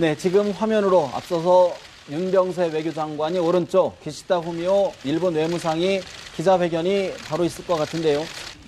[0.00, 1.70] 네, 지금 화면으로 앞서서
[2.10, 6.00] 윤병세 외교장관이 오른쪽, 기시다 후미오 일본 외무상이
[6.36, 8.20] 기자회견이 바로 있을 것 같은데요.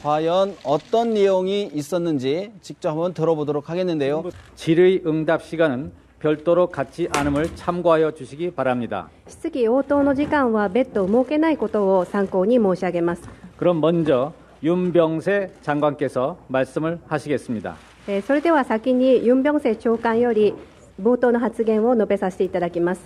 [0.03, 4.25] 과연 어떤 내용이 있었는지 직접 한번 들어보도록 하겠는데요.
[4.55, 9.11] 질의 응답 시간은 별도로 갖지 않음을 참고하여 주시기 바랍니다.
[9.29, 13.23] 質疑応答の時間は別途設けないことを参考に申し上げます。
[13.59, 14.33] 그럼 먼저
[14.63, 17.77] 윤병세 장관께서 말씀을 하시겠습니다.
[18.09, 20.55] えーそれでは先にユン・ビョンセ長官より
[21.01, 23.01] 冒頭の発言を述べさせていただきます。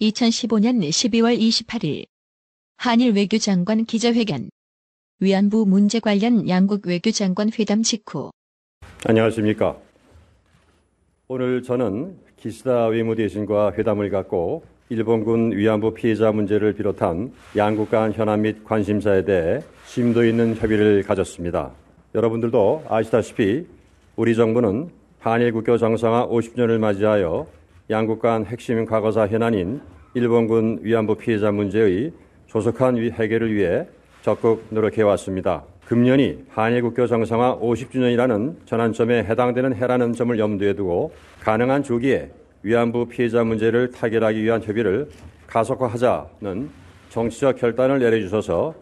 [0.00, 2.04] 2015년 12월 28일
[2.76, 4.50] 한일 외교장관 기자회견
[5.20, 8.32] 위안부 문제 관련 양국 외교장관 회담 직후
[9.06, 9.76] 안녕하십니까.
[11.28, 18.64] 오늘 저는 기시다 외무대신과 회담을 갖고 일본군 위안부 피해자 문제를 비롯한 양국 간 현안 및
[18.64, 21.70] 관심사에 대해 심도 있는 협의를 가졌습니다.
[22.14, 23.66] 여러분들도 아시다시피
[24.16, 27.45] 우리 정부는 한일 국교 정상화 50주년을 맞이하여
[27.89, 29.81] 양국 간 핵심 과거사 현안인
[30.13, 32.13] 일본군 위안부 피해자 문제의
[32.47, 33.85] 조속한 해결을 위해
[34.21, 35.63] 적극 노력해 왔습니다.
[35.87, 42.31] 금년이 한일 국교 정상화 50주년이라는 전환점에 해당되는 해라는 점을 염두에 두고 가능한 조기에
[42.63, 45.09] 위안부 피해자 문제를 타결하기 위한 협의를
[45.47, 46.69] 가속화하자는
[47.09, 48.73] 정치적 결단을 내려주셔서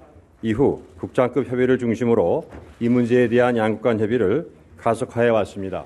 [0.44, 2.48] 이후 국장급 협의를 중심으로
[2.80, 5.86] 이 문제에 대한 양국 간 협의를 가속화해 왔습니다.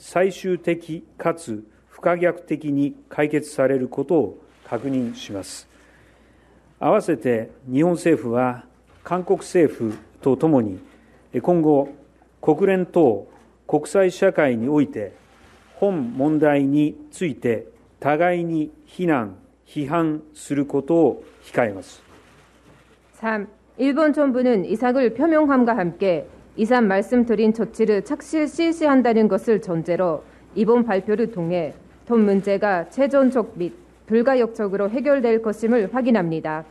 [0.00, 5.68] 最終的かつ不可逆的に解決されることを確認します
[6.78, 8.64] 合わせて日本政府は
[9.02, 10.78] 韓国政府とともに
[11.40, 11.88] 今後
[12.42, 13.26] 国連等
[13.66, 15.14] 国際社会において
[15.76, 17.66] 本問題について
[18.00, 19.36] 互いに非難
[19.66, 22.02] 批判することを控えます
[23.20, 23.46] 3.
[23.78, 26.26] 일본 정부는 이삭을 표명함과 함께
[26.57, 30.23] 이상 말씀드린 조치를 착실 실시한다는 것을 전제로
[30.53, 31.73] 이번 발표를 통해
[32.05, 33.73] 돈 문제가 최종적 및
[34.07, 36.65] 불가역적으로 해결될 것임을 확인합니다.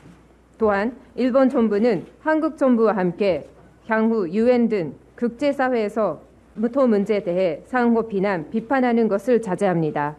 [0.59, 3.49] 또한 일본 정부는 한국 정부와 함께
[3.87, 6.21] 향후 유엔 등 국제사회에서
[6.55, 10.17] 무토 문제에 대해 상호 비난, 비판하는 것을 자제합니다.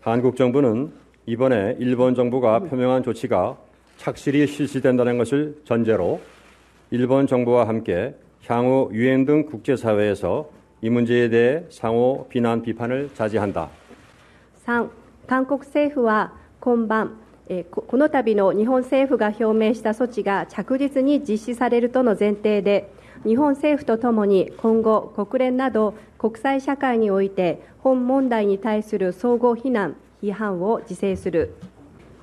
[0.00, 0.90] 한국 정부는
[1.26, 3.58] 이번에 일본 정부가 표명한 조치가
[3.98, 6.20] 착실히 실시된다는 것을 전제로
[6.90, 8.14] 일본 정부와 함께
[8.45, 10.49] 향후 유엔 등 국제사회에서
[10.81, 13.69] 이 문제에 대해 상호 비난 비판을 자제한다.
[14.65, 14.89] 3.
[15.27, 17.17] 韓国政府は今晩
[17.71, 22.91] この度の日本政府が表明した措置が着実に実施されるとの前提で
[23.23, 31.53] 日本政府とともに今後国連など国際社会において本問題に対する総合非難批判を自制する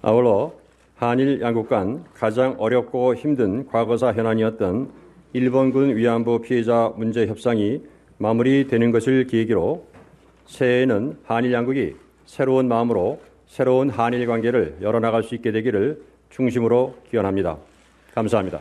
[0.00, 0.59] 아울러
[1.00, 4.92] 한일 양국 간 가장 어렵고 힘든 과거사 현안이었던
[5.32, 7.80] 일본군 위안부 피해자 문제 협상이
[8.18, 9.86] 마무리되는 것을 계기로
[10.44, 11.96] 새해에는 한일 양국이
[12.26, 17.56] 새로운 마음으로 새로운 한일 관계를 열어나갈 수 있게 되기를 중심으로 기원합니다.
[18.14, 18.60] 감사합니다.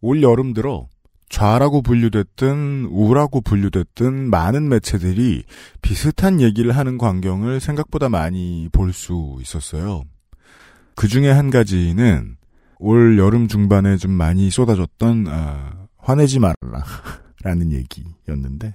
[0.00, 0.86] 올 여름 들어
[1.28, 5.44] 좌라고 분류됐든 우라고 분류됐든 많은 매체들이
[5.82, 10.04] 비슷한 얘기를 하는 광경을 생각보다 많이 볼 수 있었어요.
[10.94, 12.36] 그 중에 한 가지는
[12.78, 16.54] 올 여름 중반에 좀 많이 쏟아졌던 어, 화내지 말라.
[17.42, 18.74] 라는 얘기였는데,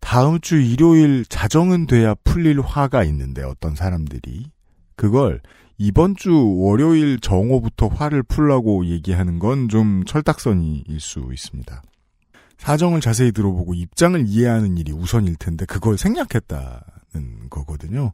[0.00, 4.50] 다음 주 일요일 자정은 돼야 풀릴 화가 있는데, 어떤 사람들이.
[4.96, 5.40] 그걸
[5.82, 11.82] 이번 주 월요일 정오부터 화를 풀라고 얘기하는 건 좀 철딱선이일 수 있습니다.
[12.58, 18.12] 사정을 자세히 들어보고 입장을 이해하는 일이 우선일 텐데, 그걸 생략했다는 거거든요.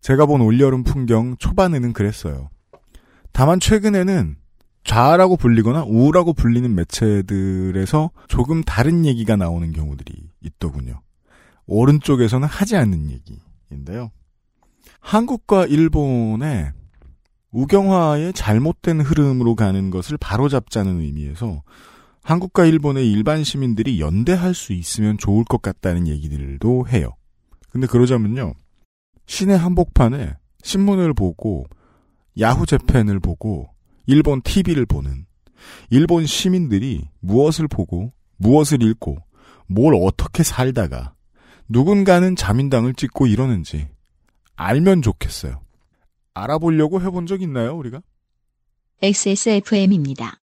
[0.00, 2.48] 제가 본 올여름 풍경 초반에는 그랬어요.
[3.32, 4.36] 다만 최근에는
[4.84, 11.02] 좌라고 불리거나 우라고 불리는 매체들에서 조금 다른 얘기가 나오는 경우들이 있더군요.
[11.66, 14.12] 오른쪽에서는 하지 않는 얘기인데요.
[15.04, 16.72] 한국과 일본의
[17.50, 21.62] 우경화의 잘못된 흐름으로 가는 것을 바로잡자는 의미에서
[22.22, 27.10] 한국과 일본의 일반 시민들이 연대할 수 있으면 좋을 것 같다는 얘기들도 해요.
[27.68, 28.54] 근데 그러자면요.
[29.26, 31.66] 시내 한복판에 신문을 보고
[32.40, 33.68] 야후 재팬을 보고
[34.06, 35.26] 일본 TV를 보는
[35.90, 39.18] 일본 시민들이 무엇을 보고 무엇을 읽고
[39.66, 41.12] 뭘 어떻게 살다가
[41.68, 43.88] 누군가는 자민당을 찍고 이러는지
[44.56, 45.62] 알면 좋겠어요.
[46.34, 48.02] 알아보려고 해본 적 있나요, 우리가?
[49.02, 50.40] XSFM입니다.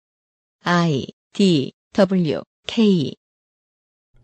[0.63, 3.15] I D W K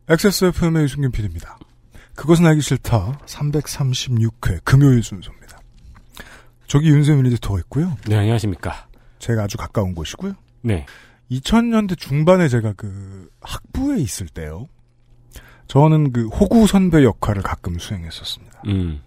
[0.07, 1.57] XSFM의 유승균 PD입니다.
[2.15, 5.59] 그것은 알기 싫다 336회 금요일 순서입니다.
[6.67, 7.95] 저기 윤세민 에디터가 있고요.
[8.07, 8.87] 네, 안녕하십니까.
[9.19, 10.33] 제가 아주 가까운 곳이고요.
[10.61, 10.85] 네.
[11.31, 14.67] 2000년대 중반에 제가 그 학부에 있을 때요.
[15.67, 18.63] 저는 그 호구 선배 역할을 가끔 수행했었습니다.
[18.67, 19.01] 음.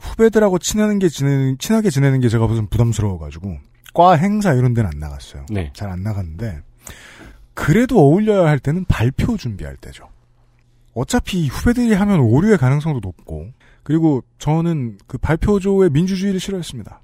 [0.00, 3.58] 후배들하고 친하는 게 지내는 친하게 지내는 게 제가 무슨 부담스러워가지고
[3.94, 5.46] 과 행사 이런 데는 안 나갔어요.
[5.50, 5.70] 네.
[5.74, 6.60] 잘 안 나갔는데
[7.54, 10.08] 그래도 어울려야 할 때는 발표 준비할 때죠.
[10.94, 13.48] 어차피 후배들이 하면 오류의 가능성도 높고
[13.82, 17.00] 그리고 저는 그 발표조의 민주주의를 싫어했습니다.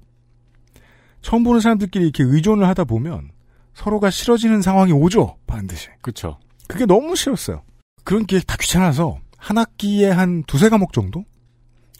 [1.21, 3.29] 처음 보는 사람들끼리 이렇게 의존을 하다 보면
[3.73, 5.37] 서로가 싫어지는 상황이 오죠.
[5.47, 5.87] 반드시.
[6.01, 6.39] 그쵸.
[6.67, 7.61] 그게 너무 싫었어요.
[8.03, 11.23] 그런 게 다 귀찮아서 한 학기에 한 두세 과목 정도?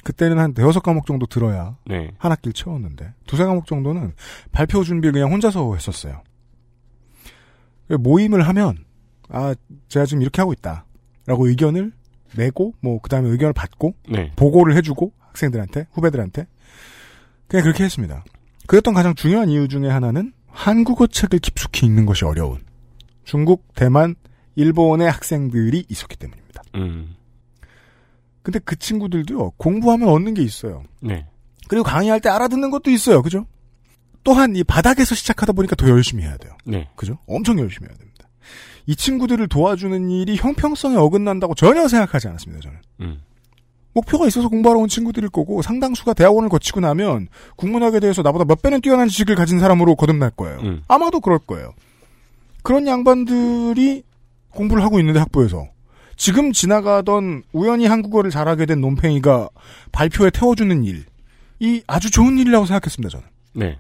[0.04, 2.12] 그때는 한 대여섯 과목 정도 들어야 네.
[2.18, 4.14] 한 학기를 채웠는데 두세 과목 정도는
[4.52, 6.24] 발표 준비를 그냥 혼자서 했었어요.
[7.90, 8.86] 모임을 하면
[9.30, 9.54] 아
[9.88, 11.92] 제가 지금 이렇게 하고 있다라고 의견을
[12.36, 14.32] 내고 뭐 그다음에 의견을 받고 네.
[14.36, 16.48] 보고를 해주고 학생들한테 후배들한테
[17.48, 18.24] 그냥 그렇게 했습니다.
[18.68, 22.60] 그랬던 가장 중요한 이유 중에 하나는 한국어 책을 깊숙이 읽는 것이 어려운
[23.24, 24.16] 중국, 대만,
[24.56, 26.64] 일본의 학생들이 있었기 때문입니다.
[26.76, 27.16] 음.
[28.44, 30.84] 근데 그 친구들도요 공부하면 얻는 게 있어요.
[31.02, 31.26] 네.
[31.68, 33.22] 그리고 강의할 때 알아듣는 것도 있어요.
[33.22, 33.46] 그죠?
[34.24, 36.56] 또한 이 바닥에서 시작하다 보니까 더 열심히 해야 돼요.
[36.66, 36.90] 네.
[36.96, 37.18] 그죠?
[37.28, 38.28] 엄청 열심히 해야 됩니다.
[38.86, 42.62] 이 친구들을 도와주는 일이 형평성에 어긋난다고 전혀 생각하지 않았습니다.
[42.62, 42.78] 저는.
[43.02, 43.22] 음.
[43.94, 47.28] 목표가 있어서 공부하러 온 친구들일 거고 상당수가 대학원을 거치고 나면
[47.58, 50.60] 국문학에 대해서 나보다 몇 배는 뛰어난 지식을 가진 사람으로 거듭날 거예요.
[50.62, 50.84] 음.
[50.88, 51.74] 아마도 그럴 거예요.
[52.64, 54.04] 그런 양반들이
[54.52, 55.68] 공부를 하고 있는데 학부에서
[56.22, 59.50] 지금 지나가던 우연히 한국어를 잘하게 된 논팽이가
[59.92, 61.06] 발표에 태워주는 일
[61.62, 63.10] 이 아주 좋은 일이라고 생각했습니다.
[63.10, 63.28] 저는.
[63.54, 63.78] 네.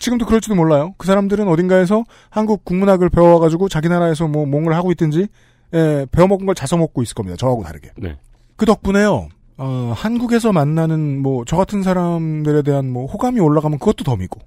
[0.00, 0.92] 지금도 그럴지도 몰라요.
[0.98, 5.28] 그 사람들은 어딘가에서 한국 국문학을 배워가지고 자기 나라에서 뭐 뭔가를 하고 있든지
[5.72, 7.36] 예, 배워먹은 걸 자서 먹고 있을 겁니다.
[7.36, 7.90] 저하고 다르게.
[7.96, 8.16] 네.
[8.56, 9.28] 그 덕분에요.
[9.58, 14.40] 어, 한국에서 만나는 뭐 저 같은 사람들에 대한 뭐 호감이 올라가면 그것도 덤이고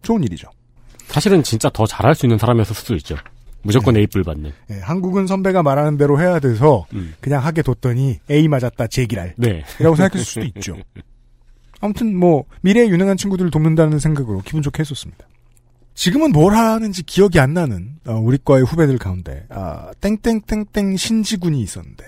[0.00, 0.48] 좋은 일이죠.
[1.08, 3.16] 사실은 진짜 더 잘할 수 있는 사람이었을 수도 있죠.
[3.62, 4.00] 무조건 네.
[4.00, 4.52] A뿔 받는.
[4.70, 7.14] 예, 한국은 선배가 말하는 대로 해야 돼서 음.
[7.20, 9.64] 그냥 하게 뒀더니 A 맞았다 제기랄 네.
[9.78, 10.76] 이라고 생각했을 수도 있죠.
[11.80, 15.26] 아무튼 뭐 미래에 유능한 친구들을 돕는다는 생각으로 기분 좋게 했었습니다.
[15.94, 22.04] 지금은 뭘 하는지 기억이 안 나는 어, 우리 과의 후배들 가운데 아, 땡땡땡땡 신지군이 있었는데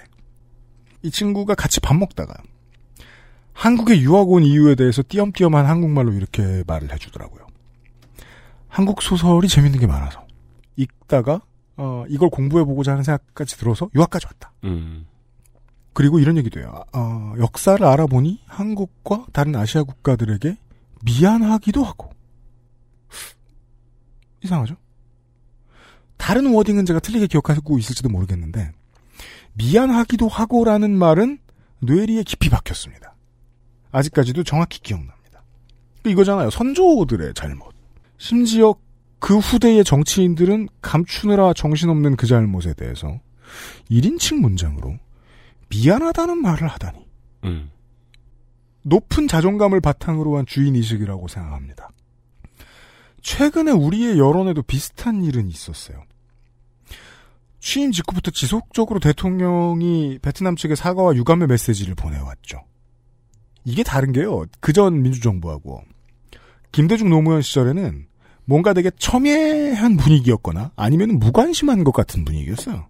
[1.02, 2.34] 이 친구가 같이 밥 먹다가
[3.52, 7.46] 한국에 유학 온 이유에 대해서 띄엄띄엄한 한국말로 이렇게 말을 해주더라고요.
[8.68, 10.24] 한국 소설이 재밌는 게 많아서
[10.76, 11.40] 읽다가
[11.76, 14.52] 어, 이걸 공부해보고자 하는 생각까지 들어서 유학까지 왔다.
[14.64, 15.06] 음.
[15.94, 16.84] 그리고 이런 얘기도 해요.
[16.92, 20.56] 어, 역사를 알아보니 한국과 다른 아시아 국가들에게
[21.04, 22.10] 미안하기도 하고.
[24.42, 24.76] 이상하죠?
[26.16, 28.72] 다른 워딩은 제가 틀리게 기억하고 있을지도 모르겠는데,
[29.54, 31.38] 미안하기도 하고라는 말은
[31.80, 33.14] 뇌리에 깊이 박혔습니다.
[33.90, 35.42] 아직까지도 정확히 기억납니다.
[36.06, 36.50] 이거잖아요.
[36.50, 37.74] 선조들의 잘못.
[38.18, 38.74] 심지어
[39.22, 43.20] 그 후대의 정치인들은 감추느라 정신없는 그 잘못에 대해서
[43.88, 44.98] 1인칭 문장으로
[45.68, 47.06] 미안하다는 말을 하다니.
[47.44, 47.70] 음.
[48.82, 51.90] 높은 자존감을 바탕으로 한 주인의식이라고 생각합니다.
[53.20, 56.02] 최근에 우리의 여론에도 비슷한 일은 있었어요.
[57.60, 62.64] 취임 직후부터 지속적으로 대통령이 베트남 측에 사과와 유감의 메시지를 보내왔죠.
[63.64, 64.46] 이게 다른 게요.
[64.58, 65.84] 그 전 민주정부하고
[66.72, 68.08] 김대중 노무현 시절에는
[68.44, 72.86] 뭔가 되게 첨예한 분위기였거나 아니면 무관심한 것 같은 분위기였어요.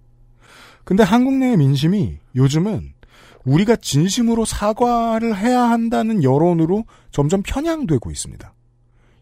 [0.84, 2.92] 근데 한국 내의 민심이 요즘은
[3.44, 8.52] 우리가 진심으로 사과를 해야 한다는 여론으로 점점 편향되고 있습니다.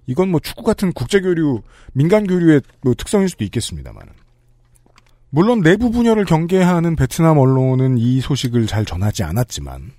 [0.06, 4.12] 이건 뭐 축구 같은 국제교류, 민간교류의 뭐 특성일 수도 있겠습니다만은.
[5.30, 9.92] 물론 내부 분열을 경계하는 베트남 언론은 이 소식을 잘 전하지 않았지만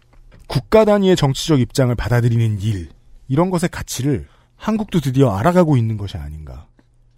[0.47, 2.89] 국가 단위의 정치적 입장을 받아들이는 일
[3.29, 4.27] 이런 것의 가치를
[4.61, 6.61] 한국도 드디어 알아가고 있는 것이 아닌가를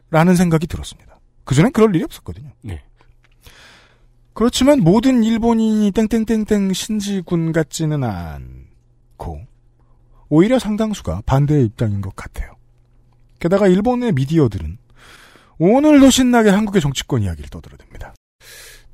[0.10, 1.20] 라는 생각이 들었습니다.
[1.44, 2.50] 그전엔 그럴 일이 없었거든요.
[2.62, 2.82] 네.
[4.32, 9.42] 그렇지만 모든 일본인이 땡땡땡땡 신지군 같지는 않고
[10.30, 12.54] 오히려 상당수가 반대의 입장인 것 같아요.
[13.40, 14.78] 게다가 일본의 미디어들은
[15.60, 18.14] 오늘도 신나게 한국의 정치권 이야기를 떠들어댑니다.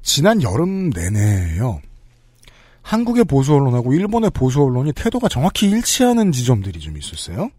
[0.01, 1.81] 지난 여름 내내요.
[2.81, 7.51] 한국의 보수 언론하고 일본의 보수 언론이 태도가 정확히 일치하는 지점들이 좀 있었어요.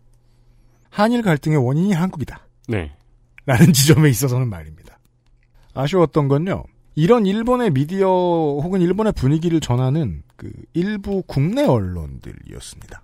[0.90, 2.46] 한일 갈등의 원인이 한국이다.
[2.68, 2.92] 네.
[3.46, 4.98] 라는 지점에 있어서는 말입니다.
[5.74, 6.64] 아쉬웠던 건요.
[6.94, 13.02] 이런 일본의 미디어 혹은 일본의 분위기를 전하는 그 일부 국내 언론들이었습니다.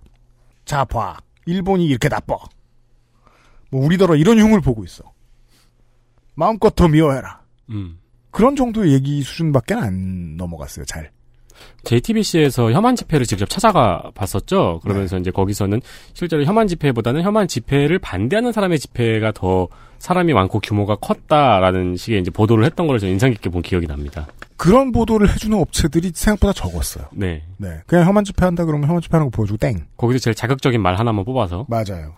[0.65, 1.17] 자, 봐.
[1.45, 2.37] 일본이 이렇게 나빠.
[3.71, 5.03] 뭐 우리더러 이런 흉을 보고 있어.
[6.35, 7.41] 마음껏 더 미워해라.
[7.69, 7.99] 음.
[8.31, 10.85] 그런 정도의 얘기 수준밖에 안 넘어갔어요.
[10.85, 11.11] 잘.
[11.83, 14.81] JTBC에서 혐한 집회를 직접 찾아가 봤었죠.
[14.83, 15.21] 그러면서 네.
[15.21, 15.81] 이제 거기서는
[16.13, 19.67] 실제로 혐한 집회보다는 혐한 집회를 반대하는 사람의 집회가 더
[19.99, 24.27] 사람이 많고 규모가 컸다라는 식의 이제 보도를 했던 걸저 인상 깊게 본 기억이 납니다.
[24.55, 27.05] 그런 보도를 해주는 업체들이 생각보다 적었어요.
[27.13, 27.43] 네.
[27.57, 27.79] 네.
[27.85, 29.85] 그냥 혐한 집회 한다 그러면 혐한 집회 하는 거 보여주고 땡.
[29.97, 32.15] 거기서 제일 자극적인 말 하나만 뽑아서 맞아요.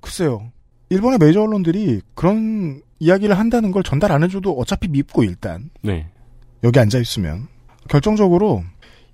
[0.00, 0.50] 글쎄요.
[0.88, 6.06] 일본의 메이저 언론들이 그런 이야기를 한다는 걸 전달 안 해줘도 어차피 밉고 일단 네.
[6.64, 7.48] 여기 앉아 있으면
[7.86, 8.62] 결정적으로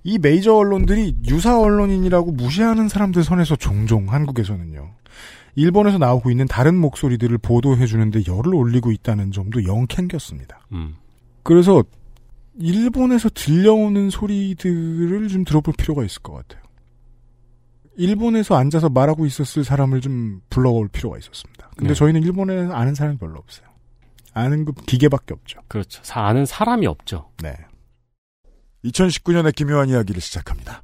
[0.03, 4.91] 이 메이저 언론들이 유사 언론인이라고 무시하는 사람들 선에서 종종 한국에서는요.
[5.55, 10.59] 일본에서 나오고 있는 다른 목소리들을 보도해주는데 열을 올리고 있다는 점도 영 캥겼습니다.
[10.71, 10.95] 음.
[11.43, 11.83] 그래서
[12.59, 16.61] 일본에서 들려오는 소리들을 좀 들어볼 필요가 있을 것 같아요.
[17.95, 21.69] 일본에서 앉아서 말하고 있었을 사람을 좀 불러올 필요가 있었습니다.
[21.77, 21.93] 근데 네.
[21.93, 23.67] 저희는 일본에 아는 사람이 별로 없어요.
[24.33, 25.59] 아는 그 기계밖에 없죠.
[25.67, 26.01] 그렇죠.
[26.03, 27.29] 사- 아는 사람이 없죠.
[27.43, 27.55] 네.
[28.85, 30.83] 2019년의 기묘한 이야기를 시작합니다.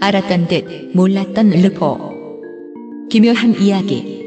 [0.00, 0.64] 알았던 듯
[0.94, 1.98] 몰랐던 르포.
[3.10, 4.17] 기묘한 이야기.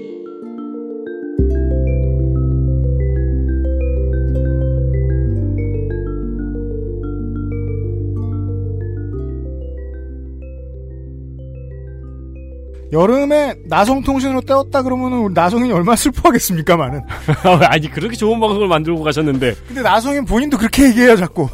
[12.92, 17.02] 여름에 나성통신으로 떼었다 그러면은 우리 나성인이 얼마나 슬퍼하겠습니까, 많은.
[17.70, 21.48] 아니 그렇게 좋은 방송을 만들고 가셨는데 근데 나성인 본인도 그렇게 얘기해요, 자꾸.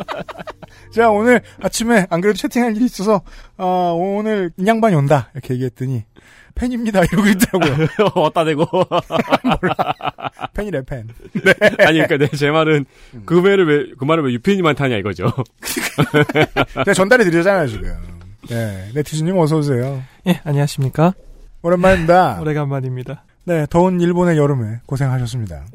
[0.92, 3.20] 제가 오늘 아침에 안 그래도 채팅할 일이 있어서,
[3.56, 5.30] 아, 오늘 이 양반이 온다.
[5.34, 6.04] 이렇게 얘기했더니,
[6.56, 7.02] 팬입니다.
[7.12, 7.86] 이러고 있더라고요.
[8.14, 8.66] 어따 대고
[10.54, 11.06] 팬이래, 팬.
[11.78, 12.86] 아니 그러니까 내제 말은
[13.24, 15.32] 그 말을 왜 그 말을 왜 유팬님한테 하냐 이거죠.
[16.84, 18.19] 제가 전달해 드렸잖아요, 지금.
[18.48, 20.02] 네, 네티즌님 어서 오세요.
[20.26, 21.12] 예, 안녕하십니까?
[21.62, 22.40] 오랜만입니다.
[22.42, 23.24] 오래간만입니다.
[23.44, 25.66] 네, 더운 일본의 여름에 고생하셨습니다.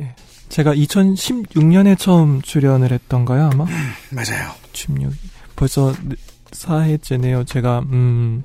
[0.50, 3.66] 제가 2016년에 처음 출연을 했던가요, 아마?
[4.12, 4.52] 맞아요.
[4.74, 5.12] 16.
[5.56, 5.94] 벌써
[6.52, 7.46] 4회째네요.
[7.48, 8.42] 제가, 음,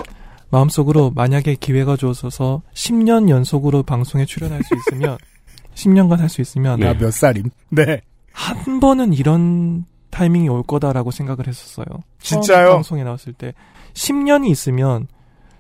[0.51, 5.17] 마음속으로 만약에 기회가 주어져서 10년 연속으로 방송에 출연할 수 있으면,
[5.75, 7.51] 10년간 할 수 있으면, 나몇 살임?
[7.71, 8.01] 네.
[8.33, 11.87] 한 번은 이런 타이밍이 올 거다라고 생각을 했었어요.
[12.21, 12.73] 진짜요?
[12.73, 13.53] 방송에 나왔을 때.
[13.95, 15.07] 10년이 있으면,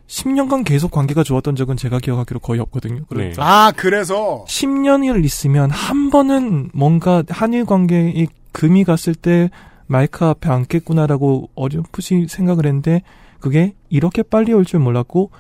[0.06, 3.04] 10년간 계속 관계가 좋았던 적은 제가 기억하기로 거의 없거든요.
[3.08, 4.44] 그래서 아, 그래서.
[4.48, 9.50] 10년을 있으면 한 번은 뭔가 한일 관계에 금이 갔을 때
[9.86, 13.02] 마이크 앞에 앉겠구나라고 어렴풋이 생각을 했는데
[13.38, 15.30] 그게 이렇게 빨리 올 줄 몰랐고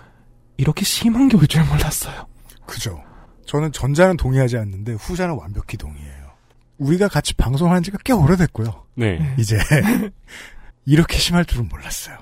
[0.56, 2.26] 이렇게 심한 게 올 줄 몰랐어요.
[2.66, 3.02] 그죠.
[3.46, 6.30] 저는 전자는 동의하지 않는데 후자는 완벽히 동의해요.
[6.78, 8.72] 우리가 같이 방송한 지가 꽤 오래됐고요.
[8.94, 9.34] 네.
[9.36, 9.58] 이제
[10.86, 12.16] 이렇게 심할 줄은 몰랐어요.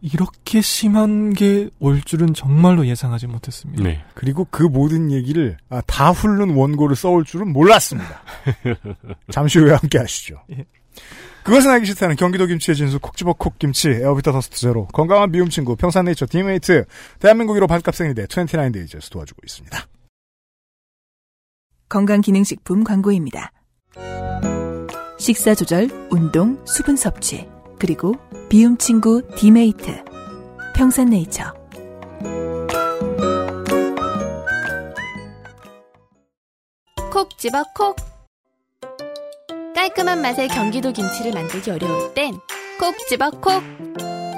[0.00, 3.82] 이렇게 심한 게 올 줄은 정말로 예상하지 못했습니다.
[3.82, 4.04] 네.
[4.14, 8.22] 그리고 그 모든 얘기를 아, 다 훑는 원고를 써올 줄은 몰랐습니다.
[9.32, 10.42] 잠시 후에 함께 하시죠.
[10.52, 10.64] 예.
[11.42, 16.26] 그것은 알기 싫다는 경기도 김치의 진수 콕집어 콕김치 에어비타 Dust Zero 건강한 비움 친구 평산네이처
[16.26, 16.84] 디메이트
[17.18, 19.86] 대한민국 1호 반값 생리대 29Days에서 도와주고 있습니다.
[21.88, 23.50] 건강기능식품 광고입니다.
[25.18, 27.46] 식사 조절, 운동, 수분 섭취,
[27.78, 28.14] 그리고
[28.48, 30.04] 비움 친구 디메이트.
[30.74, 31.52] 평산네이처.
[37.12, 37.96] 콕 집어 콕.
[39.74, 42.34] 깔끔한 맛의 경기도 김치를 만들기 어려울 땐
[42.78, 43.62] 콕 집어 콕.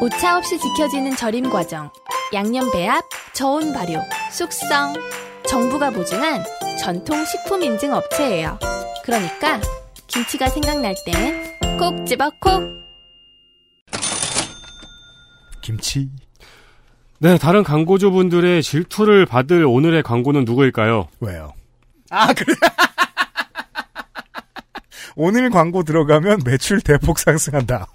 [0.00, 1.90] 오차 없이 지켜지는 절임 과정,
[2.32, 4.00] 양념 배합, 저온 발효,
[4.32, 4.94] 숙성.
[5.46, 6.42] 정부가 보증한
[6.80, 8.58] 전통 식품 인증 업체예요.
[9.04, 9.60] 그러니까
[10.08, 12.83] 김치가 생각날 땐 콕 집어 콕.
[15.64, 16.10] 김치.
[17.18, 21.08] 네, 다른 광고주분들의 질투를 받을 오늘의 광고는 누구일까요?
[21.20, 21.54] 왜요?
[22.10, 22.54] 아 그래.
[25.16, 27.86] 오늘 광고 들어가면 매출 대폭 상승한다.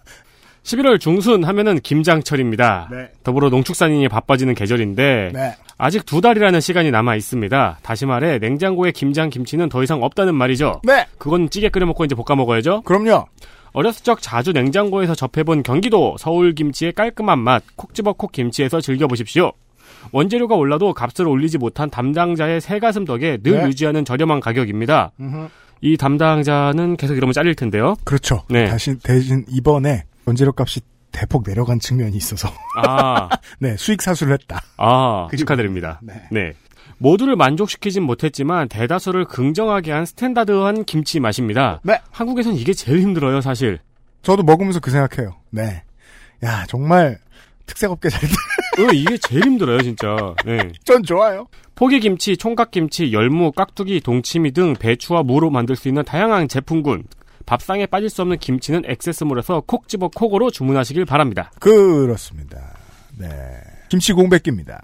[0.64, 2.88] 11월 중순 하면은 김장철입니다.
[2.92, 3.12] 네.
[3.24, 5.56] 더불어 농축산인이 바빠지는 계절인데 네.
[5.78, 7.80] 아직 두 달이라는 시간이 남아 있습니다.
[7.84, 10.82] 다시 말해 냉장고에 김장 김치는 더 이상 없다는 말이죠.
[10.84, 11.06] 네.
[11.20, 12.82] 그건 찌개 끓여 먹고 이제 볶아 먹어야죠.
[12.82, 13.28] 그럼요.
[13.74, 19.52] 어렸을 적 자주 냉장고에서 접해본 경기도 서울 김치의 깔끔한 맛 콕 집어 콕 김치에서 즐겨보십시오.
[20.12, 23.68] 원재료가 올라도 값을 올리지 못한 담당자의 새가슴 덕에 늘 네.
[23.68, 25.12] 유지하는 저렴한 가격입니다.
[25.82, 27.96] 이 담당자는 계속 이러면 잘릴 텐데요.
[28.04, 28.44] 그렇죠.
[28.50, 28.66] 네.
[28.66, 34.62] 다시 대신 이번에 원재료 값이 대폭 내려간 측면이 있어서 아, 네 수익 사수를 했다.
[34.78, 36.00] 아 그리고- 축하드립니다.
[36.04, 36.14] 네.
[36.32, 36.54] 네.
[37.00, 41.80] 모두를 만족시키진 못했지만 대다수를 긍정하게 한 스탠다드한 김치 맛입니다.
[41.84, 42.00] 네.
[42.12, 43.80] 한국에선 이게 제일 힘들어요, 사실.
[44.22, 45.36] 저도 먹으면서 그 생각해요.
[45.50, 45.84] 네.
[46.44, 47.18] 야 정말
[47.66, 48.22] 특색없게 잘.
[48.80, 50.36] 어, 이게 제일 힘들어요, 진짜.
[50.46, 50.72] 네.
[50.84, 51.48] 전 좋아요.
[51.76, 57.06] 포기김치, 총각김치, 열무, 깍두기, 동치미 등 배추와 무로 만들 수 있는 다양한 제품군.
[57.46, 61.52] 밥상에 빠질 수 없는 김치는 액세스몰에서 콕 집어 콕으로 주문하시길 바랍니다.
[61.60, 62.78] 그렇습니다.
[63.18, 63.28] 네.
[63.90, 64.82] 김치 공백기입니다.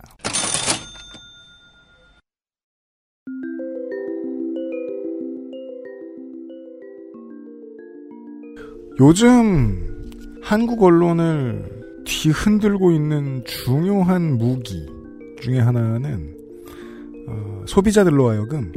[8.99, 14.85] 요즘 한국 언론을 뒤흔들고 있는 중요한 무기
[15.41, 16.33] 중에 하나는
[17.27, 18.71] 어, 소비자들로 하여금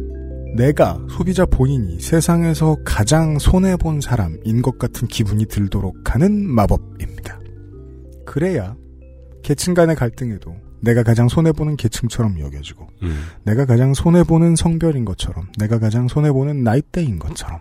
[0.57, 7.41] 내가 소비자 본인이 세상에서 가장 손해본 사람인 것 같은 기분이 들도록 하는 마법입니다.
[8.27, 8.75] 그래야
[9.43, 12.89] 계층 간의 갈등에도 내가 가장 손해보는 계층처럼 여겨지고
[13.45, 17.61] 내가 가장 손해보는 성별인 것처럼 내가 가장 손해보는 나이대인 것처럼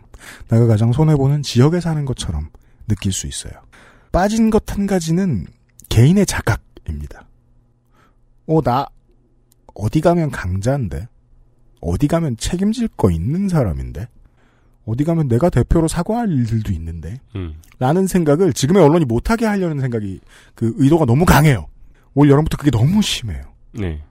[0.49, 2.49] 내가 가장 손해보는 지역에 사는 것처럼
[2.87, 3.53] 느낄 수 있어요.
[4.11, 5.45] 빠진 것 한 가지는
[5.89, 7.27] 개인의 자각입니다.
[8.45, 8.85] 어, 나
[9.73, 11.07] 어디 가면 강자인데
[11.81, 14.07] 어디 가면 책임질 거 있는 사람인데
[14.85, 17.55] 어디 가면 내가 대표로 사과할 일들도 있는데 음.
[17.79, 20.19] 라는 생각을 지금의 언론이 못하게 하려는 생각이
[20.55, 21.67] 그 의도가 너무 강해요.
[22.13, 23.41] 올 여름부터 그게 너무 심해요.
[23.73, 24.01] 네.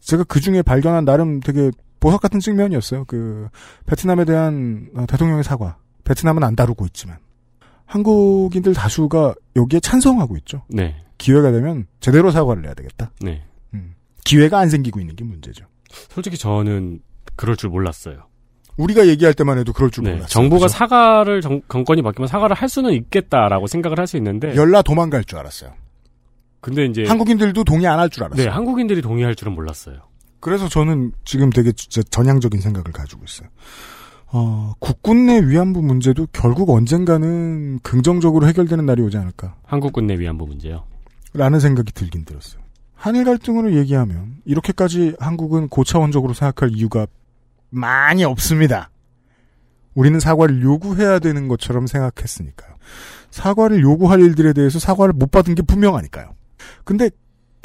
[0.00, 3.04] 제가 그 중에 발견한 나름 되게 보석 같은 측면이었어요.
[3.06, 3.48] 그
[3.86, 5.78] 베트남에 대한 어, 대통령의 사과.
[6.04, 7.18] 베트남은 안 다루고 있지만
[7.86, 10.62] 한국인들 다수가 여기에 찬성하고 있죠.
[10.68, 10.96] 네.
[11.18, 13.10] 기회가 되면 제대로 사과를 해야 되겠다.
[13.20, 13.42] 네.
[14.24, 15.66] 기회가 안 생기고 있는 게 문제죠.
[16.10, 17.00] 솔직히 저는
[17.36, 18.24] 그럴 줄 몰랐어요.
[18.76, 20.10] 우리가 얘기할 때만 해도 그럴 줄 네.
[20.10, 20.28] 몰랐어요.
[20.28, 20.76] 정부가 그죠?
[20.76, 25.38] 사과를 정, 정권이 바뀌면 사과를 할 수는 있겠다라고 생각을 할 수 있는데 열라 도망갈 줄
[25.38, 25.72] 알았어요.
[26.66, 28.44] 근데 이제 한국인들도 동의 안 할 줄 알았어요.
[28.44, 29.98] 네, 한국인들이 동의할 줄은 몰랐어요.
[30.40, 33.48] 그래서 저는 지금 되게 진짜 전향적인 생각을 가지고 있어요.
[34.32, 39.54] 어, 국군 내 위안부 문제도 결국 언젠가는 긍정적으로 해결되는 날이 오지 않을까.
[39.64, 40.84] 한국군 내 위안부 문제요.
[41.32, 42.60] 라는 생각이 들긴 들었어요.
[42.94, 47.06] 한일 갈등으로 얘기하면 이렇게까지 한국은 고차원적으로 생각할 이유가
[47.70, 48.90] 많이 없습니다.
[49.94, 52.74] 우리는 사과를 요구해야 되는 것처럼 생각했으니까요.
[53.30, 56.35] 사과를 요구할 일들에 대해서 사과를 못 받은 게 분명하니까요.
[56.84, 57.10] 근데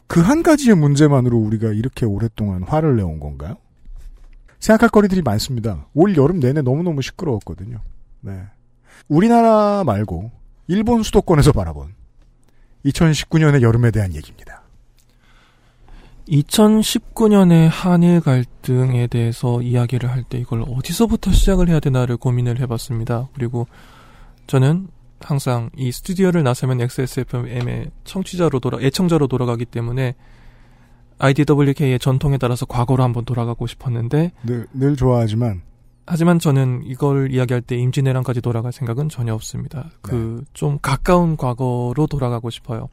[0.07, 3.55] 그 한 가지의 문제만으로 우리가 이렇게 오랫동안 화를 내온 건가요?
[4.59, 5.87] 생각할 거리들이 많습니다.
[5.93, 7.79] 올 여름 내내 너무너무 시끄러웠거든요.
[8.21, 8.43] 네.
[9.07, 10.31] 우리나라 말고
[10.67, 11.93] 일본 수도권에서 바라본
[12.85, 14.61] 2019년의 여름에 대한 얘기입니다.
[16.27, 23.29] 2019년의 한일 갈등에 대해서 이야기를 할 때 이걸 어디서부터 시작을 해야 되나를 고민을 해봤습니다.
[23.33, 23.67] 그리고
[24.47, 24.87] 저는
[25.23, 30.15] 항상 이 스튜디오를 나서면 XSFM의 청취자로 돌아, 애청자로 돌아가기 때문에
[31.19, 35.61] IDWK의 전통에 따라서 과거로 한번 돌아가고 싶었는데 늘, 늘 좋아하지만
[36.07, 39.91] 하지만 저는 이걸 이야기할 때 임진왜란까지 돌아갈 생각은 전혀 없습니다.
[40.01, 42.89] 그좀 가까운 과거로 돌아가고 싶어요.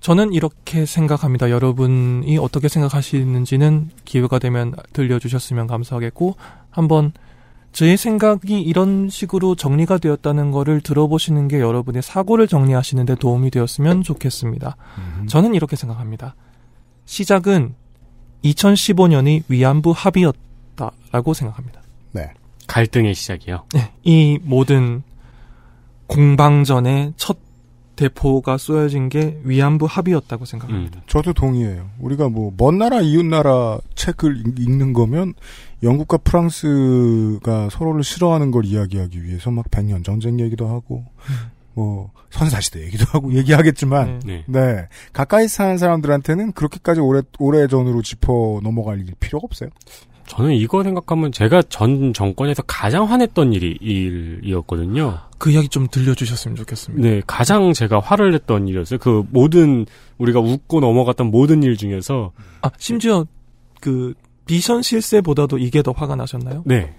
[0.00, 1.50] 저는 이렇게 생각합니다.
[1.50, 6.36] 여러분이 어떻게 생각하시는지는 기회가 되면 들려주셨으면 감사하겠고
[6.70, 7.12] 한번
[7.72, 14.02] 저의 생각이 이런 식으로 정리가 되었다는 거를 들어보시는 게 여러분의 사고를 정리하시는 데 도움이 되었으면
[14.02, 14.76] 좋겠습니다.
[15.28, 16.34] 저는 이렇게 생각합니다.
[17.04, 17.74] 시작은
[18.44, 21.80] 2015년이 위안부 합의였다라고 생각합니다.
[22.12, 22.32] 네.
[22.66, 23.64] 갈등의 시작이요.
[23.74, 25.02] 네, 이 모든
[26.06, 27.38] 공방전의 첫
[28.00, 31.02] 대포가 쏘여진 게 위안부 합의였다고 생각합니다.
[31.06, 31.90] 저도 동의해요.
[32.00, 35.34] 우리가 뭐 먼 나라 이웃 나라 책을 읽- 읽는 거면
[35.82, 41.04] 영국과 프랑스가 서로를 싫어하는 걸 이야기하기 위해서 막 백년 전쟁 얘기도 하고
[41.74, 44.44] 뭐 선사시대 얘기도 하고 얘기하겠지만 네.
[44.46, 44.88] 네.
[45.12, 49.68] 가까이 사는 사람들한테는 그렇게까지 오래 오래 전으로 짚어 넘어갈 일 필요가 없어요.
[50.26, 55.18] 저는 이거 생각하면 제가 전 정권에서 가장 화냈던 일이 일이었거든요.
[55.40, 57.08] 그 이야기 좀 들려주셨으면 좋겠습니다.
[57.08, 58.98] 네, 가장 제가 화를 냈던 일이었어요.
[59.00, 59.86] 그 모든
[60.18, 63.26] 우리가 웃고 넘어갔던 모든 일 중에서 아 심지어
[63.80, 64.14] 그
[64.46, 66.62] 비션 실세보다도 이게 더 화가 나셨나요?
[66.66, 66.94] 네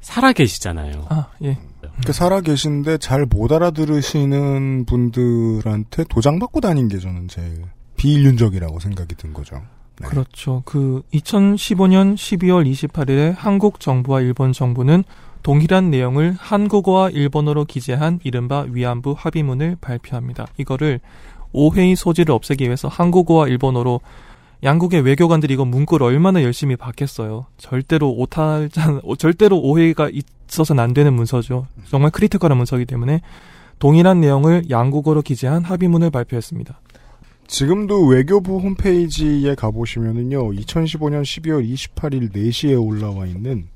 [0.00, 1.06] 살아 계시잖아요.
[1.08, 1.58] 아 예.
[1.80, 7.64] 그러니까 살아 계신데 잘 못 알아들으시는 분들한테 도장 받고 다닌 게 저는 제일
[7.96, 9.56] 비인륜적이라고 생각이 든 거죠.
[10.00, 10.06] 네.
[10.08, 10.62] 그렇죠.
[10.64, 15.04] 그 2015년 12월 28일에 한국 정부와 일본 정부는
[15.42, 20.46] 동일한 내용을 한국어와 일본어로 기재한 이른바 위안부 합의문을 발표합니다.
[20.58, 21.00] 이거를
[21.52, 24.00] 오해의 소지를 없애기 위해서 한국어와 일본어로
[24.62, 27.46] 양국의 외교관들이 이거 문구를 얼마나 열심히 받겠어요.
[27.56, 28.68] 절대로 오탈,
[29.18, 30.10] 절대로 오해가
[30.48, 31.66] 있어서는 안 되는 문서죠.
[31.88, 33.22] 정말 크리티컬한 문서이기 때문에
[33.78, 36.78] 동일한 내용을 양국어로 기재한 합의문을 발표했습니다.
[37.46, 43.66] 지금도 외교부 홈페이지에 가보시면은요, 2015년 12월 28일 4시에 올라와 있는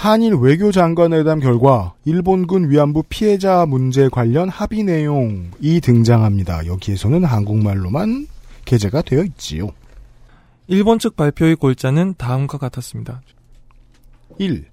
[0.00, 6.64] 한일 외교장관회담 결과 일본군 위안부 피해자 문제 관련 합의 내용이 등장합니다.
[6.64, 8.26] 여기에서는 한국말로만
[8.64, 9.68] 게재가 되어 있지요.
[10.68, 13.20] 일본 측 발표의 골자는 다음과 같았습니다.
[14.38, 14.64] 1.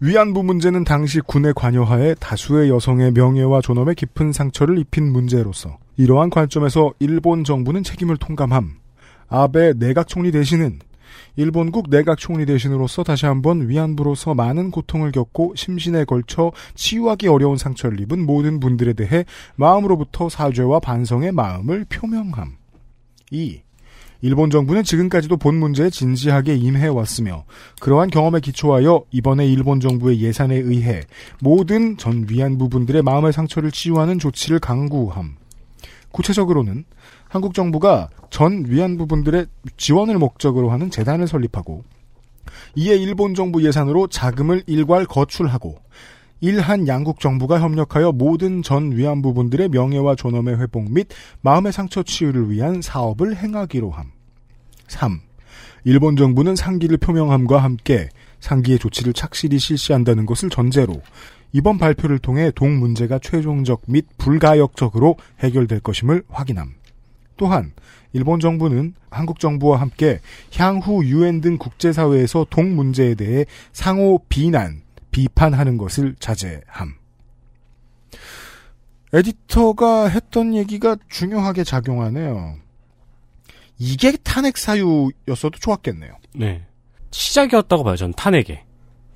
[0.00, 6.92] 위안부 문제는 당시 군의 관여하에 다수의 여성의 명예와 존엄에 깊은 상처를 입힌 문제로서 이러한 관점에서
[6.98, 8.74] 일본 정부는 책임을 통감함.
[9.28, 10.80] 아베 내각 총리 대신은
[11.36, 18.00] 일본국 내각 총리 대신으로서 다시 한번 위안부로서 많은 고통을 겪고 심신에 걸쳐 치유하기 어려운 상처를
[18.00, 19.24] 입은 모든 분들에 대해
[19.56, 22.56] 마음으로부터 사죄와 반성의 마음을 표명함.
[23.30, 23.62] 2.
[24.20, 27.44] 일본 정부는 지금까지도 본 문제에 진지하게 임해왔으며
[27.80, 31.02] 그러한 경험에 기초하여 이번에 일본 정부의 예산에 의해
[31.40, 35.36] 모든 전 위안부 분들의 마음의 상처를 치유하는 조치를 강구함.
[36.10, 36.84] 구체적으로는
[37.28, 41.84] 한국 정부가 전 위안부 분들의 지원을 목적으로 하는 재단을 설립하고
[42.74, 45.76] 이에 일본 정부 예산으로 자금을 일괄 거출하고
[46.40, 51.08] 일한 양국 정부가 협력하여 모든 전 위안부 분들의 명예와 존엄의 회복 및
[51.40, 54.12] 마음의 상처 치유를 위한 사업을 행하기로 함.
[54.86, 55.20] 3.
[55.84, 58.08] 일본 정부는 상기를 표명함과 함께
[58.40, 61.02] 상기의 조치를 착실히 실시한다는 것을 전제로
[61.52, 66.77] 이번 발표를 통해 동 문제가 최종적 및 불가역적으로 해결될 것임을 확인함.
[67.38, 67.72] 또한
[68.12, 70.20] 일본 정부는 한국 정부와 함께
[70.54, 76.94] 향후 유엔 등 국제사회에서 동 문제에 대해 상호 비난, 비판하는 것을 자제함.
[79.12, 82.56] 에디터가 했던 얘기가 중요하게 작용하네요.
[83.78, 86.12] 이게 탄핵 사유였어도 좋았겠네요.
[86.34, 86.66] 네.
[87.10, 88.64] 시작이었다고 봐요, 전 탄핵에.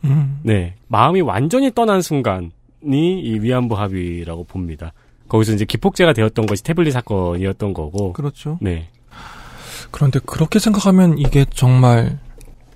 [0.04, 0.40] 음.
[0.42, 0.76] 네.
[0.88, 2.50] 마음이 완전히 떠난 순간이
[2.84, 4.92] 이 위안부 합의라고 봅니다.
[5.32, 8.12] 거기서 이제 기폭제가 되었던 것이 태블릿 사건이었던 거고.
[8.12, 8.58] 그렇죠.
[8.60, 8.90] 네.
[9.90, 12.18] 그런데 그렇게 생각하면 이게 정말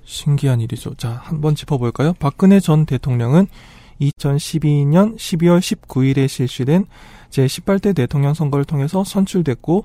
[0.05, 0.95] 신기한 일이죠.
[0.95, 2.15] 자, 한번 짚어볼까요?
[2.19, 3.47] 박근혜 전 대통령은
[4.01, 6.87] 2012년 12월 19일에 실시된
[7.29, 9.85] 제18대 대통령 선거를 통해서 선출됐고,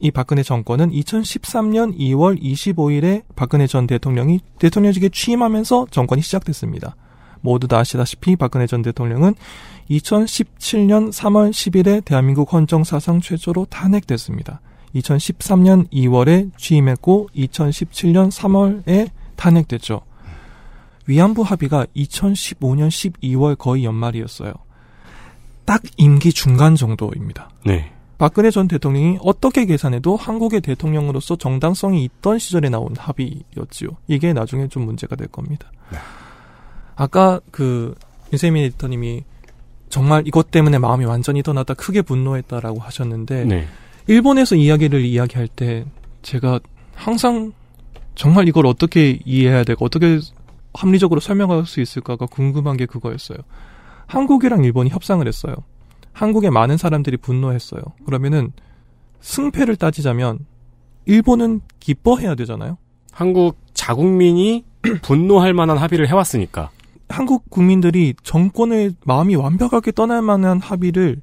[0.00, 6.96] 이 박근혜 정권은 2013년 2월 25일에 박근혜 전 대통령이 대통령직에 취임하면서 정권이 시작됐습니다.
[7.40, 9.34] 모두 다 아시다시피 박근혜 전 대통령은
[9.90, 14.60] 2017년 3월 10일에 대한민국 헌정 사상 최초로 탄핵됐습니다.
[14.94, 20.02] 2013년 2월에 취임했고 2017년 3월에 탄핵됐죠.
[21.06, 24.52] 위안부 합의가 2015년 12월 거의 연말이었어요.
[25.64, 27.50] 딱 임기 중간 정도입니다.
[27.64, 27.92] 네.
[28.18, 33.90] 박근혜 전 대통령이 어떻게 계산해도 한국의 대통령으로서 정당성이 있던 시절에 나온 합의였지요.
[34.08, 35.70] 이게 나중에 좀 문제가 될 겁니다.
[36.98, 37.94] 아까 그
[38.32, 39.22] 윤세민 에디터님이
[39.88, 43.68] 정말 이것 때문에 마음이 완전히 떠나다 크게 분노했다라고 하셨는데 네.
[44.08, 45.86] 일본에서 이야기를 이야기할 때
[46.22, 46.58] 제가
[46.94, 47.52] 항상
[48.16, 50.18] 정말 이걸 어떻게 이해해야 되고 어떻게
[50.74, 53.38] 합리적으로 설명할 수 있을까가 궁금한 게 그거였어요.
[54.06, 55.54] 한국이랑 일본이 협상을 했어요.
[56.12, 57.80] 한국의 많은 사람들이 분노했어요.
[58.06, 58.52] 그러면은
[59.20, 60.40] 승패를 따지자면
[61.06, 62.76] 일본은 기뻐해야 되잖아요.
[63.12, 64.64] 한국 자국민이
[65.02, 66.70] 분노할 만한 합의를 해왔으니까.
[67.08, 71.20] 한국 국민들이 정권의 마음이 완벽하게 떠날 만한 합의를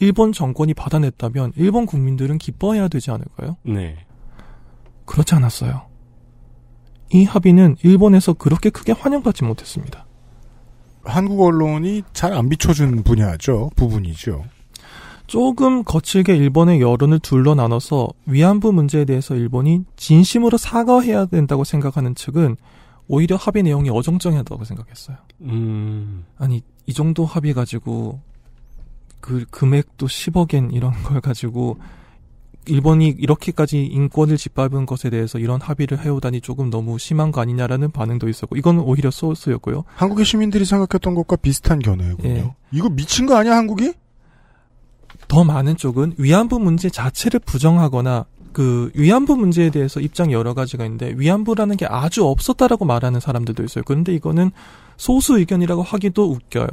[0.00, 3.56] 일본 정권이 받아냈다면 일본 국민들은 기뻐해야 되지 않을까요?
[3.62, 3.96] 네.
[5.04, 5.82] 그렇지 않았어요.
[7.12, 10.06] 이 합의는 일본에서 그렇게 크게 환영받지 못했습니다.
[11.04, 13.70] 한국 언론이 잘 안 비춰준 분야죠.
[13.76, 14.44] 부분이죠.
[15.26, 22.56] 조금 거칠게 일본의 여론을 둘러 나눠서 위안부 문제에 대해서 일본이 진심으로 사과해야 된다고 생각하는 측은
[23.08, 25.16] 오히려 합의 내용이 어정쩡하다고 생각했어요.
[25.42, 26.24] 음.
[26.38, 28.20] 아니 이 정도 합의 가지고
[29.20, 31.78] 그 금액도 10억엔 이런 걸 가지고
[32.66, 38.28] 일본이 이렇게까지 인권을 짓밟은 것에 대해서 이런 합의를 해오다니 조금 너무 심한 거 아니냐라는 반응도
[38.28, 39.84] 있었고 이건 오히려 소스였고요.
[39.96, 42.28] 한국의 시민들이 생각했던 것과 비슷한 견해군요.
[42.28, 42.54] 예.
[42.72, 43.92] 이거 미친 거 아니야 한국이?
[45.28, 51.12] 더 많은 쪽은 위안부 문제 자체를 부정하거나 그 위안부 문제에 대해서 입장이 여러 가지가 있는데
[51.16, 53.84] 위안부라는 게 아주 없었다라고 말하는 사람들도 있어요.
[53.84, 54.52] 그런데 이거는
[54.96, 56.68] 소수 의견이라고 하기도 웃겨요.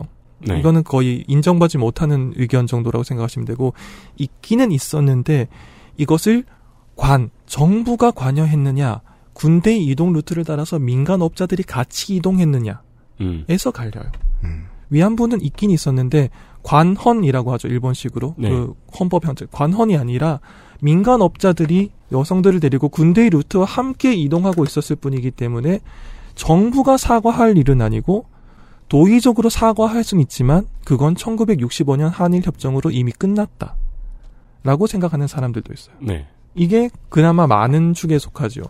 [0.48, 0.60] 네.
[0.60, 3.74] 이거는 거의 인정받지 못하는 의견 정도라고 생각하시면 되고
[4.18, 5.50] 있기는 있었는데
[5.98, 6.46] 이것을
[6.96, 9.02] 관 정부가 관여했느냐
[9.34, 12.80] 군대 이동 루트를 따라서 민간 업자들이 같이 이동했느냐에서
[13.22, 13.46] 음.
[13.74, 14.12] 갈려요.
[14.92, 16.30] 위안부는 있긴 있었는데
[16.64, 18.50] 관헌이라고 하죠 일본식으로 네.
[18.50, 20.40] 그 헌법 형태 관헌이 아니라
[20.82, 25.80] 민간 업자들이 여성들을 데리고 군대의 루트와 함께 이동하고 있었을 뿐이기 때문에
[26.36, 28.26] 정부가 사과할 일은 아니고
[28.90, 33.76] 도의적으로 사과할 수는 있지만 그건 1965년 한일 협정으로 이미 끝났다.
[34.64, 35.96] 라고 생각하는 사람들도 있어요.
[36.02, 36.28] 네.
[36.56, 38.64] 이게 그나마 많은 축에 속하죠.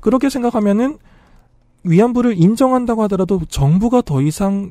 [0.00, 0.98] 그렇게 생각하면은
[1.84, 4.70] 위안부를 인정한다고 하더라도 정부가 더 이상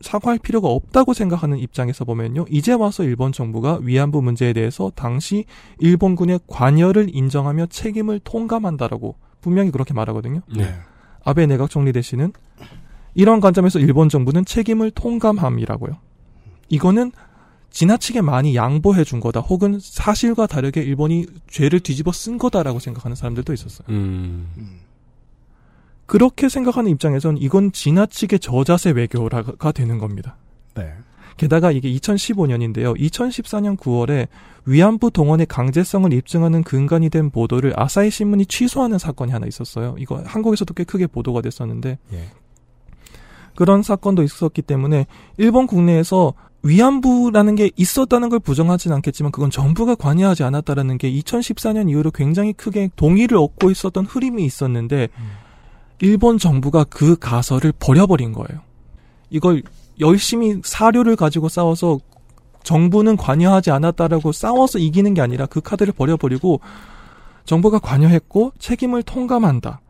[0.00, 2.46] 사과할 필요가 없다고 생각하는 입장에서 보면요.
[2.50, 5.44] 이제 와서 일본 정부가 위안부 문제에 대해서 당시
[5.78, 10.40] 일본군의 관여를 인정하며 책임을 통감한다라고 분명히 그렇게 말하거든요.
[10.54, 10.74] 네.
[11.24, 12.32] 아베 내각 총리 대신은
[13.14, 15.96] 이런 관점에서 일본 정부는 책임을 통감함이라고요.
[16.68, 17.12] 이거는
[17.70, 19.40] 지나치게 많이 양보해 준 거다.
[19.40, 23.86] 혹은 사실과 다르게 일본이 죄를 뒤집어 쓴 거다라고 생각하는 사람들도 있었어요.
[23.90, 24.80] 음.
[26.06, 30.36] 그렇게 생각하는 입장에선 이건 지나치게 저자세 외교가 되는 겁니다.
[30.74, 30.92] 네.
[31.36, 32.98] 게다가 이게 2015년인데요.
[32.98, 34.28] 2014년 9월에
[34.64, 39.96] 위안부 동원의 강제성을 입증하는 근간이 된 보도를 아사히 신문이 취소하는 사건이 하나 있었어요.
[39.98, 42.30] 이거 한국에서도 꽤 크게 보도가 됐었는데 예.
[43.54, 50.42] 그런 사건도 있었기 때문에 일본 국내에서 위안부라는 게 있었다는 걸 부정하진 않겠지만 그건 정부가 관여하지
[50.42, 55.08] 않았다라는 게 2014년 이후로 굉장히 크게 동의를 얻고 있었던 흐름이 있었는데
[56.00, 58.60] 일본 정부가 그 가설을 버려버린 거예요.
[59.30, 59.62] 이걸
[60.00, 61.98] 열심히 사료를 가지고 싸워서
[62.62, 66.60] 정부는 관여하지 않았다라고 싸워서 이기는 게 아니라 그 카드를 버려버리고
[67.44, 69.80] 정부가 관여했고 책임을 통감한다.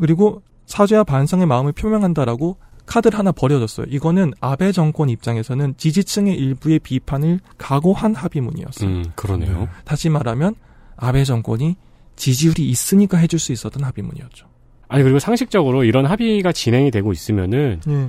[0.00, 3.86] 그리고 사죄와 반성의 마음을 표명한다라고 카드를 하나 버려줬어요.
[3.90, 8.88] 이거는 아베 정권 입장에서는 지지층의 일부의 비판을 각오한 합의문이었어요.
[8.88, 9.68] 음, 그러네요.
[9.84, 10.54] 다시 말하면
[10.96, 11.76] 아베 정권이
[12.16, 14.46] 지지율이 있으니까 해줄 수 있었던 합의문이었죠.
[14.88, 18.08] 아니 그리고 상식적으로 이런 합의가 진행이 되고 있으면은 예.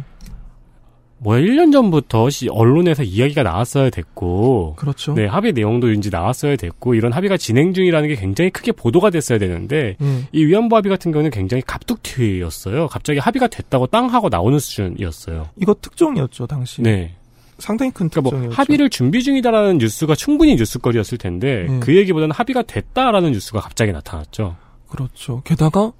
[1.20, 5.16] 뭐야 1년 전부터 시- 언론에서 이야기가 나왔어야 됐고 그렇죠.
[5.16, 9.40] 네, 합의 내용도 이제 나왔어야 됐고 이런 합의가 진행 중이라는 게 굉장히 크게 보도가 됐어야
[9.40, 10.28] 되는데 예.
[10.32, 12.88] 이 위안부 합의 같은 경우는 굉장히 갑툭튀였어요.
[12.88, 15.50] 갑자기 합의가 됐다고 땅 하고 나오는 수준이었어요.
[15.60, 16.82] 이거 특종이었죠 당시.
[16.84, 17.16] 네.
[17.58, 18.56] 상당히 큰 그러니까 뭐 특종이었죠.
[18.62, 21.80] 합의를 준비 중이다라는 뉴스가 충분히 뉴스거리였을 텐데 음.
[21.80, 24.56] 그 얘기보다는 합의가 됐다라는 뉴스가 갑자기 나타났죠.
[24.88, 25.42] 그렇죠.
[25.44, 25.92] 게다가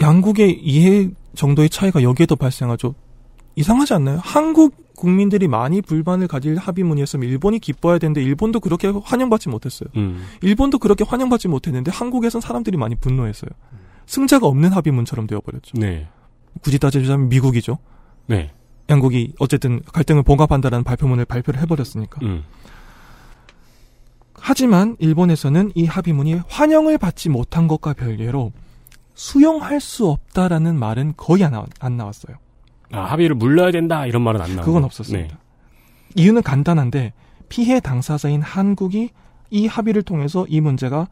[0.00, 2.94] 양국의 이해 정도의 차이가 여기에도 발생하죠.
[3.56, 4.20] 이상하지 않나요?
[4.22, 9.88] 한국 국민들이 많이 불만을 가질 합의문이었으면 일본이 기뻐해야 되는데 일본도 그렇게 환영받지 못했어요.
[9.96, 10.24] 음.
[10.42, 13.50] 일본도 그렇게 환영받지 못했는데 한국에선 사람들이 많이 분노했어요.
[14.06, 15.78] 승자가 없는 합의문처럼 되어버렸죠.
[15.78, 16.08] 네.
[16.62, 17.78] 굳이 따지자면 미국이죠.
[18.26, 18.50] 네.
[18.88, 22.20] 양국이 어쨌든 갈등을 봉합한다라는 발표문을 발표를 해버렸으니까.
[22.22, 22.44] 음.
[24.34, 28.52] 하지만 일본에서는 이 합의문이 환영을 받지 못한 것과 별개로
[29.16, 32.36] 수용할 수 없다라는 말은 거의 안, 나왔, 안 나왔어요.
[32.92, 34.64] 아, 합의를 물러야 된다 이런 말은 안 나오고.
[34.64, 35.34] 그건 없었습니다.
[35.34, 35.40] 네.
[36.14, 37.12] 이유는 간단한데
[37.48, 39.10] 피해 당사자인 한국이
[39.50, 41.08] 이 합의를 통해서 이 문제가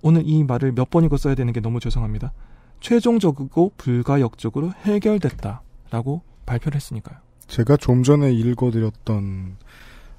[0.00, 2.32] 오늘 이 말을 몇 번이고 써야 되는 게 너무 죄송합니다.
[2.80, 7.18] 최종적이고 불가역적으로 해결됐다라고 발표를 했으니까요.
[7.46, 9.56] 제가 좀 전에 읽어드렸던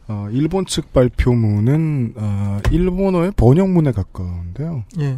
[0.08, 4.84] 어, 일본 측 발표문은 어, 일본어의 번역문에 가까운데요.
[5.00, 5.18] 예.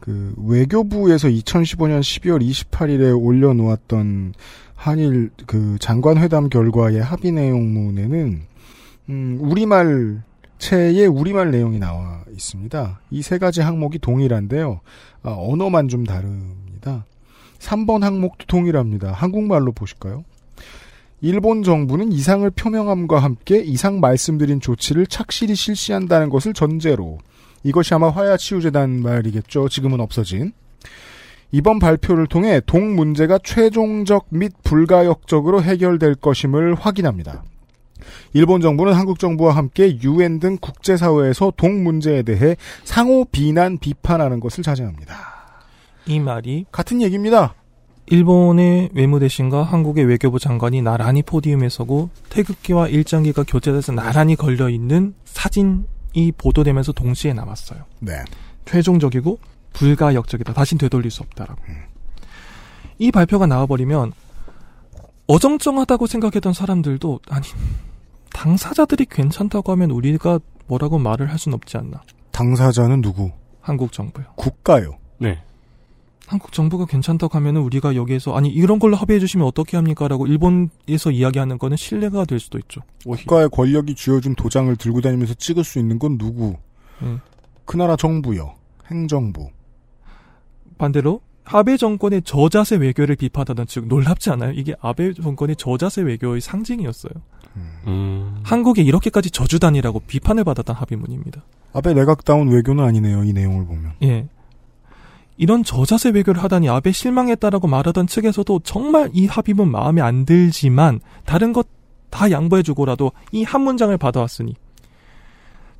[0.00, 4.34] 그 외교부에서 2015년 12월 28일에 올려놓았던
[4.74, 8.42] 한일 그 장관 회담 결과의 합의 내용문에는
[9.08, 10.22] 음, 우리말
[10.58, 13.00] 체의 우리말 내용이 나와 있습니다.
[13.10, 14.80] 이 세 가지 항목이 동일한데요.
[15.22, 17.06] 아, 언어만 좀 다릅니다.
[17.58, 19.12] 3번 항목도 동일합니다.
[19.12, 20.24] 한국말로 보실까요?
[21.22, 27.18] 일본 정부는 이상을 표명함과 함께 이상 말씀드린 조치를 착실히 실시한다는 것을 전제로
[27.64, 29.68] 이것이 아마 화야 치유재단 말이겠죠.
[29.68, 30.52] 지금은 없어진.
[31.50, 37.42] 이번 발표를 통해 동 문제가 최종적 및 불가역적으로 해결될 것임을 확인합니다.
[38.34, 44.62] 일본 정부는 한국 정부와 함께 유엔 등 국제사회에서 동 문제에 대해 상호 비난 비판하는 것을
[44.62, 45.16] 자제합니다.
[46.06, 47.54] 이 말이 같은 얘기입니다.
[48.06, 55.86] 일본의 외무대신과 한국의 외교부 장관이 나란히 포디움에 서고 태극기와 일장기가 교체돼서 나란히 걸려 있는 사진
[56.14, 57.84] 이 보도되면서 동시에 나왔어요.
[58.00, 58.14] 네.
[58.64, 59.38] 최종적이고
[59.72, 60.54] 불가역적이다.
[60.54, 61.60] 다신 되돌릴 수 없다라고.
[62.98, 64.12] 이 발표가 나와버리면
[65.26, 67.46] 어정쩡하다고 생각했던 사람들도 아니
[68.32, 72.02] 당사자들이 괜찮다고 하면 우리가 뭐라고 말을 할 수는 없지 않나.
[72.30, 73.30] 당사자는 누구?
[73.60, 74.26] 한국 정부요.
[74.36, 74.98] 국가요.
[75.18, 75.42] 네.
[76.26, 81.58] 한국 정부가 괜찮다고 하면은 우리가 여기에서 아니 이런 걸로 합의해 주시면 어떻게 합니까라고 일본에서 이야기하는
[81.58, 82.80] 거는 신뢰가 될 수도 있죠.
[83.04, 86.56] 국가의 권력이 쥐어준 도장을 들고 다니면서 찍을 수 있는 건 누구?
[87.02, 87.20] 음.
[87.64, 88.54] 그 나라 정부요.
[88.90, 89.50] 행정부.
[90.78, 94.52] 반대로 아베 정권의 저자세 외교를 비판하던 측 놀랍지 않아요?
[94.52, 97.12] 이게 아베 정권의 저자세 외교의 상징이었어요.
[97.86, 98.40] 음.
[98.42, 101.42] 한국에 이렇게까지 저주단이라고 비판을 받았던 합의문입니다.
[101.74, 103.24] 아베 내각다운 외교는 아니네요.
[103.24, 103.92] 이 내용을 보면.
[104.02, 104.26] 예.
[105.36, 111.52] 이런 저자세 외교를 하다니 아베 실망했다라고 말하던 측에서도 정말 이 합의문 마음에 안 들지만 다른
[111.52, 111.66] 것
[112.14, 114.54] 다 양보해주고라도 이 한 문장을 받아왔으니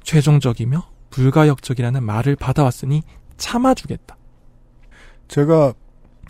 [0.03, 3.03] 최종적이며 불가역적이라는 말을 받아왔으니
[3.37, 4.17] 참아주겠다.
[5.29, 5.73] 제가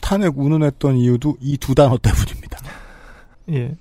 [0.03, 2.59] 탄핵 운운했던 이유도 이 두 단어 때문입니다.
[3.53, 3.77] 예.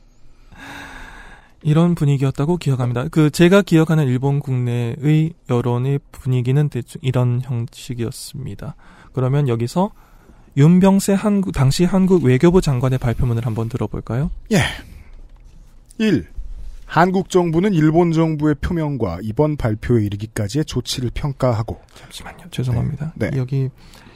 [1.61, 3.09] 이런 분위기였다고 기억합니다.
[3.09, 8.75] 그 제가 기억하는 일본 국내의 여론의 분위기는 대충 이런 형식이었습니다.
[9.13, 9.91] 그러면 여기서
[10.57, 14.29] 윤병세 한국 당시 한국 외교부 장관의 발표문을 한번 들어볼까요?
[14.51, 14.59] 예.
[15.97, 16.27] 1.
[16.85, 22.51] 한국 정부는 일본 정부의 표명과 이번 발표에 이르기까지의 조치를 평가하고 잠시만요.
[22.51, 23.13] 죄송합니다.
[23.15, 23.31] 네.
[23.31, 23.37] 네.
[23.37, 23.69] 여기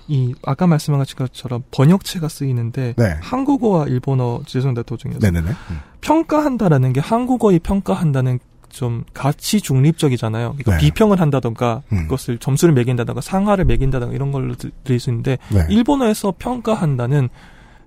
[0.08, 3.18] 이 아까 말씀하신 것처럼 번역체가 쓰이는데 네.
[3.22, 5.50] 한국어와 일본어 죄송합니다 도중이어서 네네네.
[5.50, 5.80] 음.
[6.02, 8.40] 평가한다라는 게 한국어의 평가한다는
[8.78, 10.54] 좀 가치 중립적이잖아요.
[10.58, 10.78] 그러니까 네.
[10.78, 12.04] 비평을 한다던가 음.
[12.04, 15.66] 그것을 점수를 매긴다던가 상하를 매긴다던가 이런 걸로 들- 들릴 수 있는데 네.
[15.70, 17.30] 일본어에서 평가한다는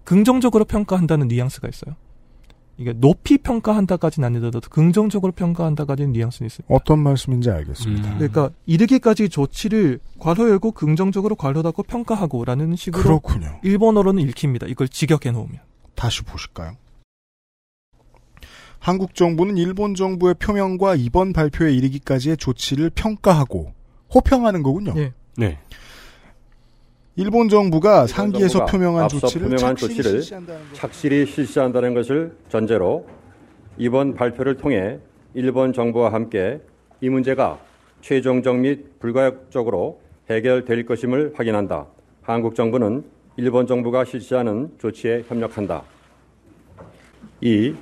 [0.05, 1.95] 긍정적으로 평가한다는 뉘앙스가 있어요.
[2.77, 6.65] 이게 높이 평가한다까지는 아니더라도 긍정적으로 평가한다까지는 뉘앙스는 있어요.
[6.69, 8.15] 어떤 말씀인지 알겠습니다.
[8.17, 13.61] 그러니까 이르기까지 조치를 괄호 열고 긍정적으로 괄호 닫고 평가하고라는 식으로 그렇군요.
[13.63, 14.67] 일본어로는 읽힙니다.
[14.67, 15.59] 이걸 직역해 놓으면.
[15.95, 16.73] 다시 보실까요?
[18.81, 23.73] 한국 정부는 일본 정부의 표명과 이번 발표에 이르기까지의 조치를 평가하고
[24.13, 24.95] 호평하는 거군요.
[24.97, 25.13] 예.
[25.37, 25.59] 네.
[27.15, 33.07] 일본 정부가 상기에서 정부가 표명한 앞서 조치를 표명한 착실히 조치를 실시한다는 착실히 실시한다는 것을 전제로
[33.77, 34.99] 이번 발표를 통해
[35.35, 36.61] 일본 정부와 함께
[37.03, 37.59] 이 문제가
[38.01, 41.87] 최종적 및 불가역적으로 해결될 것임을 확인한다.
[42.23, 43.05] 한국 정부는
[43.37, 45.83] 일본 정부가 실시하는 조치에 협력한다.
[47.43, 47.75] 2.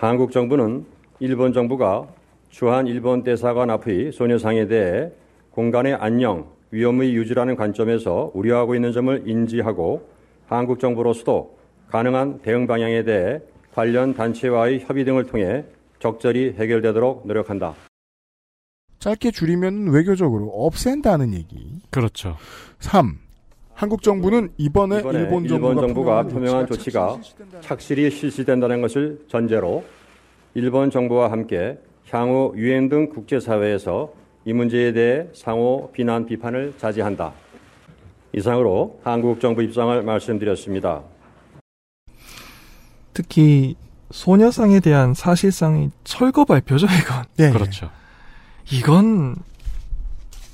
[0.00, 0.86] 한국 정부는
[1.18, 2.08] 일본 정부가
[2.48, 5.10] 주한 일본 대사관 앞의 소녀상에 대해
[5.50, 10.08] 공간의 안녕, 위험의 유지라는 관점에서 우려하고 있는 점을 인지하고
[10.46, 11.58] 한국 정부로서도
[11.88, 13.40] 가능한 대응 방향에 대해
[13.74, 15.66] 관련 단체와의 협의 등을 통해
[15.98, 17.74] 적절히 해결되도록 노력한다.
[19.00, 21.78] 짧게 줄이면 외교적으로 없앤다는 얘기.
[21.90, 22.38] 그렇죠.
[22.78, 23.18] 3.
[23.80, 27.16] 한국 정부는 이번에, 이번에 일본 일본 정부가, 정부가 표명한 조치가
[27.62, 29.82] 착실히 실시된다는 것을 전제로
[30.52, 31.78] 일본 정부와 함께
[32.10, 34.12] 향후 유엔 등 국제사회에서
[34.44, 37.32] 이 문제에 대해 상호 비난 비판을 자제한다.
[38.34, 41.00] 이상으로 한국 정부 입장을 말씀드렸습니다.
[43.14, 43.76] 특히
[44.10, 47.24] 소녀상에 대한 사실상의 철거 발표죠, 이건.
[47.38, 47.50] 네.
[47.50, 47.88] 그렇죠.
[48.70, 49.36] 이건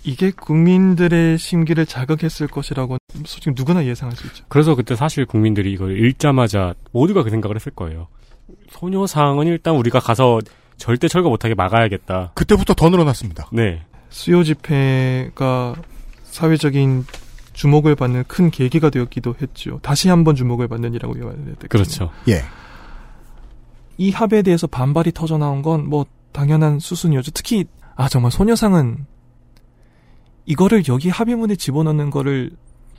[0.07, 4.45] 이게 국민들의 심기를 자극했을 것이라고 솔직히 누구나 예상할 수 있죠.
[4.49, 8.07] 그래서 그때 사실 국민들이 이걸 읽자마자 모두가 그 생각을 했을 거예요.
[8.71, 10.39] 소녀상은 일단 우리가 가서
[10.77, 12.31] 절대 철거 못하게 막아야겠다.
[12.35, 13.49] 그때부터 더 늘어났습니다.
[13.53, 13.83] 네.
[14.09, 15.75] 수요 집회가
[16.25, 17.05] 사회적인
[17.53, 19.81] 주목을 받는 큰 계기가 되었기도 했죠.
[19.83, 21.69] 다시 한번 주목을 받는 이라고 이야기해야 되겠죠.
[21.69, 22.11] 그렇죠.
[22.29, 22.43] 예.
[23.99, 27.33] 이 합에 대해서 반발이 터져 나온 건 뭐 당연한 수순이었죠.
[27.33, 27.65] 특히
[27.97, 29.07] 아 정말 소녀상은
[30.47, 32.51] 이거를 여기 합의문에 집어넣는 거를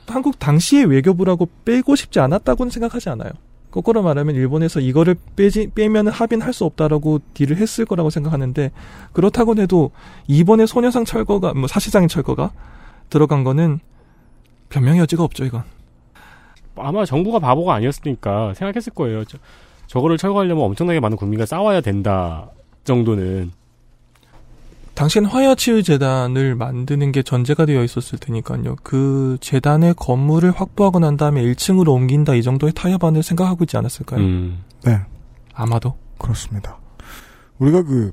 [0.06, 3.30] 한국 당시의 외교부라고 빼고 싶지 않았다고는 생각하지 않아요.
[3.70, 8.70] 거꾸로 말하면 일본에서 이거를 빼지 빼면은 합의는 할 수 없다라고 딜을 했을 거라고 생각하는데
[9.12, 9.90] 그렇다고 해도
[10.26, 12.52] 이번에 소녀상 철거가 뭐 사실상의 철거가
[13.10, 13.80] 들어간 거는
[14.70, 15.62] 변명의 여지가 없죠 이건.
[16.76, 19.24] 아마 정부가 바보가 아니었으니까 생각했을 거예요.
[19.24, 19.36] 저,
[19.86, 22.50] 저거를 철거하려면 엄청나게 많은 국민과 싸워야 된다
[22.84, 23.50] 정도는.
[24.98, 28.74] 당시엔 화야치유재단을 만드는 게 전제가 되어 있었을 테니까요.
[28.82, 34.20] 그 재단의 건물을 확보하고 난 다음에 1층으로 옮긴다 이 정도의 타협안을 생각하고 있지 않았을까요?
[34.20, 34.64] 음.
[34.84, 34.98] 네.
[35.54, 35.94] 아마도.
[36.18, 36.78] 그렇습니다.
[37.60, 38.10] 우리가 그,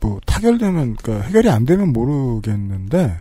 [0.00, 3.16] 뭐, 타결되면, 그러니까 해결이 안 되면 모르겠는데,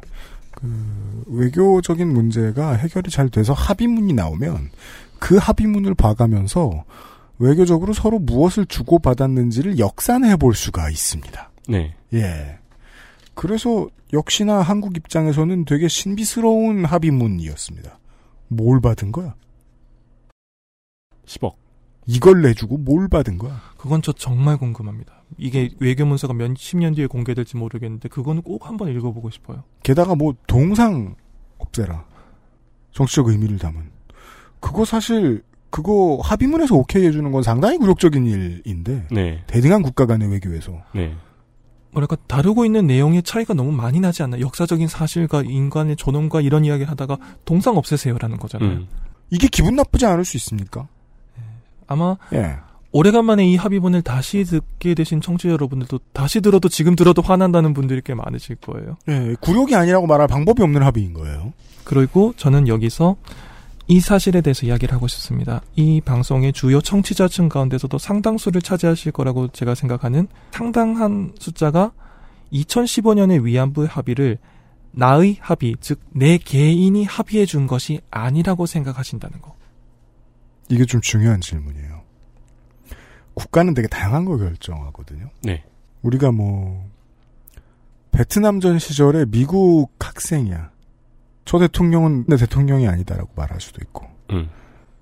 [0.51, 4.71] 그, 외교적인 문제가 해결이 잘 돼서 합의문이 나오면,
[5.19, 6.83] 그 합의문을 봐가면서,
[7.39, 11.49] 외교적으로 서로 무엇을 주고받았는지를 역산해 볼 수가 있습니다.
[11.69, 11.95] 네.
[12.13, 12.59] 예.
[13.35, 17.99] 그래서 역시나 한국 입장에서는 되게 신비스러운 합의문이었습니다.
[18.49, 19.35] 뭘 받은 거야?
[21.25, 21.53] 10억.
[22.05, 23.61] 이걸 내주고 뭘 받은 거야?
[23.77, 25.23] 그건 저 정말 궁금합니다.
[25.37, 29.63] 이게 외교 문서가 몇 십 년 뒤에 공개될지 모르겠는데 그거는 꼭 한번 읽어보고 싶어요.
[29.83, 31.15] 게다가 뭐 동상
[31.59, 32.05] 없애라.
[32.91, 33.89] 정치적 의미를 담은.
[34.59, 39.43] 그거 사실 그거 합의문에서 오케이 해주는 건 상당히 굴욕적인 일인데 네.
[39.47, 41.15] 대등한 국가 간의 외교에서 네.
[41.93, 46.89] 뭐랄까 다루고 있는 내용의 차이가 너무 많이 나지 않나 역사적인 사실과 인간의 존엄과 이런 이야기를
[46.91, 48.69] 하다가 동상 없애세요라는 거잖아요.
[48.69, 48.87] 음.
[49.29, 50.87] 이게 기분 나쁘지 않을 수 있습니까?
[51.87, 52.57] 아마 예.
[52.91, 58.13] 오래간만에 이 합의문을 다시 듣게 되신 청취자 여러분들도 다시 들어도 지금 들어도 화난다는 분들이 꽤
[58.13, 58.97] 많으실 거예요.
[59.09, 61.53] 예, 굴욕이 아니라고 말할 방법이 없는 합의인 거예요.
[61.83, 63.15] 그리고 저는 여기서
[63.87, 65.61] 이 사실에 대해서 이야기를 하고 싶습니다.
[65.75, 71.91] 이 방송의 주요 청취자층 가운데서도 상당수를 차지하실 거라고 제가 생각하는 상당한 숫자가
[72.53, 74.37] 2015년의 위안부 합의를
[74.91, 79.55] 나의 합의, 즉 내 개인이 합의해 준 것이 아니라고 생각하신다는 거.
[80.69, 82.03] 이게 좀 중요한 질문이에요.
[83.33, 85.29] 국가는 되게 다양한 걸 결정하거든요.
[85.41, 85.63] 네.
[86.03, 86.87] 우리가 뭐
[88.11, 90.71] 베트남전 시절에 미국 학생이야.
[91.45, 94.49] 저 대통령은 내 대통령이 아니다라고 말할 수도 있고 음.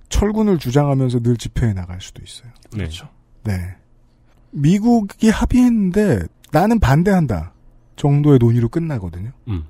[0.10, 2.52] 철군을 주장하면서 늘 집회에 나갈 수도 있어요.
[2.72, 2.78] 네.
[2.78, 3.08] 그렇죠.
[3.44, 3.76] 네.
[4.52, 7.54] 미국이 합의했는데 나는 반대한다
[7.96, 9.32] 정도의 논의로 끝나거든요.
[9.48, 9.66] 음.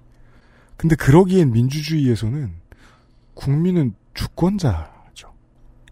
[0.78, 2.54] 근데 그러기엔 민주주의에서는
[3.36, 5.32] 국민은 주권자죠.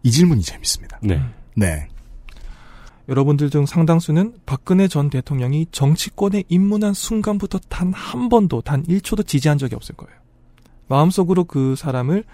[0.03, 0.99] 이 질문이 재밌습니다.
[1.03, 1.21] 네.
[1.55, 1.87] 네.
[3.07, 9.57] 여러분들 중 상당수는 박근혜 전 대통령이 정치권에 입문한 순간부터 단 한 번도, 단 1초도 지지한
[9.57, 10.18] 적이 없을 거예요.
[10.89, 12.25] 마음속으로 그 사람을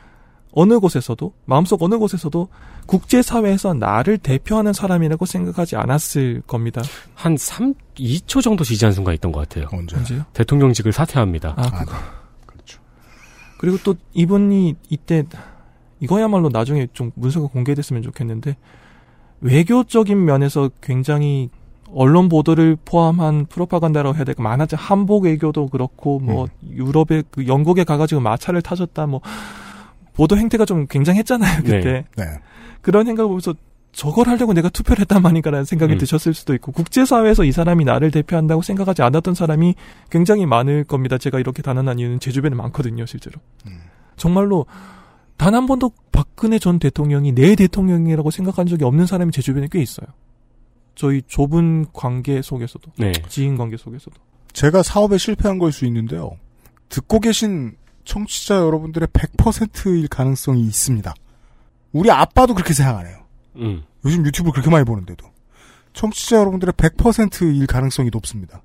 [0.51, 2.47] 어느 곳에서도, 마음속 어느 곳에서도
[2.87, 6.81] 국제 사회에서 나를 대표하는 사람이라고 생각하지 않았을 겁니다.
[7.13, 9.67] 한 3, 2초 정도 지지한 순간 있던 것 같아요.
[9.73, 9.97] 언제?
[9.97, 10.23] 언제요?
[10.33, 11.55] 대통령직을 사퇴합니다.
[11.57, 11.93] 아, 아, 그거.
[13.57, 15.23] 그리고 또 이분이 이때
[15.99, 18.57] 이거야말로 나중에 좀 문서가 공개됐으면 좋겠는데
[19.41, 21.49] 외교적인 면에서 굉장히
[21.91, 24.75] 언론 보도를 포함한 프로파간다라고 해야 될까 많았죠.
[24.77, 29.21] 한복 외교도 그렇고 뭐 유럽에 그 영국에 가가지고 마차를 타셨다 뭐
[30.13, 32.23] 보도 행태가 좀 굉장했잖아요 그때 네.
[32.81, 33.53] 그런 생각을 보면서
[33.91, 35.97] 저걸 하려고 내가 투표를 했단 말인가라는 생각이 음.
[35.97, 39.75] 드셨을 수도 있고 국제사회에서 이 사람이 나를 대표한다고 생각하지 않았던 사람이
[40.09, 41.17] 굉장히 많을 겁니다.
[41.17, 43.39] 제가 이렇게 단언한 이유는 제 주변에 많거든요, 실제로.
[43.67, 43.79] 음.
[44.17, 44.65] 정말로
[45.37, 49.81] 단 한 번도 박근혜 전 대통령이 내 대통령이라고 생각한 적이 없는 사람이 제 주변에 꽤
[49.81, 50.07] 있어요.
[50.95, 53.11] 저희 좁은 관계 속에서도, 네.
[53.27, 54.15] 지인 관계 속에서도.
[54.53, 56.37] 제가 사업에 실패한 걸 수 있는데요.
[56.89, 57.75] 듣고 계신
[58.05, 61.13] 청취자 여러분들의 100%일 가능성이 있습니다.
[61.91, 63.17] 우리 아빠도 그렇게 생각 안 해요.
[63.57, 63.83] 음.
[64.05, 65.27] 요즘 유튜브를 그렇게 많이 보는데도.
[65.93, 68.61] 청취자 여러분들의 100%일 가능성이 높습니다.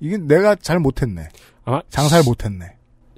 [0.00, 1.28] 이게 내가 잘 못했네.
[1.64, 2.74] 아, 장사를 못했네.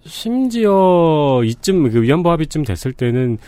[0.07, 3.39] 심지어 이쯤 그 위안부 합의쯤 됐을 때는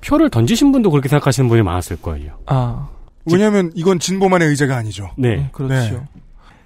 [0.00, 2.38] 표를 던지신 분도 그렇게 생각하시는 분이 많았을 거예요.
[2.46, 2.88] 아,
[3.34, 5.10] 왜냐하면 이건 진보만의 의제가 아니죠.
[5.16, 5.36] 네.
[5.36, 5.74] 네, 그렇죠.
[5.74, 6.02] 네.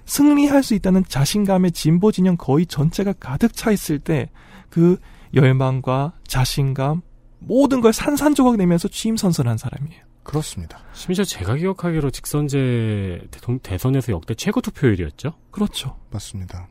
[0.07, 4.29] 승리할 수 있다는 자신감에 진보 진영 거의 전체가 가득 차 있을 때
[4.75, 4.99] 그
[5.35, 7.03] 열망과 자신감
[7.39, 10.03] 모든 걸 산산조각 내면서 취임선서한 사람이에요.
[10.25, 10.81] 그렇습니다.
[10.95, 15.35] 심지어 제가 기억하기로 직선제 대통, 대선에서 역대 최고 투표율이었죠.
[15.53, 15.97] 그렇죠.
[16.11, 16.67] 맞습니다.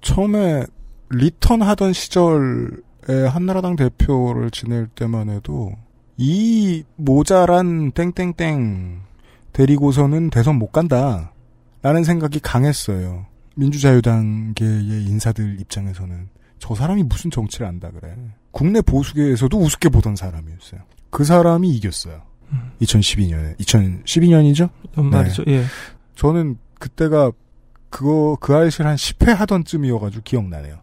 [0.00, 0.64] 처음에
[1.10, 5.70] 리턴 하던 시절에 한나라당 대표를 지낼 때만 해도
[6.16, 9.02] 이 모자란 땡땡땡
[9.56, 11.32] 데리고서는 대선 못 간다.
[11.80, 13.24] 라는 생각이 강했어요.
[13.54, 16.28] 민주자유당계의 인사들 입장에서는
[16.58, 18.14] 저 사람이 무슨 정치를 안다 그래.
[18.50, 20.82] 국내 보수계에서도 우습게 보던 사람이었어요.
[21.08, 22.20] 그 사람이 이겼어요.
[22.82, 24.68] 2012년에 2012년이죠?
[24.98, 25.44] 연말이죠.
[25.48, 25.64] 예.
[26.16, 27.32] 저는 그때가
[27.88, 30.80] 그거 그 아이실 한 10회 하던 쯤이어가지고 기억나네요.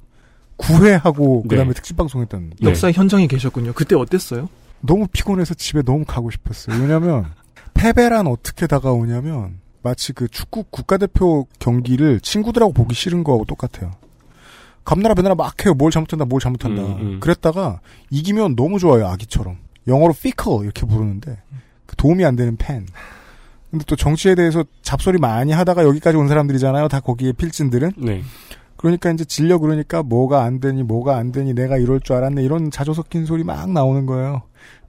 [0.57, 1.49] 9회 하고 네.
[1.49, 2.69] 그다음에 특집 방송했던 네.
[2.69, 3.73] 역사의 현장에 계셨군요.
[3.73, 4.49] 그때 어땠어요?
[4.81, 6.81] 너무 피곤해서 집에 너무 가고 싶었어요.
[6.81, 7.31] 왜냐면
[7.73, 13.91] 패배란 어떻게 다가오냐면 마치 그 축구 국가대표 경기를 친구들하고 보기 싫은 거하고 똑같아요.
[14.85, 15.73] 감나라 배나라 막 해요.
[15.73, 16.81] 뭘 잘못한다, 뭘 잘못한다.
[16.81, 17.19] 음, 음.
[17.19, 19.07] 그랬다가 이기면 너무 좋아요.
[19.07, 19.57] 아기처럼.
[19.87, 21.37] 영어로 피커 이렇게 부르는데
[21.85, 22.85] 그 도움이 안 되는 팬.
[23.69, 26.87] 근데 또 정치에 대해서 잡소리 많이 하다가 여기까지 온 사람들이잖아요.
[26.89, 27.93] 다 거기에 필진들은.
[27.97, 28.21] 네.
[28.77, 32.69] 그러니까 이제 질려 그러니까 뭐가 안 되니 뭐가 안 되니 내가 이럴 줄 알았네 이런
[32.69, 34.43] 자조 섞인 소리 막 나오는 거예요.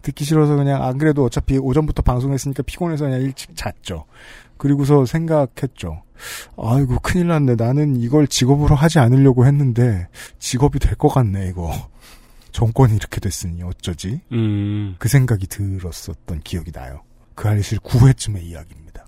[0.05, 4.05] 듣기 싫어서 그냥 안 그래도 어차피 오전부터 방송했으니까 피곤해서 그냥 일찍 잤죠.
[4.57, 6.03] 그리고서 생각했죠.
[6.57, 7.57] 아이고 큰일 났네.
[7.57, 10.07] 나는 이걸 직업으로 하지 않으려고 했는데
[10.39, 11.73] 직업이 될 것 같네 이거.
[12.53, 14.21] 정권이 이렇게 됐으니 어쩌지?
[14.31, 14.95] 음.
[15.01, 17.01] 그 생각이 들었었던 기억이 나요.
[17.35, 19.07] 그 알실 9회쯤의 이야기입니다.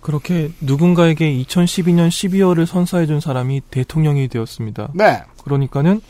[0.00, 4.92] 그렇게 누군가에게 2012년 12월을 선사해준 사람이 대통령이 되었습니다.
[4.94, 5.22] 네.
[5.44, 6.00] 그러니까는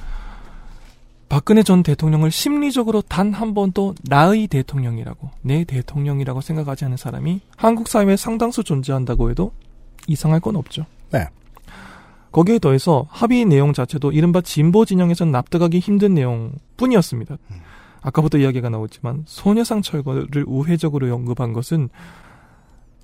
[1.28, 7.88] 박근혜 전 대통령을 심리적으로 단 한 번도 나의 대통령이라고 내 대통령이라고 생각하지 않는 사람이 한국
[7.88, 9.52] 사회에 상당수 존재한다고 해도
[10.06, 10.86] 이상할 건 없죠.
[11.12, 11.26] 네.
[12.32, 17.36] 거기에 더해서 합의 내용 자체도 이른바 진보 진영에선 납득하기 힘든 내용뿐이었습니다.
[18.00, 21.88] 아까부터 이야기가 나오지만 소녀상 철거를 우회적으로 언급한 것은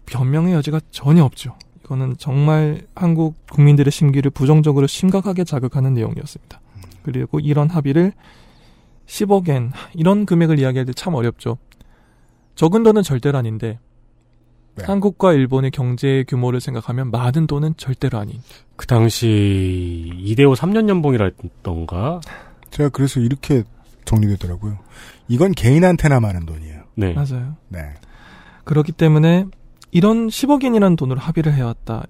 [0.06, 1.56] 변명의 여지가 전혀 없죠.
[1.84, 6.60] 이거는 정말 한국 국민들의 심기를 부정적으로 심각하게 자극하는 내용이었습니다.
[7.04, 8.12] 그리고 이런 합의를
[9.06, 11.58] 10억엔 이런 금액을 이야기할 때 참 어렵죠.
[12.56, 13.78] 적은 돈은 절대로 아닌데
[14.76, 14.84] 네.
[14.84, 18.40] 한국과 일본의 경제 규모를 생각하면 많은 돈은 절대로 아닌.
[18.76, 22.20] 그 당시 이대호 3년 연봉이라던가.
[22.70, 23.62] 제가 그래서 이렇게
[24.04, 24.78] 정리되더라고요.
[25.28, 26.82] 이건 개인한테나 많은 돈이에요.
[26.96, 27.12] 네.
[27.12, 27.56] 맞아요.
[27.68, 27.94] 네.
[28.64, 29.46] 그렇기 때문에
[29.92, 32.06] 이런 10억엔이라는 돈으로 합의를 해왔다.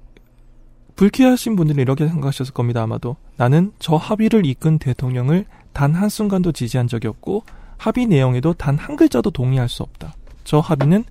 [0.96, 2.82] 불쾌하신 분들은 이렇게 생각하셨을 겁니다.
[2.82, 7.42] 아마도 나는 저 합의를 이끈 대통령을 단 한순간도 지지한 적이 없고
[7.78, 10.14] 합의 내용에도 단 한 글자도 동의할 수 없다.
[10.44, 11.04] 저 합의는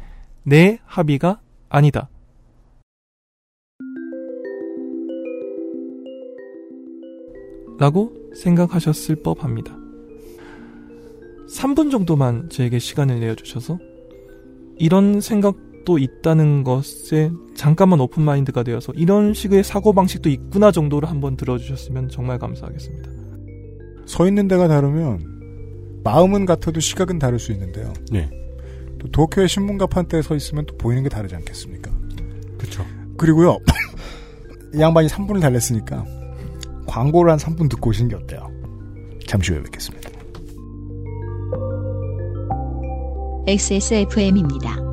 [0.44, 2.10] 내 합의가 아니다.
[7.80, 9.76] 라고 생각하셨을 법합니다.
[11.50, 13.78] 3분 정도만 저에게 시간을 내어주셔서
[14.78, 15.56] 이런 생각
[15.86, 23.10] 도 있다는 것에 잠깐만 오픈마인드가 되어서 이런 식의 사고방식도 있구나 정도로 한번 들어주셨으면 정말 감사하겠습니다.
[24.06, 27.94] 서 있는 데가 다르면 마음은 같아도 시각은 다를 수 있는데요.
[28.12, 28.30] 네.
[29.00, 31.92] 또 도쿄의 신문 가판대에 서 있으면 또 보이는 게 다르지 않겠습니까?
[32.58, 32.86] 그렇죠.
[33.18, 33.58] 그리고요.
[34.76, 36.06] 이 양반이 3분을 달랬으니까
[36.88, 38.50] 광고를 한 3분 듣고 오시는 게 어때요?
[39.28, 40.10] 잠시 후에 뵙겠습니다.
[43.46, 44.93] XSFM입니다.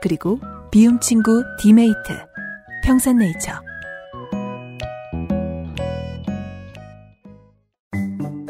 [0.00, 0.38] 그리고
[0.70, 1.96] 비움 친구 디메이트.
[2.84, 3.52] 평산네이처.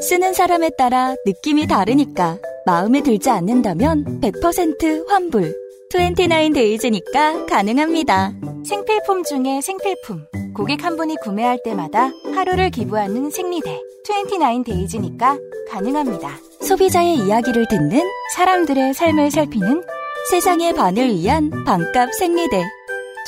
[0.00, 5.54] 쓰는 사람에 따라 느낌이 다르니까 마음에 들지 않는다면 100% 환불.
[5.92, 8.32] 29Days니까 가능합니다.
[8.64, 10.26] 생필품 중에 생필품.
[10.54, 13.80] 고객 한 분이 구매할 때마다 하루를 기부하는 생리대.
[14.06, 15.38] 29Days니까
[15.70, 16.30] 가능합니다.
[16.60, 18.02] 소비자의 이야기를 듣는
[18.34, 19.82] 사람들의 삶을 살피는
[20.30, 22.62] 세상의 반을 위한 반값 생리대.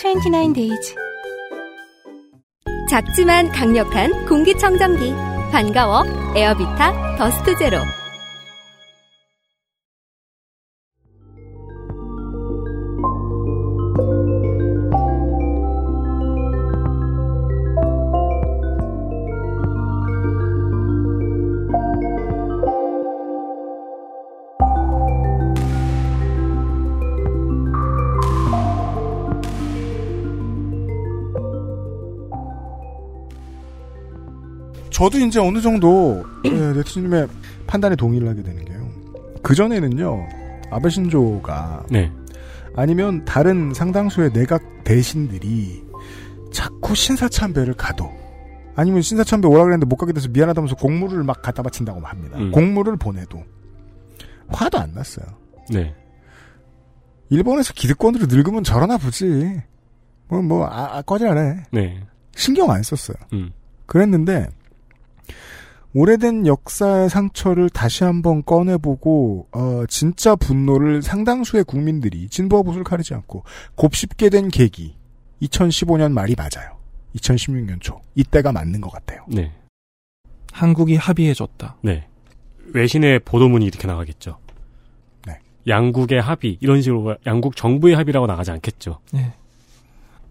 [0.03, 0.95] 29Days.
[2.91, 5.15] 작지만 강력한 공기청정기.
[5.51, 6.05] 반가워.
[6.37, 7.79] 에어비타 더스트 제로.
[35.01, 37.27] 저도 이제 어느 정도 네, 네티즌님의
[37.67, 38.87] 판단에 동의를 하게 되는 게요.
[39.43, 40.29] 그 전에는요
[40.71, 42.13] 아베 신조가 네.
[42.77, 45.83] 아니면 다른 상당수의 내각 대신들이
[46.53, 48.11] 자꾸 신사참배를 가도
[48.77, 52.37] 아니면 신사참배 오라 그랬는데 못 가게 돼서 미안하다면서 공물을 막 갖다 바친다고 합니다.
[52.37, 52.51] 음.
[52.51, 53.43] 공물을 보내도
[54.49, 55.25] 화도 안 났어요.
[55.71, 55.95] 네.
[57.31, 59.63] 일본에서 기득권으로 늙으면 저러나 보지.
[60.29, 61.57] 뭐, 뭐, 아, 아 꺼져라.
[61.73, 62.05] 네.
[62.35, 63.17] 신경 안 썼어요.
[63.33, 63.51] 음.
[63.87, 64.49] 그랬는데,
[65.93, 73.45] 오래된 역사의 상처를 다시 한번 꺼내보고, 어, 진짜 분노를 상당수의 국민들이 진보와 보수를 가리지 않고
[73.75, 74.97] 곱씹게 된 계기.
[75.43, 76.77] 2015년 말이 맞아요.
[77.17, 78.01] 2016년 초.
[78.15, 79.25] 이때가 맞는 것 같아요.
[79.29, 79.53] 네.
[80.53, 81.77] 한국이 합의해줬다.
[81.83, 82.07] 네.
[82.73, 84.39] 외신의 보도문이 이렇게 나가겠죠.
[85.27, 85.39] 네.
[85.67, 89.01] 양국의 합의 이런 식으로 양국 정부의 합의라고 나가지 않겠죠.
[89.13, 89.33] 네.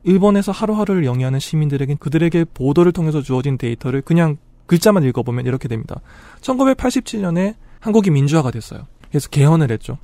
[0.04, 4.38] 일본에서 하루하루를 영위하는 시민들에겐 그들에게 보도를 통해서 주어진 데이터를 그냥
[4.70, 6.00] 글자만 읽어보면 이렇게 됩니다.
[6.42, 8.86] 1987년에 한국이 민주화가 됐어요.
[9.10, 9.98] 그래서 개헌을 했죠.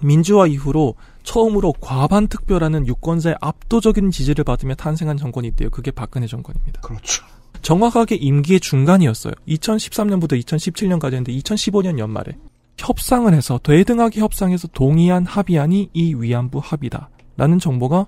[0.00, 0.94] 민주화 이후로
[1.24, 5.70] 처음으로 과반 투표라는 유권자의 압도적인 지지를 받으며 탄생한 정권이 있대요.
[5.70, 6.80] 그게 박근혜 정권입니다.
[6.80, 7.24] 그렇죠.
[7.62, 9.34] 정확하게 임기의 중간이었어요.
[9.48, 12.36] 2013년부터 2017년까지였는데 2015년 연말에
[12.76, 17.10] 협상을 해서 대등하게 협상해서 동의한 합의안이 이 위안부 합의다.
[17.36, 18.06] 라는 정보가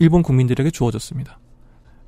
[0.00, 1.38] 일본 국민들에게 주어졌습니다.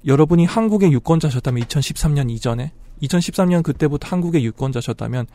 [0.04, 2.72] 여러분이 한국의 유권자셨다면 2013년 이전에
[3.02, 5.26] 2013년 그때부터 한국의 유권자셨다면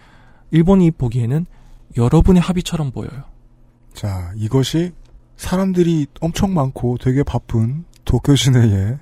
[0.51, 1.45] 일본이 보기에는
[1.97, 3.23] 여러분의 합의처럼 보여요.
[3.93, 4.91] 자, 이것이
[5.35, 8.97] 사람들이 엄청 많고 되게 바쁜 도쿄 시내에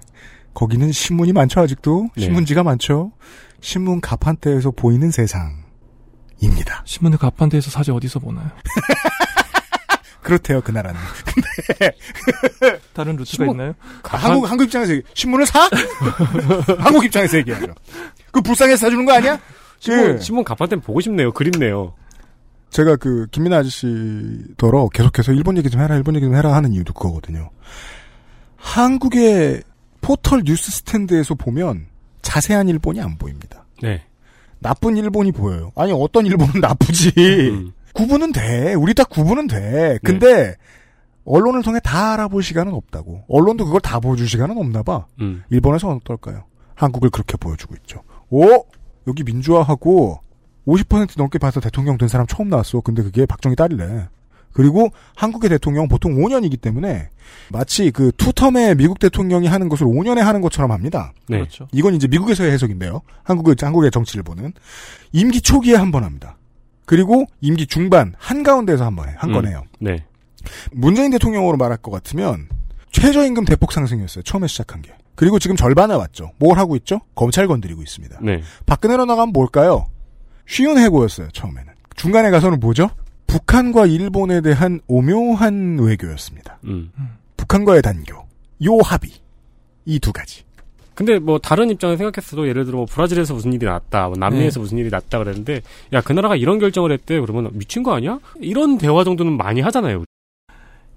[0.53, 2.23] 거기는 신문이 많죠 아직도 네.
[2.23, 3.11] 신문지가 많죠.
[3.61, 6.83] 신문 가판대에서 보이는 세상입니다.
[6.85, 8.49] 신문을 가판대에서 사지 어디서 보나요?
[10.25, 10.99] 그렇대요 그 나라는.
[12.93, 13.73] 다른 루트가 신문- 있나요?
[14.03, 15.69] 아, 한국 한국 입장에서 얘기- 신문을 사?
[16.79, 17.67] 한국 입장에서 얘기하죠.
[18.31, 19.39] 그 불쌍해서 사주는 거 아니야?
[19.79, 21.31] 신문, 그- 신문 가판대는 보고 싶네요.
[21.31, 21.93] 그립네요.
[22.71, 26.93] 제가 그 김민아 아저씨더러 계속해서 일본 얘기 좀 해라 일본 얘기 좀 해라 하는 이유도
[26.93, 27.51] 그거거든요.
[28.57, 29.61] 한국의
[30.01, 31.85] 포털 뉴스 스탠드에서 보면
[32.21, 33.65] 자세한 일본이 안 보입니다.
[33.81, 34.03] 네.
[34.59, 35.71] 나쁜 일본이 보여요.
[35.75, 37.13] 아니 어떤 일본은 나쁘지.
[37.17, 37.71] 음.
[37.95, 38.73] 구분은 돼.
[38.75, 39.97] 우리 다 구분은 돼.
[40.03, 40.55] 근데
[41.25, 43.23] 언론을 통해 다 알아볼 시간은 없다고.
[43.27, 45.05] 언론도 그걸 다 보여줄 시간은 없나 봐.
[45.21, 45.43] 음.
[45.49, 46.43] 일본에서 어떨까요?
[46.75, 48.01] 한국을 그렇게 보여주고 있죠.
[48.29, 48.45] 오!
[49.07, 50.19] 여기 민주화하고
[50.67, 52.81] 50% 넘게 봐서 대통령 된 사람 처음 나왔어.
[52.81, 54.07] 근데 그게 박정희 딸이래.
[54.51, 57.09] 그리고 한국의 대통령 보통 5년이기 때문에
[57.51, 61.11] 마치 그 투텀의 미국 대통령이 하는 것을 5년에 하는 것처럼 합니다.
[61.27, 61.37] 네.
[61.39, 61.67] 그렇죠.
[61.73, 63.01] 이건 이제 미국에서의 해석인데요.
[63.23, 64.53] 한국의 한국의 정치를 보는
[65.11, 66.37] 임기 초기에 한 번 합니다.
[66.85, 69.13] 그리고 임기 중반 한가운데에서 한번 해.
[69.17, 69.63] 한건 해요.
[69.79, 70.03] 네.
[70.71, 72.47] 문재인 대통령으로 말할 것 같으면
[72.91, 74.23] 최저임금 대폭 상승이었어요.
[74.23, 74.93] 처음에 시작한 게.
[75.15, 76.31] 그리고 지금 절반에 왔죠.
[76.37, 76.99] 뭘 하고 있죠?
[77.15, 78.19] 검찰 건드리고 있습니다.
[78.21, 78.41] 네.
[78.65, 79.87] 박근혜로 나가면 뭘까요?
[80.45, 81.29] 쉬운 해고였어요.
[81.31, 81.73] 처음에는.
[81.95, 82.89] 중간에 가서는 뭐죠?
[83.27, 86.59] 북한과 일본에 대한 오묘한 외교였습니다.
[86.65, 86.91] 음.
[87.37, 88.13] 북한과의 단교,
[88.65, 89.11] 요 합의,
[89.85, 90.43] 이 두 가지.
[90.95, 94.59] 근데 뭐 다른 입장을 생각했어도 예를 들어 뭐 브라질에서 무슨 일이 났다, 뭐 남미에서 네.
[94.61, 95.61] 무슨 일이 났다 그랬는데
[95.93, 98.19] 야 그 나라가 이런 결정을 했대 그러면 미친 거 아니야?
[98.39, 100.05] 이런 대화 정도는 많이 하잖아요.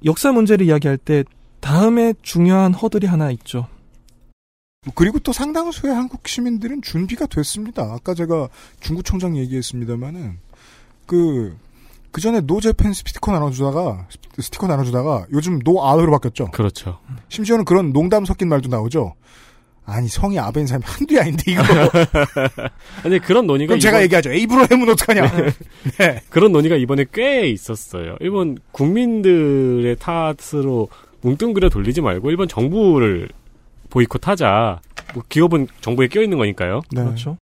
[0.05, 1.25] 역사 문제를 이야기할 때
[1.61, 3.67] 다음에 중요한 허들이 하나 있죠.
[4.95, 7.83] 그리고 또 상당수의 한국 시민들은 준비가 됐습니다.
[7.83, 8.49] 아까 제가
[8.81, 10.39] 중국 총장 얘기했습니다만은
[11.07, 11.57] 그,
[12.13, 14.07] 그 전에 No Japan 스티커 나눠주다가,
[14.39, 16.53] 스티커 나눠주다가 요즘 No 아베로 바뀌었죠.
[16.53, 17.01] 그렇죠.
[17.29, 19.15] 심지어는 그런 농담 섞인 말도 나오죠.
[19.91, 21.63] 아니, 성이 아베인 사람이 한두 아닌데, 이거.
[23.05, 24.33] 아니 그런 논의가 그럼 제가 이번- 얘기하죠.
[24.33, 25.23] 에이브로 하면 어떡하냐.
[25.99, 26.21] 네.
[26.29, 28.17] 그런 논의가 이번에 꽤 있었어요.
[28.21, 30.89] 일본 국민들의 탓으로
[31.23, 33.29] 뭉뚱그려 돌리지 말고 일본 정부를
[33.91, 34.81] 보이콧하자.
[35.15, 36.83] 뭐 기업은 정부에 껴 있는 거니까요.
[36.93, 37.03] 네.
[37.03, 37.39] 그렇죠.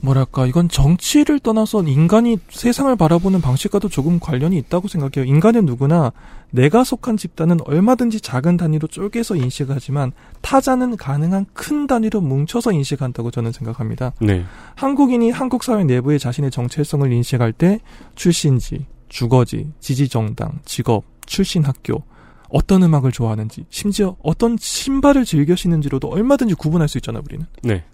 [0.00, 5.28] 뭐랄까 이건 정치를 떠나서 인간이 세상을 바라보는 방식과도 조금 관련이 있다고 생각해요.
[5.28, 6.12] 인간은 누구나
[6.50, 13.52] 내가 속한 집단은 얼마든지 작은 단위로 쪼개서 인식하지만 타자는 가능한 큰 단위로 뭉쳐서 인식한다고 저는
[13.52, 14.12] 생각합니다.
[14.20, 14.44] 네.
[14.76, 17.80] 한국인이 한국 사회 내부에 자신의 정체성을 인식할 때
[18.14, 22.02] 출신지, 주거지, 지지 정당, 직업, 출신 학교,
[22.48, 27.46] 어떤 음악을 좋아하는지, 심지어 어떤 신발을 즐겨 신는지로도 얼마든지 구분할 수 있잖아요, 우리는.
[27.62, 27.84] 네.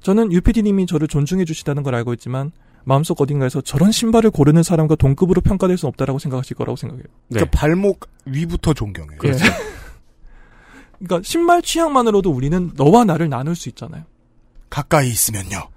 [0.00, 2.52] 저는 유피디님이 저를 존중해 주시다는 걸 알고 있지만
[2.84, 7.04] 마음속 어딘가에서 저런 신발을 고르는 사람과 동급으로 평가될 수 없다라고 생각하실 거라고 생각해요.
[7.28, 9.18] 그러니까 발목 위부터 존경해요.
[9.18, 9.44] 그렇죠.
[10.98, 14.04] 그러니까 신발 취향만으로도 우리는 너와 나를 나눌 수 있잖아요.
[14.68, 15.68] 가까이 있으면요.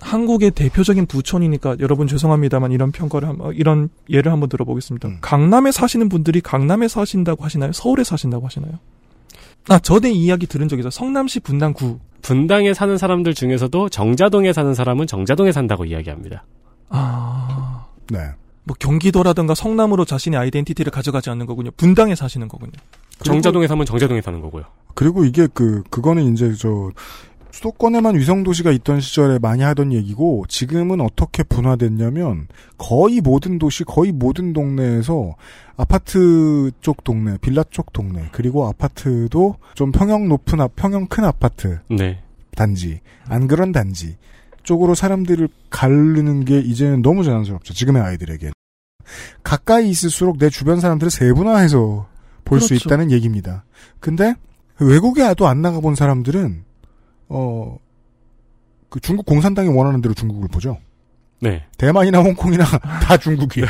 [0.00, 5.08] 한국의 대표적인 부촌이니까 여러분 죄송합니다만 이런 평가를 한, 어, 이런 예를 한번 들어보겠습니다.
[5.08, 5.18] 음.
[5.22, 7.72] 강남에 사시는 분들이 강남에 사신다고 하시나요?
[7.72, 8.78] 서울에 사신다고 하시나요?
[9.68, 10.90] 아, 저대 이야기 들은 적 있어요.
[10.90, 11.98] 성남시 분당구.
[12.22, 16.44] 분당에 사는 사람들 중에서도 정자동에 사는 사람은 정자동에 산다고 이야기합니다.
[16.88, 18.18] 아, 네.
[18.64, 21.70] 뭐 경기도라든가 성남으로 자신의 아이덴티티를 가져가지 않는 거군요.
[21.76, 22.72] 분당에 사시는 거군요.
[23.22, 24.64] 정자동에 사면 정자동에 사는 거고요.
[24.94, 26.90] 그리고 이게 그, 그거는 이제 저,
[27.50, 34.52] 수도권에만 위성도시가 있던 시절에 많이 하던 얘기고, 지금은 어떻게 분화됐냐면, 거의 모든 도시, 거의 모든
[34.52, 35.34] 동네에서
[35.76, 41.78] 아파트 쪽 동네, 빌라 쪽 동네, 그리고 아파트도 좀 평형 높은, 아- 평형 큰 아파트,
[41.88, 42.22] 네.
[42.54, 44.16] 단지, 안 그런 단지,
[44.62, 47.72] 쪽으로 사람들을 가르는 게 이제는 너무 자연스럽죠.
[47.72, 48.50] 지금의 아이들에게.
[49.44, 52.06] 가까이 있을수록 내 주변 사람들을 세분화해서
[52.44, 52.88] 볼수 그렇죠.
[52.88, 53.64] 있다는 얘기입니다.
[54.00, 54.34] 근데
[54.80, 56.64] 외국에도 안 나가본 사람들은
[57.28, 57.78] 어,
[58.88, 60.78] 그 중국 공산당이 원하는 대로 중국을 보죠.
[61.40, 61.64] 네.
[61.76, 62.64] 대만이나 홍콩이나
[63.02, 63.68] 다 중국이에요.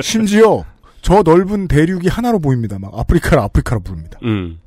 [0.00, 0.64] 심지어
[1.00, 2.78] 저 넓은 대륙이 하나로 보입니다.
[2.78, 4.18] 막 아프리카를 아프리카로 부릅니다.
[4.24, 4.58] 음.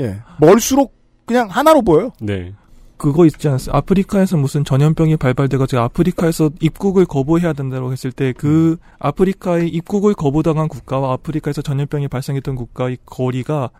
[0.00, 0.20] 예.
[0.38, 0.94] 멀수록
[1.24, 2.10] 그냥 하나로 보여요.
[2.20, 2.52] 네.
[2.96, 3.78] 그거 있지 않습니까?
[3.78, 11.12] 아프리카에서 무슨 전염병이 발발돼가지고 아프리카에서 입국을 거부해야 된다고 했을 때 그 아프리카에 입국을 거부당한 국가와
[11.14, 13.70] 아프리카에서 전염병이 발생했던 국가의 거리가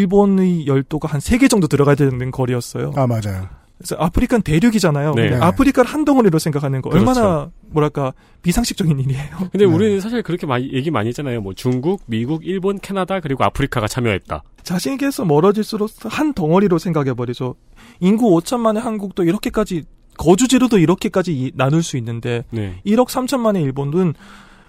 [0.00, 2.92] 일본의 열도가 한 세 개 정도 들어가야 되는 거리였어요.
[2.96, 3.48] 아, 맞아요.
[3.78, 5.12] 그래서 아프리카는 대륙이잖아요.
[5.14, 5.28] 네.
[5.30, 7.10] 근데 아프리카를 한 덩어리로 생각하는 거 그렇죠.
[7.10, 9.36] 얼마나 뭐랄까 비상식적인 일이에요.
[9.52, 11.42] 근데 우리는 사실 그렇게 많이 얘기 많이 했잖아요.
[11.42, 14.42] 뭐 중국, 미국, 일본, 캐나다 그리고 아프리카가 참여했다.
[14.62, 17.54] 자신에게서 멀어질수록 한 덩어리로 생각해 버리죠.
[18.00, 19.84] 인구 5천만의 한국도 이렇게까지
[20.16, 22.80] 거주지로도 이렇게까지 이- 나눌 수 있는데 네.
[22.86, 24.14] 1억 3천만의 일본은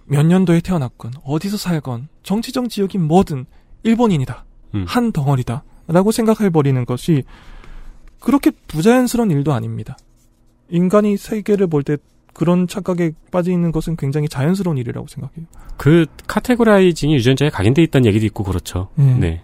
[0.06, 3.46] 몇 년도에 태어났건 어디서 살건 정치적 지역이 뭐든
[3.84, 4.44] 일본인이다.
[4.76, 4.86] 음.
[4.88, 7.24] 한 덩어리다라고 생각해버리는 것이
[8.20, 9.98] 그렇게 부자연스러운 일도 아닙니다.
[10.70, 11.98] 인간이 세계를 볼 때
[12.34, 15.46] 그런 착각에 빠져 있는 것은 굉장히 자연스러운 일이라고 생각해요.
[15.78, 18.90] 그 카테고라이징이 유전자에 각인돼 있다는 얘기도 있고 그렇죠.
[18.96, 19.14] 네.
[19.16, 19.42] 네.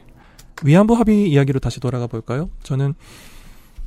[0.64, 2.50] 위안부 합의 이야기로 다시 돌아가 볼까요?
[2.62, 2.94] 저는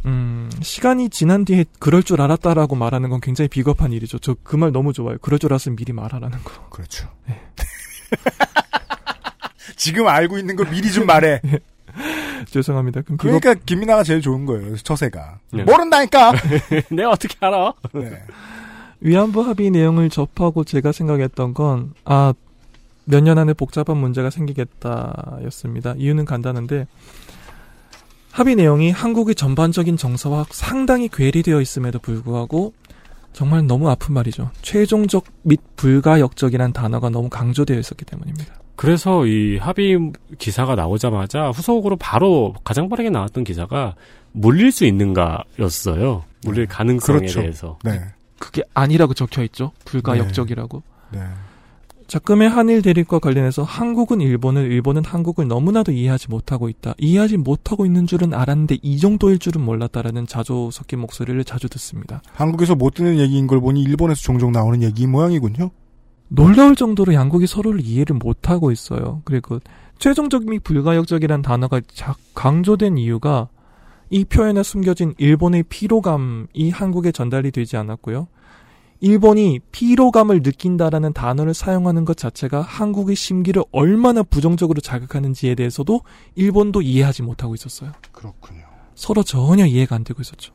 [0.07, 4.19] 음, 시간이 지난 뒤에 그럴 줄 알았다라고 말하는 건 굉장히 비겁한 일이죠.
[4.19, 5.19] 저 그 말 너무 좋아요.
[5.21, 6.69] 그럴 줄 알았으면 미리 말하라는 거.
[6.71, 7.09] 그렇죠.
[9.77, 11.41] 지금 알고 있는 걸 미리 좀 말해.
[12.51, 13.03] 죄송합니다.
[13.03, 14.77] 그럼 그러니까 김민아가 제일 좋은 거예요.
[14.77, 15.39] 처세가.
[15.53, 15.65] 네.
[15.65, 16.33] 모른다니까.
[16.91, 17.73] 내가 어떻게 알아?
[17.93, 18.23] 네.
[19.01, 22.33] 위안부 합의 내용을 접하고 제가 생각했던 건, 아,
[23.05, 25.95] 몇 년 안에 복잡한 문제가 생기겠다였습니다.
[25.97, 26.87] 이유는 간단한데,
[28.33, 32.73] 합의 내용이 한국의 전반적인 정서와 상당히 괴리되어 있음에도 불구하고,
[33.33, 34.51] 정말 너무 아픈 말이죠.
[34.63, 38.55] 최종적 및 불가역적이란 단어가 너무 강조되어 있었기 때문입니다.
[38.77, 43.95] 그래서 이 합의 기사가 나오자마자 후속으로 바로 가장 빠르게 나왔던 기사가
[44.33, 46.25] 물릴 수 있는가였어요.
[46.45, 47.41] 물릴 가능성에 그렇죠.
[47.41, 47.79] 대해서.
[47.83, 48.01] 네.
[48.39, 49.73] 그게 아니라고 적혀 있죠.
[49.87, 50.83] 불가역적이라고.
[51.13, 51.21] 네.
[52.07, 56.95] 작금의 한일 대립과 관련해서 한국은 일본을, 일본은 한국을 너무나도 이해하지 못하고 있다.
[56.99, 62.23] 이해하지 못하고 있는 줄은 알았는데 이 정도일 줄은 몰랐다라는 자조 섞인 목소리를 자주 듣습니다.
[62.35, 65.71] 한국에서 못 듣는 얘기인 걸 보니 일본에서 종종 나오는 얘기 모양이군요.
[66.29, 69.23] 놀라울 정도로 양국이 서로를 이해를 못하고 있어요.
[69.25, 69.61] 그리고
[69.99, 73.49] 최종적 및 불가역적이라는 단어가 자- 강조된 이유가
[74.11, 78.29] 이 표현에 숨겨진 일본의 피로감이 한국에 전달이 되지 않았고요.
[79.01, 86.01] 일본이 피로감을 느낀다라는 단어를 사용하는 것 자체가 한국의 심기를 얼마나 부정적으로 자극하는지에 대해서도
[86.35, 87.93] 일본도 이해하지 못하고 있었어요.
[88.13, 88.63] 그렇군요.
[88.95, 90.55] 서로 전혀 이해가 안 되고 있었죠.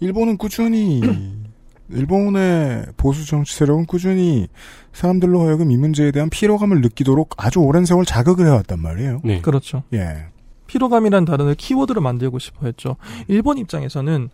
[0.00, 1.00] 일본은 꾸준히
[1.90, 4.48] 일본의 보수 정치 세력은 꾸준히
[4.92, 9.20] 사람들로 하여금 이 문제에 대한 피로감을 느끼도록 아주 오랜 세월 자극을 해왔단 말이에요.
[9.24, 9.40] 네.
[9.40, 9.82] 그렇죠.
[9.92, 10.26] 예.
[10.66, 12.96] 피로감이라는 단어를 키워드로 만들고 싶어 했죠.
[13.28, 14.30] 일본 입장에서는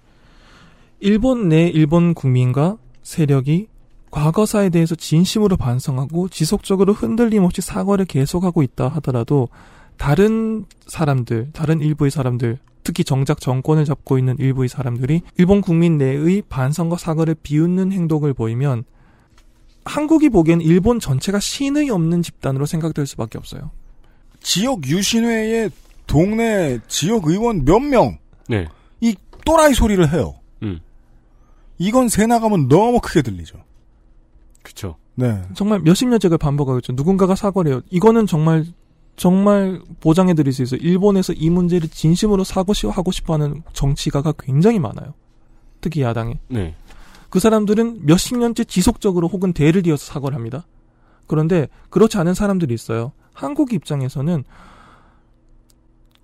[1.00, 3.68] 일본 내 일본 국민과 세력이
[4.10, 9.48] 과거사에 대해서 진심으로 반성하고 지속적으로 흔들림 없이 사과를 계속하고 있다 하더라도
[10.00, 16.42] 다른 사람들, 다른 일부의 사람들, 특히 정작 정권을 잡고 있는 일부의 사람들이 일본 국민 내의
[16.48, 18.84] 반성과 사과를 비웃는 행동을 보이면
[19.84, 23.72] 한국이 보기엔 일본 전체가 신의 없는 집단으로 생각될 수밖에 없어요.
[24.40, 25.70] 지역 유신회의
[26.06, 28.16] 동네 지역 의원 몇 명,
[28.48, 28.68] 네.
[29.02, 30.36] 이 또라이 소리를 해요.
[30.62, 30.80] 음.
[31.76, 33.62] 이건 새 나가면 너무 크게 들리죠.
[34.62, 34.96] 그쵸.
[35.14, 35.42] 네.
[35.52, 36.94] 정말 몇십 년째가 반복하고 있죠.
[36.94, 37.82] 누군가가 사과를 해요.
[37.90, 38.64] 이거는 정말
[39.20, 40.80] 정말 보장해 드릴 수 있어요.
[40.82, 45.12] 일본에서 이 문제를 진심으로 사고하고 싶어 하는 정치가가 굉장히 많아요.
[45.82, 46.40] 특히 야당에.
[46.48, 46.74] 네.
[47.28, 50.66] 그 사람들은 몇십 년째 지속적으로 혹은 대를 이어서 사과를 합니다.
[51.26, 53.12] 그런데 그렇지 않은 사람들이 있어요.
[53.34, 54.42] 한국 입장에서는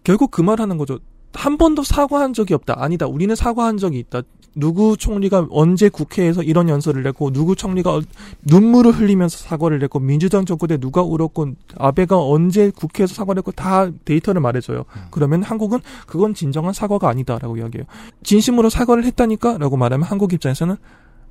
[0.02, 0.98] 결국 그 말 하는 거죠.
[1.34, 2.76] 한 번도 사과한 적이 없다.
[2.82, 3.06] 아니다.
[3.06, 4.22] 우리는 사과한 적이 있다.
[4.58, 8.00] 누구 총리가 언제 국회에서 이런 연설을 냈고 누구 총리가
[8.42, 14.40] 눈물을 흘리면서 사과를 냈고 민주당 정권에 누가 울었고 아베가 언제 국회에서 사과를 했고 다 데이터를
[14.40, 14.86] 말해줘요.
[15.10, 17.84] 그러면 한국은 그건 진정한 사과가 아니다라고 이야기해요.
[18.22, 20.76] 진심으로 사과를 했다니까라고 말하면 한국 입장에서는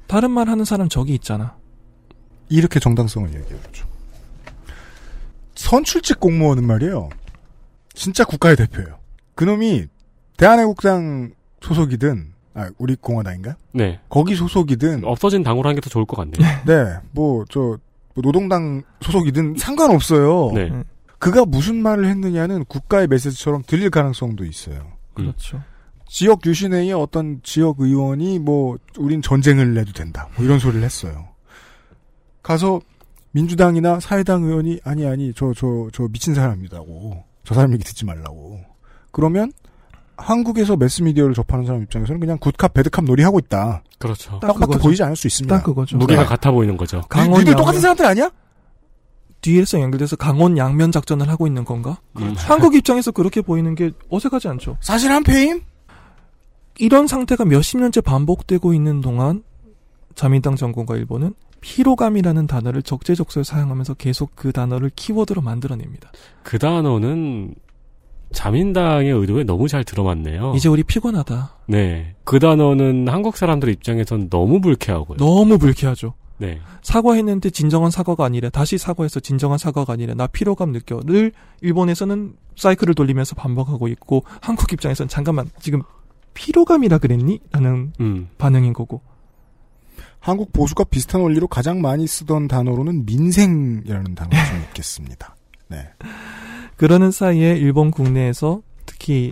[0.06, 1.56] 다른 말 하는 사람 저기 있잖아.
[2.50, 3.88] 이렇게 정당성을 얘기해주죠.
[5.56, 7.10] 선출직 공무원은 말이에요.
[7.96, 9.00] 진짜 국가의 대표예요.
[9.34, 9.86] 그놈이
[10.38, 13.58] 대한애국당 소속이든 아 우리 공화당인가?
[13.74, 13.99] 네.
[14.10, 16.36] 거기 소속이든 없어진 당으로 하는 게 더 좋을 것 같네요.
[16.66, 17.60] 네, 뭐, 저,
[18.14, 20.51] 뭐 노동당 소속이든 상관없어요.
[20.53, 20.72] 네.
[21.20, 24.88] 그가 무슨 말을 했느냐는 국가의 메시지처럼 들릴 가능성도 있어요.
[25.14, 25.62] 그렇죠.
[26.08, 30.30] 지역 유신회의 어떤 지역 의원이 뭐, 우린 전쟁을 해도 된다.
[30.36, 31.28] 뭐 이런 소리를 했어요.
[32.41, 32.80] 가서
[33.32, 37.24] 민주당이나 사회당 의원이 아니, 아니, 저, 저, 저 미친 사람이라고.
[37.43, 38.62] 저 사람 얘기 듣지 말라고.
[39.12, 39.51] 그러면
[40.18, 43.84] 한국에서 매스미디어를 접하는 사람 입장에서는 그냥 굿캅, 배드캅 놀이 하고 있다.
[43.99, 44.39] 그렇죠.
[44.41, 45.57] 딱 맞게 보이지 않을 수 있습니다.
[45.57, 45.97] 딱 그거죠.
[45.97, 46.28] 무게가 네.
[46.28, 47.01] 같아 보이는 거죠.
[47.09, 48.30] 강원 니들 똑같은 사람들 아니야?
[49.41, 51.99] 뒤에서 연결돼서 강원 양면 작전을 하고 있는 건가?
[52.20, 52.34] 음.
[52.38, 54.78] 한국 입장에서 그렇게 보이는 게 어색하지 않죠.
[54.82, 55.61] 사실 한패임?
[56.78, 59.43] 이런 상태가 몇십 년째 반복되고 있는 동안
[60.16, 66.11] 자민당 정권과 일본은 피로감이라는 단어를 적재적소에 사용하면서 계속 그 단어를 키워드로 만들어냅니다.
[66.43, 67.55] 그 단어는
[68.32, 70.54] 자민당의 의도에 너무 잘 들어맞네요.
[70.56, 71.58] 이제 우리 피곤하다.
[71.68, 72.16] 네.
[72.24, 75.18] 그 단어는 한국 사람들 입장에선 너무 불쾌하고요.
[75.18, 76.14] 너무 불쾌하죠.
[76.38, 76.60] 네.
[76.82, 83.36] 사과했는데 진정한 사과가 아니라 다시 사과해서 진정한 사과가 아니라 나 피로감 느껴를 일본에서는 사이클을 돌리면서
[83.36, 85.82] 반복하고 있고 한국 입장에서는 잠깐만 지금
[86.34, 87.40] 피로감이라 그랬니?
[87.52, 88.28] 라는 음.
[88.38, 89.02] 반응인 거고
[90.20, 95.36] 한국 보수가 비슷한 원리로 가장 많이 쓰던 단어로는 민생이라는 단어가 좀 있겠습니다.
[95.70, 95.88] 네.
[96.78, 99.32] 그러는 사이에 일본 국내에서 특히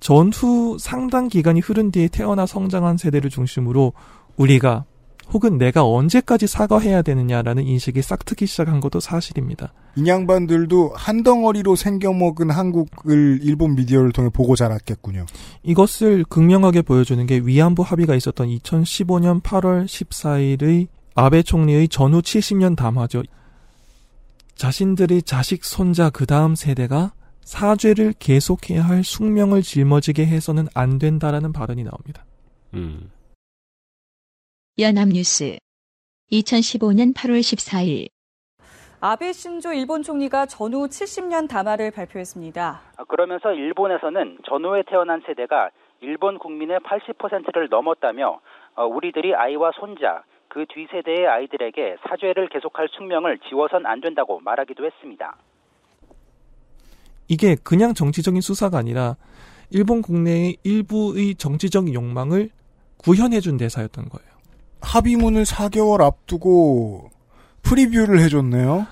[0.00, 3.92] 전후 상당 기간이 흐른 뒤에 태어나 성장한 세대를 중심으로
[4.36, 4.84] 우리가
[5.32, 9.72] 혹은 내가 언제까지 사과해야 되느냐라는 인식이 싹 트기 시작한 것도 사실입니다.
[9.96, 15.26] 인양반들도 한 덩어리로 생겨먹은 한국을 일본 미디어를 통해 보고 자랐겠군요.
[15.62, 23.22] 이것을 극명하게 보여주는 게 위안부 합의가 있었던 2015년 8월 14일의 아베 총리의 전후 70년 담화죠.
[24.60, 31.82] 자신들의 자식, 손자, 그 다음 세대가 사죄를 계속해야 할 숙명을 짊어지게 해서는 안 된다라는 발언이
[31.82, 32.26] 나옵니다.
[32.74, 33.10] 음.
[34.78, 35.56] 연합뉴스
[36.30, 38.08] 2015년 8월 14일
[39.00, 42.82] 아베 신조 일본 총리가 전후 70년 담화를 발표했습니다.
[43.08, 45.70] 그러면서 일본에서는 전후에 태어난 세대가
[46.02, 48.40] 일본 국민의 80%를 넘었다며
[48.74, 54.84] 어, 우리들이 아이와 손자, 그 뒤 세대의 아이들에게 사죄를 계속할 숙명을 지워선 안 된다고 말하기도
[54.84, 55.36] 했습니다.
[57.28, 59.16] 이게 그냥 정치적인 수사가 아니라
[59.70, 62.50] 일본 국내의 일부의 정치적 욕망을
[62.98, 64.28] 구현해준 대사였던 거예요.
[64.80, 67.10] 합의문을 4개월 앞두고
[67.62, 68.86] 프리뷰를 해줬네요.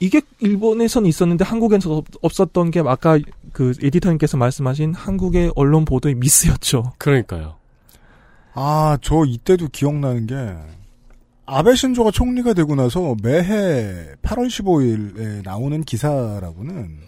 [0.00, 3.18] 이게 일본에선 있었는데 한국에서 없었던 게 아까
[3.52, 6.94] 그 에디터님께서 말씀하신 한국의 언론 보도의 미스였죠.
[6.98, 7.63] 그러니까요.
[8.54, 10.36] 아, 저 이때도 기억나는 게
[11.46, 16.98] 아베 신조가 총리가 되고 나서 매해 8월 15일에 나오는 기사라고는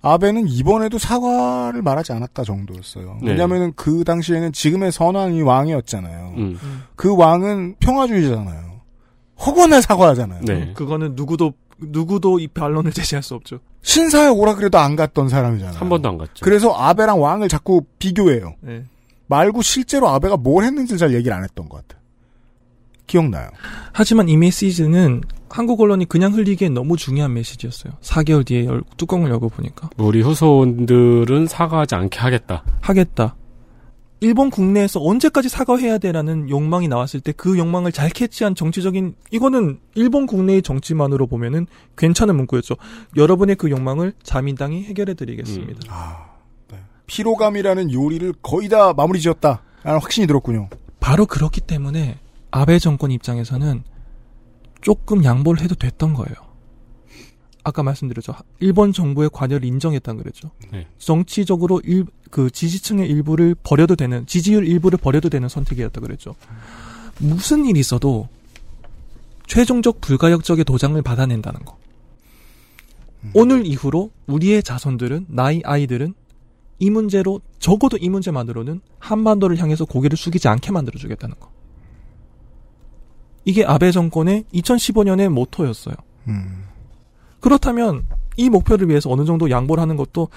[0.00, 3.18] 아베는 이번에도 사과를 말하지 않았다 정도였어요.
[3.22, 3.32] 네.
[3.32, 6.34] 왜냐하면 그 당시에는 지금의 선왕이 왕이었잖아요.
[6.36, 6.58] 음.
[6.94, 8.80] 그 왕은 평화주의잖아요.
[9.44, 10.42] 허건에 사과하잖아요.
[10.44, 10.72] 네.
[10.74, 13.58] 그거는 누구도 누구도 이 반론을 제시할 수 없죠.
[13.82, 15.78] 신사에 오라 그래도 안 갔던 사람이잖아요.
[15.78, 16.44] 한 번도 안 갔죠.
[16.44, 18.54] 그래서 아베랑 왕을 자꾸 비교해요.
[18.60, 18.84] 네.
[19.28, 22.02] 말고 실제로 아베가 뭘 했는지 잘 얘기를 안 했던 것 같아요.
[23.06, 23.48] 기억나요.
[23.92, 27.94] 하지만 이 메시지는 한국 언론이 그냥 흘리기엔 너무 중요한 메시지였어요.
[28.02, 32.64] 4개월 뒤에 열- 뚜껑을 열고 보니까 우리 후손들은 사과하지 않게 하겠다.
[32.82, 33.34] 하겠다.
[34.20, 40.26] 일본 국내에서 언제까지 사과해야 돼라는 욕망이 나왔을 때 그 욕망을 잘 캐치한 정치적인 이거는 일본
[40.26, 41.66] 국내의 정치만으로 보면은
[41.96, 42.74] 괜찮은 문구였죠.
[43.16, 45.80] 여러분의 그 욕망을 자민당이 해결해 드리겠습니다.
[47.08, 49.62] 피로감이라는 요리를 거의 다 마무리 지었다.
[49.82, 50.68] 라는 확신이 들었군요.
[51.00, 52.18] 바로 그렇기 때문에
[52.50, 53.82] 아베 정권 입장에서는
[54.80, 56.34] 조금 양보를 해도 됐던 거예요.
[57.64, 58.34] 아까 말씀드렸죠.
[58.60, 60.50] 일본 정부의 관여를 인정했다는 그랬죠.
[60.70, 60.86] 네.
[60.98, 66.34] 정치적으로 일, 그 지지층의 일부를 버려도 되는, 지지율 일부를 버려도 되는 선택이었다 그랬죠.
[67.18, 68.28] 무슨 일이 있어도
[69.46, 71.76] 최종적 불가역적의 도장을 받아낸다는 거.
[73.34, 76.14] 오늘 이후로 우리의 자손들은, 나이 아이들은
[76.78, 81.50] 이 문제로, 적어도 이 문제만으로는 한반도를 향해서 고개를 숙이지 않게 만들어주겠다는 거.
[83.44, 85.94] 이게 아베 정권의 2015년의 모토였어요.
[87.40, 88.04] 그렇다면
[88.36, 90.28] 이 목표를 위해서 어느 정도 양보를 하는 것도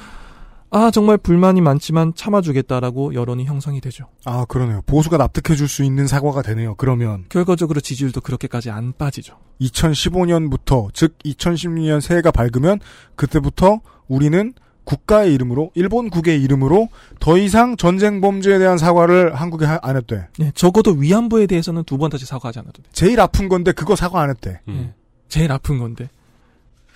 [0.74, 4.08] 아 정말 불만이 많지만 참아주겠다라고 여론이 형성이 되죠.
[4.24, 4.82] 아, 그러네요.
[4.86, 6.76] 보수가 납득해줄 수 있는 사과가 되네요.
[6.76, 7.26] 그러면.
[7.28, 9.38] 결과적으로 지지율도 그렇게까지 안 빠지죠.
[9.60, 12.80] 2015년부터, 즉 2016년 새해가 밝으면
[13.18, 14.54] 그때부터 우리는
[14.84, 20.28] 국가의 이름으로, 일본국의 이름으로 더 이상 전쟁 범죄에 대한 사과를 한국에 하- 안 했대.
[20.40, 22.90] 네, 적어도 위안부에 대해서는 두 번 다시 사과하지 않아도 돼.
[22.92, 24.60] 제일 아픈 건데 그거 사과 안 했대.
[24.66, 24.94] 네,
[25.30, 26.10] 제일 아픈 건데.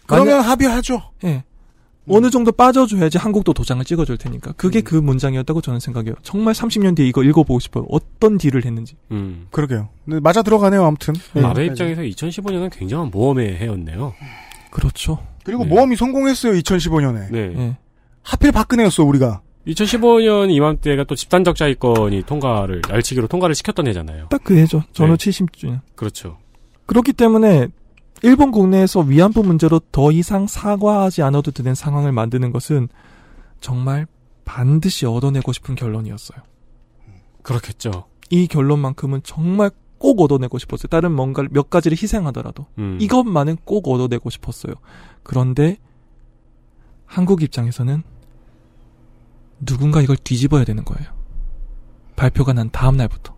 [0.07, 1.01] 그러면 만약- 합의하죠.
[1.23, 1.43] 예.
[2.07, 4.51] 어느 정도 빠져줘야지 한국도 도장을 찍어줄 테니까.
[4.57, 6.13] 그게 그 문장이었다고 저는 생각해요.
[6.21, 7.85] 정말 30년 뒤에 이거 읽어보고 싶어요.
[7.89, 8.95] 어떤 딜을 했는지.
[9.09, 9.47] 음.
[9.49, 9.89] 그러게요.
[10.05, 11.15] 네, 맞아 들어가네요, 아무튼.
[11.43, 14.13] 아베 입장에서 2015년은 굉장한 모험의 해였네요.
[14.69, 15.17] 그렇죠.
[15.45, 17.31] 그리고 모험이 성공했어요, 2015년에.
[17.31, 17.77] 네.
[18.23, 19.41] 하필 박근혜였어, 우리가.
[19.67, 24.27] 2015년 이맘때가 또 집단적자의권이 통과를 날치기로 통과를 시켰던 해잖아요.
[24.29, 24.83] 딱 그 해죠.
[24.93, 25.31] 전후 네.
[25.31, 25.81] 70주년.
[25.95, 26.37] 그렇죠.
[26.85, 27.67] 그렇기 때문에
[28.21, 32.89] 일본 국내에서 위안부 문제로 더 이상 사과하지 않아도 되는 상황을 만드는 것은
[33.59, 34.05] 정말
[34.45, 36.39] 반드시 얻어내고 싶은 결론이었어요.
[37.41, 38.05] 그렇겠죠.
[38.29, 40.87] 이 결론만큼은 정말 꼭 얻어내고 싶었어요.
[40.89, 42.97] 다른 뭔가 몇 가지를 희생하더라도 음.
[43.01, 44.73] 이것만은 꼭 얻어내고 싶었어요.
[45.25, 45.77] 그런데
[47.05, 48.03] 한국 입장에서는
[49.65, 51.09] 누군가 이걸 뒤집어야 되는 거예요.
[52.15, 53.35] 발표가 난 다음 날부터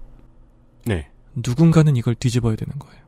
[0.85, 1.09] 네.
[1.35, 3.01] 누군가는 이걸 뒤집어야 되는 거예요.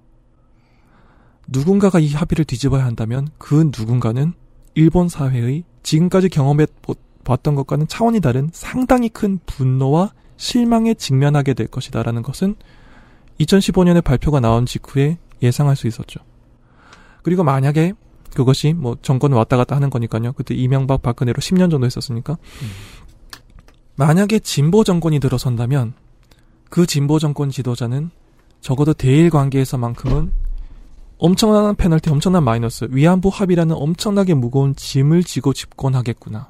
[1.47, 4.33] 누군가가 이 합의를 뒤집어야 한다면 그 누군가는
[4.75, 11.67] 일본 사회의 지금까지 경험해 보- 봤던 것과는 차원이 다른 상당히 큰 분노와 실망에 직면하게 될
[11.67, 12.55] 것이다라는 것은
[13.41, 16.21] 2015년에 발표가 나온 직후에 예상할 수 있었죠.
[17.23, 17.93] 그리고 만약에
[18.33, 20.33] 그것이 뭐 정권을 왔다 갔다 하는 거니까요.
[20.33, 22.37] 그때 이명박 박근혜로 10년 정도 했었으니까.
[23.95, 25.93] 만약에 진보 정권이 들어선다면
[26.69, 28.11] 그 진보 정권 지도자는
[28.61, 30.31] 적어도 대일 관계에서만큼은
[31.17, 36.49] 엄청난 페널티, 엄청난 마이너스, 위안부 합의라는 엄청나게 무거운 짐을 지고 집권하겠구나.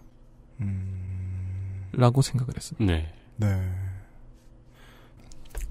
[1.94, 2.94] 라고 생각을 했습니다.
[2.94, 3.12] 네.
[3.38, 3.72] 네.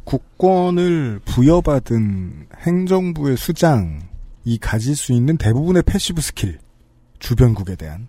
[0.05, 4.08] 국권을 부여받은 행정부의 수장이
[4.57, 6.59] 가질 수 있는 대부분의 passive skill,
[7.19, 8.09] 주변국에 대한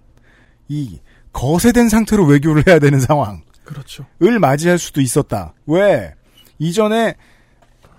[0.70, 1.00] 이
[1.34, 3.42] 거세된 상태로 외교를 해야 되는 상황.
[3.66, 4.06] 그렇죠.
[4.24, 5.54] 을 맞이할 수도 있었다.
[5.68, 6.14] 왜?
[6.58, 7.16] 이전에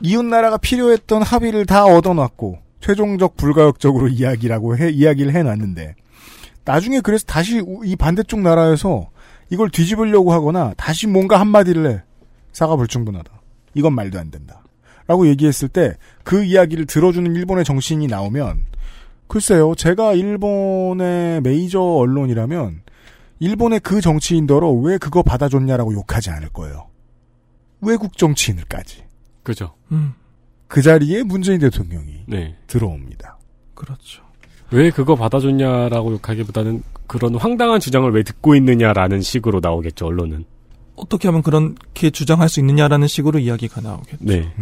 [0.00, 5.94] 이웃나라가 필요했던 합의를 다 얻어놨고 최종적 불가역적으로 이야기라고 해 이야기를 해놨는데
[6.64, 9.10] 나중에 그래서 다시 이 반대쪽 나라에서
[9.50, 12.02] 이걸 뒤집으려고 하거나 다시 뭔가 한마디를 해
[12.52, 13.30] 사과 불충분하다.
[13.74, 14.59] 이건 말도 안 된다.
[15.10, 15.96] 라고 얘기했을 때
[16.30, 18.64] 그 이야기를 들어주는 일본의 정신이 나오면
[19.26, 22.82] 글쎄요 제가 일본의 메이저 언론이라면
[23.40, 26.86] 일본의 그 정치인더러 왜 그거 받아줬냐라고 욕하지 않을 거예요.
[27.80, 29.02] 외국 정치인을까지.
[29.42, 29.74] 그죠.
[29.90, 30.12] 음.
[30.68, 32.56] 그 자리에 문재인 대통령이 네.
[32.68, 33.38] 들어옵니다.
[33.74, 34.22] 그렇죠.
[34.70, 40.44] 왜 그거 받아줬냐라고 욕하기보다는 그런 황당한 주장을 왜 듣고 있느냐라는 식으로 나오겠죠, 언론은.
[40.94, 44.18] 어떻게 하면 그렇게 주장할 수 있느냐라는 식으로 이야기가 나오겠죠.
[44.20, 44.52] 네.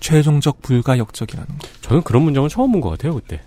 [0.00, 1.68] 최종적 불가역적이라는 거.
[1.82, 3.40] 저는 그런 문장은 처음 본 것 같아요, 그때.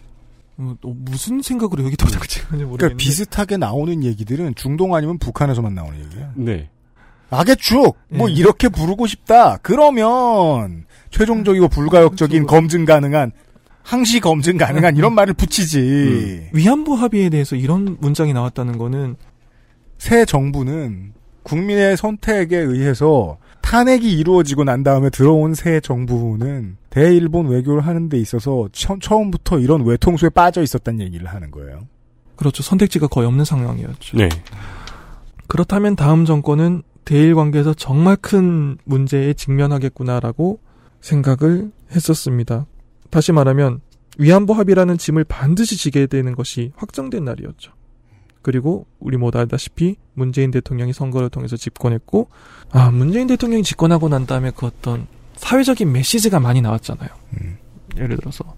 [0.57, 2.77] 어, 너 무슨 생각으로 여기 도장 찍었는지 모르겠는데.
[2.77, 6.31] 그러니까 비슷하게 나오는 얘기들은 중동 아니면 북한에서만 나오는 얘기예요.
[6.35, 6.69] 네.
[7.29, 8.33] 악의축 뭐 예.
[8.33, 9.57] 이렇게 부르고 싶다.
[9.61, 13.31] 그러면 최종적이고 불가역적인 검증 가능한
[13.83, 16.49] 항시 검증 가능한 이런 말을 붙이지.
[16.51, 19.15] 위안부 합의에 대해서 이런 문장이 나왔다는 거는
[19.97, 28.09] 새 정부는 국민의 선택에 의해서 탄핵이 이루어지고 난 다음에 들어온 새 정부는 대일본 외교를 하는
[28.09, 31.87] 데 있어서 처, 처음 부터 이런 외통수에 빠져 있었다는 얘기를 하는 거예요.
[32.35, 32.63] 그렇죠.
[32.63, 34.17] 선택지가 거의 없는 상황이었죠.
[34.17, 34.29] 네.
[35.47, 40.59] 그렇다면 다음 정권은 대일 관계에서 정말 큰 문제에 직면하겠구나라고
[41.01, 42.65] 생각을 했었습니다.
[43.09, 43.81] 다시 말하면
[44.17, 47.73] 위안부 합의라는 짐을 반드시 지게 되는 것이 확정된 날이었죠.
[48.41, 52.29] 그리고 우리 모두 알다시피 문재인 대통령이 선거를 통해서 집권했고
[52.71, 57.09] 아 문재인 대통령이 집권하고 난 다음에 그 어떤 사회적인 메시지가 많이 나왔잖아요.
[57.97, 58.55] 예를 들어서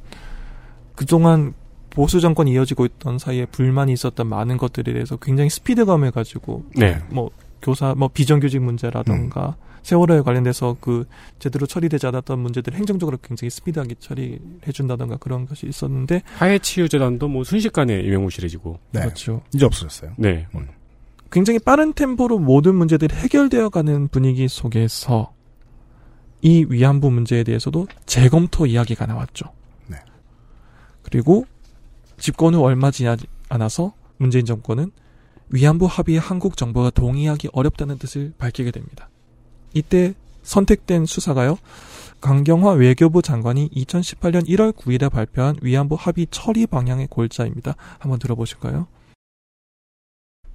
[0.96, 1.54] 그동안
[1.90, 7.00] 보수 정권이 이어지고 있던 사이에 불만이 있었던 많은 것들에 대해서 굉장히 스피드감을 가지고 네.
[7.10, 7.30] 뭐
[7.62, 11.06] 교사 뭐 비정규직 문제라던가 세월호에 관련돼서 그
[11.40, 18.04] 제대로 처리되지 않았던 문제들 행정적으로 굉장히 스피드하게 처리해 준다던가 그런 것이 있었는데 하해치유재단도 뭐 순식간에
[18.04, 18.80] 유명무실해지고.
[18.92, 19.02] 네.
[19.02, 19.42] 그렇죠.
[19.54, 20.14] 이제 없어졌어요.
[20.18, 20.48] 네.
[21.34, 25.34] 굉장히 빠른 템포로 모든 문제들이 해결되어 가는 분위기 속에서
[26.44, 29.48] 이 위안부 문제에 대해서도 재검토 이야기가 나왔죠.
[29.88, 29.98] 네.
[31.02, 31.48] 그리고
[32.20, 34.92] 집권 후 얼마 지나지 않아서 문재인 정권은
[35.50, 39.10] 위안부 합의에 한국 정부가 동의하기 어렵다는 뜻을 밝히게 됩니다.
[39.74, 40.14] 이때
[40.44, 41.58] 선택된 수사가요.
[42.22, 47.76] 강경화 외교부 장관이 2018년 1월 9일에 발표한 위안부 합의 처리 방향의 골자입니다.
[47.98, 48.86] 한번 들어보실까요?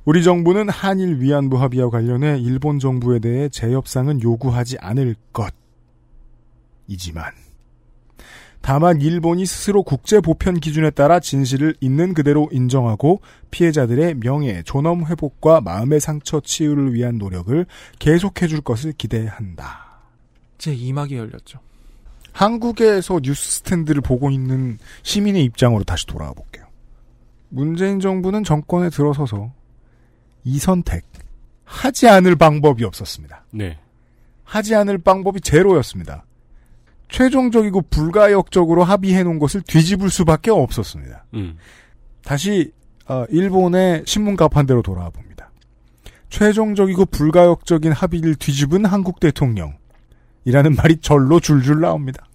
[0.08, 5.52] 우리 정부는 한일 위안부 합의와 관련해 일본 정부에 대해 재협상은 요구하지 않을 것
[6.86, 7.30] 이지만
[8.62, 15.60] 다만 일본이 스스로 국제 보편 기준에 따라 진실을 있는 그대로 인정하고 피해자들의 명예, 존엄 회복과
[15.60, 17.66] 마음의 상처 치유를 위한 노력을
[17.98, 20.00] 계속해 줄 것을 기대한다.
[20.56, 21.60] 제 2막이 열렸죠.
[22.32, 26.64] 한국에서 뉴스 스탠드를 보고 있는 시민의 입장으로 다시 돌아와 볼게요.
[27.50, 29.57] 문재인 정부는 정권에 들어서서
[30.48, 31.04] 이 선택
[31.64, 33.44] 하지 않을 방법이 없었습니다.
[33.50, 33.78] 네.
[34.44, 36.24] 하지 않을 방법이 제로였습니다.
[37.10, 41.26] 최종적이고 불가역적으로 합의해 놓은 것을 뒤집을 수밖에 없었습니다.
[41.34, 41.58] 음.
[42.24, 42.72] 다시
[43.06, 45.50] 어, 일본의 신문 가판대로 돌아와 봅니다.
[46.30, 49.78] 최종적이고 불가역적인 합의를 뒤집은 한국 대통령이라는
[50.76, 52.26] 말이 절로 줄줄 나옵니다.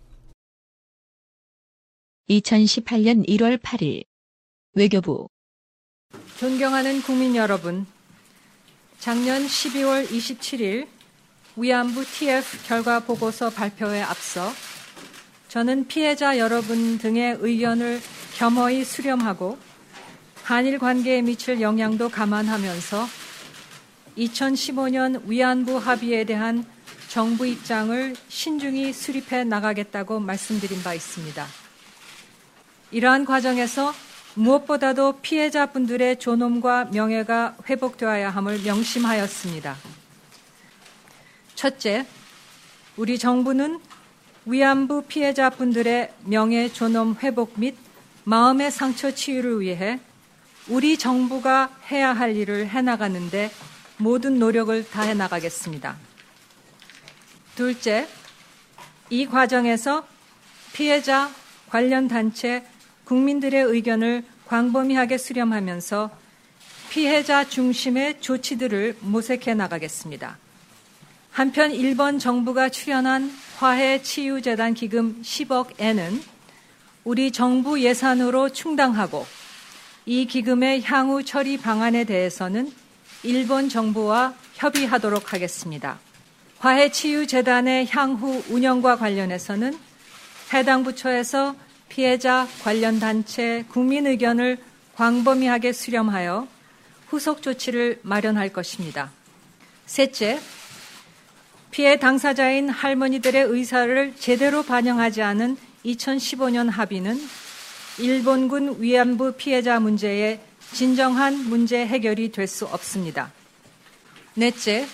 [2.29, 4.03] 2018년 1월 8일
[4.75, 5.27] 외교부
[6.37, 7.85] 존경하는 국민 여러분,
[9.03, 10.87] 작년 12월 27일
[11.57, 14.49] 위안부 TF 결과 보고서 발표에 앞서
[15.49, 17.99] 저는 피해자 여러분 등의 의견을
[18.37, 19.57] 겸허히 수렴하고
[20.43, 23.05] 한일 관계에 미칠 영향도 감안하면서
[24.19, 26.65] 2015년 위안부 합의에 대한
[27.09, 31.45] 정부 입장을 신중히 수립해 나가겠다고 말씀드린 바 있습니다.
[32.91, 33.93] 이러한 과정에서
[34.35, 39.75] 무엇보다도 피해자분들의 존엄과 명예가 회복되어야 함을 명심하였습니다.
[41.55, 42.05] 첫째,
[42.97, 43.79] 우리 정부는
[44.45, 47.75] 위안부 피해자분들의 명예 존엄 회복 및
[48.23, 49.99] 마음의 상처 치유를 위해
[50.67, 53.51] 우리 정부가 해야 할 일을 해나가는데
[53.97, 55.95] 모든 노력을 다해 나가겠습니다.
[57.55, 58.07] 둘째,
[59.09, 60.05] 이 과정에서
[60.73, 61.29] 피해자
[61.69, 62.65] 관련 단체
[63.05, 66.09] 국민들의 의견을 광범위하게 수렴하면서
[66.89, 70.37] 피해자 중심의 조치들을 모색해 나가겠습니다.
[71.31, 76.21] 한편 일본 정부가 출연한 화해 치유재단 기금 10억엔은
[77.03, 79.25] 우리 정부 예산으로 충당하고
[80.05, 82.71] 이 기금의 향후 처리 방안에 대해서는
[83.23, 85.99] 일본 정부와 협의하도록 하겠습니다.
[86.59, 89.77] 화해 치유재단의 향후 운영과 관련해서는
[90.53, 91.55] 해당 부처에서
[91.93, 94.57] 피해자 관련 단체 국민 의견을
[94.95, 96.47] 광범위하게 수렴하여
[97.07, 99.11] 후속 조치를 마련할 것입니다.
[99.85, 100.39] 셋째,
[101.69, 107.15] 피해 당사자인 할머니들의 의사를 제대로 반영하지 않은 2015년 합의는
[107.99, 110.39] 일본군 위안부 피해자 문제의
[110.71, 113.31] 진정한 문제 해결이 될 수 없습니다.
[114.33, 114.87] 넷째,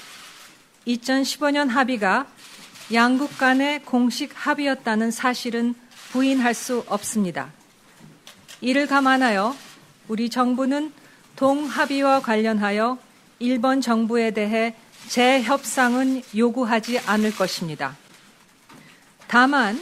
[0.85, 2.27] 2015년 합의가
[2.91, 5.75] 양국 간의 공식 합의였다는 사실은
[6.11, 7.51] 부인할 수 없습니다.
[8.61, 9.55] 이를 감안하여
[10.07, 10.91] 우리 정부는
[11.35, 12.97] 동합의와 관련하여
[13.39, 14.75] 일본 정부에 대해
[15.07, 17.95] 재협상은 요구하지 않을 것입니다.
[19.27, 19.79] 다만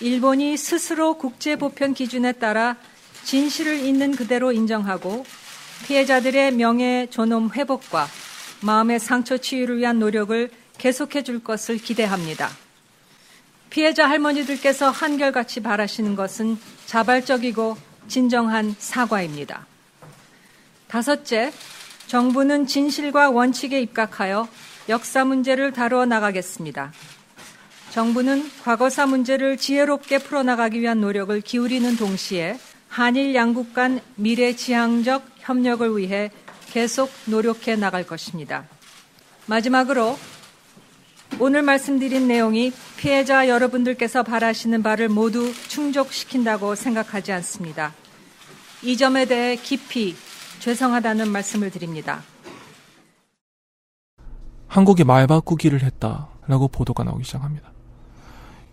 [0.00, 2.76] 일본이 스스로 국제 보편 기준에 따라
[3.24, 5.24] 진실을 있는 그대로 인정하고
[5.86, 8.06] 피해자들의 명예 존엄 회복과
[8.60, 12.65] 마음의 상처 치유를 위한 노력을 계속해 줄 것을 기대합니다.
[13.76, 16.56] 피해자 할머니들께서 한결같이 바라시는 것은
[16.86, 17.76] 자발적이고
[18.08, 19.66] 진정한 사과입니다.
[20.88, 21.52] 다섯째,
[22.06, 24.48] 정부는 진실과 원칙에 입각하여
[24.88, 26.90] 역사 문제를 다루어 나가겠습니다.
[27.90, 32.58] 정부는 과거사 문제를 지혜롭게 풀어나가기 위한 노력을 기울이는 동시에
[32.88, 36.30] 한일 양국 간 미래 지향적 협력을 위해
[36.70, 38.64] 계속 노력해 나갈 것입니다.
[39.44, 40.16] 마지막으로
[41.38, 47.92] 오늘 말씀드린 내용이 피해자 여러분들께서 바라시는 바를 모두 충족시킨다고 생각하지 않습니다.
[48.82, 50.14] 이 점에 대해 깊이
[50.60, 52.22] 죄송하다는 말씀을 드립니다.
[54.66, 57.72] 한국이 말 바꾸기를 했다라고 보도가 나오기 시작합니다.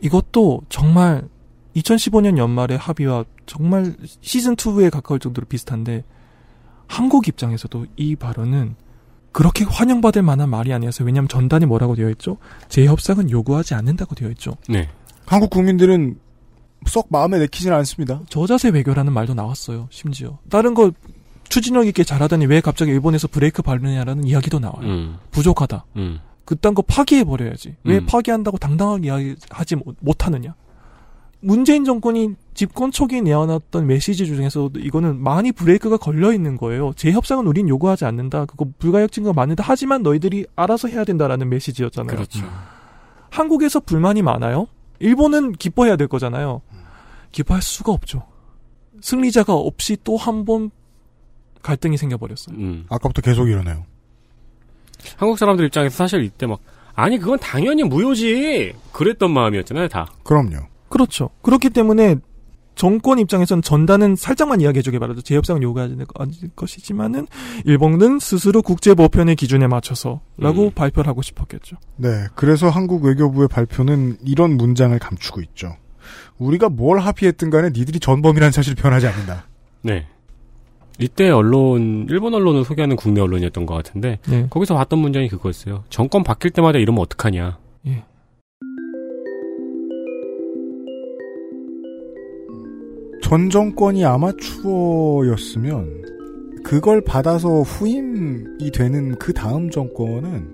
[0.01, 1.27] 이것도 정말
[1.75, 6.03] 2015년 연말의 합의와 정말 시즌2에 가까울 정도로 비슷한데
[6.87, 8.75] 한국 입장에서도 이 발언은
[9.33, 12.37] 그렇게 환영받을 만한 말이 아니어서 왜냐하면 전단이 뭐라고 되어 있죠?
[12.69, 14.55] 재협상은 요구하지 않는다고 되어 있죠.
[14.69, 14.87] 네.
[15.25, 16.17] 한국 국민들은
[16.85, 18.21] 썩 마음에 내키지는 않습니다.
[18.29, 19.87] 저자세 외교라는 말도 나왔어요.
[19.89, 20.91] 심지어 다른 거
[21.49, 24.81] 추진력 있게 잘하더니 왜 갑자기 일본에서 브레이크 밟느냐라는 이야기도 나와요.
[24.87, 25.17] 음.
[25.31, 25.85] 부족하다.
[25.97, 26.19] 음.
[26.45, 27.75] 그딴 거 파기해 버려야지.
[27.83, 28.05] 왜 음.
[28.05, 30.55] 파기한다고 당당하게 이야기하지 못- 못하느냐?
[31.39, 36.93] 문재인 정권이 집권 초기에 내어놨던 메시지 중에서도 이거는 많이 브레이크가 걸려 있는 거예요.
[36.95, 38.45] 재협상은 우린 요구하지 않는다.
[38.45, 39.63] 그거 불가역 증거 맞는다.
[39.65, 42.15] 하지만 너희들이 알아서 해야 된다라는 메시지였잖아요.
[42.15, 42.45] 그렇죠.
[43.29, 44.67] 한국에서 불만이 많아요.
[44.99, 46.61] 일본은 기뻐해야 될 거잖아요.
[47.31, 48.23] 기뻐할 수가 없죠.
[49.01, 50.69] 승리자가 없이 또 한 번
[51.61, 52.55] 갈등이 생겨버렸어요.
[52.57, 52.85] 음.
[52.89, 53.85] 아까부터 계속 이러네요.
[55.17, 56.59] 한국 사람들 입장에서 사실 이때 막
[56.93, 60.07] 아니 그건 당연히 무효지 그랬던 마음이었잖아요 다.
[60.23, 60.57] 그럼요.
[60.89, 61.29] 그렇죠.
[61.41, 62.17] 그렇기 때문에
[62.75, 65.21] 정권 입장에서는 전단은 살짝만 이야기해주길 바라죠.
[65.21, 66.05] 재협상은 요구하지 않을
[66.55, 67.27] 것이지만은
[67.65, 71.77] 일본은 스스로 국제보편의 기준에 맞춰서라고 발표를 하고 싶었겠죠.
[71.97, 75.75] 네, 그래서 한국 외교부의 발표는 이런 문장을 감추고 있죠.
[76.37, 79.47] 우리가 뭘 합의했든 간에 니들이 전범이라는 사실 변하지 않는다.
[79.81, 80.07] 네.
[80.99, 84.47] 이때 언론 일본 언론을 소개하는 국내 언론이었던 것 같은데 네.
[84.49, 85.83] 거기서 봤던 문장이 그거였어요.
[85.89, 87.57] 정권 바뀔 때마다 이러면 어떡하냐.
[87.87, 88.03] 예.
[93.33, 96.03] 전 정권이 아마추어였으면
[96.63, 100.53] 그걸 받아서 후임이 되는 그 다음 정권은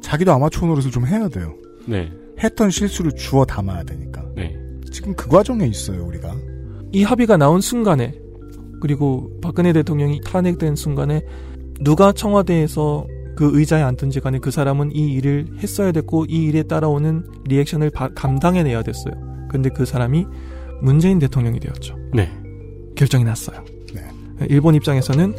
[0.00, 1.52] 자기도 아마추어 노릇을 좀 해야 돼요.
[1.86, 2.10] 네.
[2.42, 4.24] 했던 실수를 주워 담아야 되니까.
[4.34, 4.56] 네.
[4.90, 6.34] 지금 그 과정에 있어요, 우리가.
[6.90, 8.18] 이 합의가 나온 순간에
[8.80, 11.20] 그리고 박근혜 대통령이 탄핵된 순간에
[11.82, 13.06] 누가 청와대에서
[13.36, 18.08] 그 의자에 앉든지 간에 그 사람은 이 일을 했어야 됐고 이 일에 따라오는 리액션을 바-
[18.14, 19.12] 감당해내야 됐어요.
[19.50, 20.24] 근데 그 사람이
[20.80, 21.96] 문재인 대통령이 되었죠.
[22.12, 22.30] 네.
[22.96, 23.64] 결정이 났어요.
[24.48, 25.34] 일본 입장에서는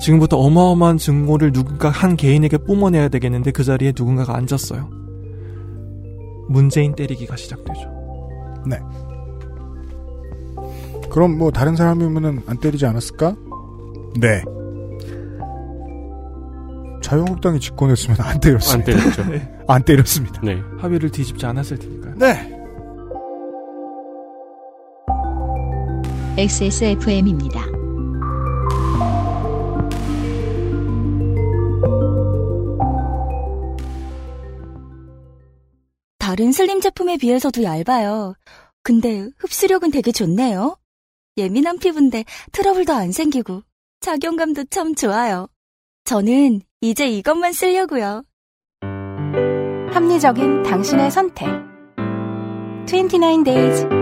[0.00, 4.88] 지금부터 어마어마한 증거를 누군가 한 개인에게 뿜어내야 되겠는데 그 자리에 누군가가 앉았어요.
[6.48, 7.92] 문재인 때리기가 시작되죠.
[8.66, 8.78] 네.
[11.10, 13.36] 그럼 뭐 다른 사람이면은 안 때리지 않았을까?
[14.18, 14.42] 네.
[17.02, 18.92] 자유한국당이 집권했으면 안 때렸습니다.
[18.92, 19.24] 안 때렸죠.
[19.30, 19.58] 네.
[19.68, 20.40] 안 때렸습니다.
[20.42, 20.62] 네.
[20.78, 22.14] 합의를 뒤집지 않았을 테니까요.
[22.16, 22.61] 네.
[26.38, 27.66] XSFM입니다.
[36.18, 38.34] 다른 슬림 제품에 비해서도 얇아요.
[38.82, 40.78] 근데 흡수력은 되게 좋네요.
[41.36, 43.62] 예민한 피부인데 트러블도 안 생기고
[44.00, 45.48] 작용감도 참 좋아요.
[46.04, 48.24] 저는 이제 이것만 쓰려고요.
[49.92, 51.46] 합리적인 당신의 선택.
[52.86, 54.01] 29 days.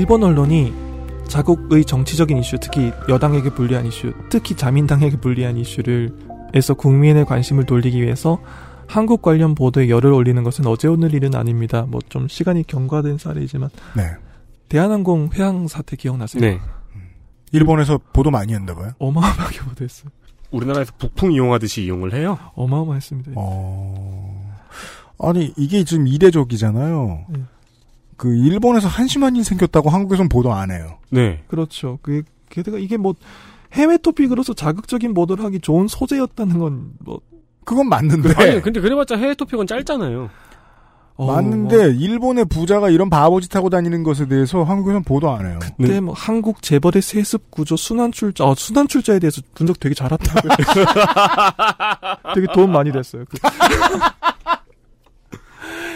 [0.00, 0.72] 일본 언론이
[1.28, 6.16] 자국의 정치적인 이슈, 특히 여당에게 불리한 이슈, 특히 자민당에게 불리한 이슈를
[6.54, 8.40] 에서 국민의 관심을 돌리기 위해서
[8.86, 11.84] 한국 관련 보도에 열을 올리는 것은 어제 오늘 일은 아닙니다.
[11.86, 14.04] 뭐 좀 시간이 경과된 사례이지만 네.
[14.70, 16.40] 대한항공 회항 사태 기억나세요?
[16.40, 16.58] 네.
[17.52, 18.92] 일본에서 보도 많이 했나 봐요.
[18.98, 20.10] 어마어마하게 보도했어요.
[20.50, 22.38] 우리나라에서 북풍 이용하듯이 이용을 해요?
[22.54, 23.32] 어마어마했습니다.
[23.36, 24.56] 어...
[25.18, 27.26] 아니 이게 지금 이례적이잖아요.
[27.28, 27.40] 네.
[28.20, 30.98] 그 일본에서 한심한 일 생겼다고 한국에선 보도 안 해요.
[31.08, 31.42] 네.
[31.48, 31.98] 그렇죠.
[32.02, 33.14] 그 게다가 이게 뭐
[33.72, 37.20] 해외 토픽으로서 자극적인 보도를 하기 좋은 소재였다는 건 뭐
[37.64, 38.34] 그건 맞는데.
[38.36, 40.28] 아니, 근데 그래봤자 해외 토픽은 짧잖아요.
[41.16, 45.58] 어, 맞는데 일본의 부자가 이런 바보짓 하고 다니는 것에 대해서 한국에선 보도 안 해요.
[45.62, 50.48] 그때 뭐 한국 재벌의 세습 구조 순환 출자, 어, 순환 출자에 대해서 분석 되게 잘했다고.
[52.34, 53.24] 되게 도움 많이 됐어요.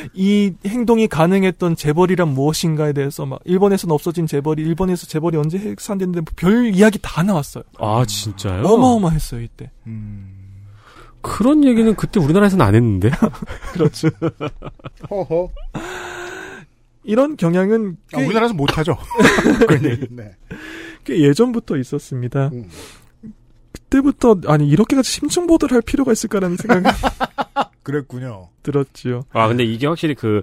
[0.05, 0.11] 그.
[0.15, 6.75] 이 행동이 가능했던 재벌이란 무엇인가에 대해서 막 일본에서는 없어진 재벌이 일본에서 재벌이 언제 해산됐는데 뭐별
[6.75, 7.65] 이야기 다 나왔어요.
[7.79, 8.65] 아, 진짜요?
[8.65, 9.71] 어마어마했어요 이때.
[11.21, 13.11] 그런 얘기는 그때 우리나라에서는 안 했는데.
[13.73, 14.09] 그렇죠.
[15.11, 15.51] 허허.
[17.03, 18.97] 이런 경향은 아, 우리나라에서 못하죠.
[19.67, 20.07] 그런 얘기.
[20.11, 20.35] 네.
[21.05, 22.51] 꽤 예전부터 있었습니다.
[23.75, 26.85] 그때부터 아니 이렇게까지 심층 보도를 할 필요가 있을까라는 생각이
[27.83, 28.49] 그랬군요.
[28.63, 29.25] 들었지요.
[29.33, 30.43] 아, 근데 이게 확실히 그,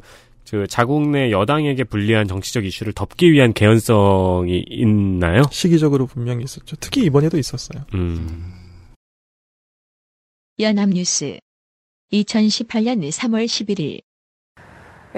[0.50, 5.44] 그 자국 내 여당에게 불리한 정치적 이슈를 덮기 위한 개연성이 있나요?
[5.52, 6.76] 시기적으로 분명히 있었죠.
[6.80, 7.84] 특히 이번에도 있었어요.
[7.96, 8.54] 음.
[10.60, 11.40] 연합뉴스
[12.14, 14.02] 2018년 3월 11일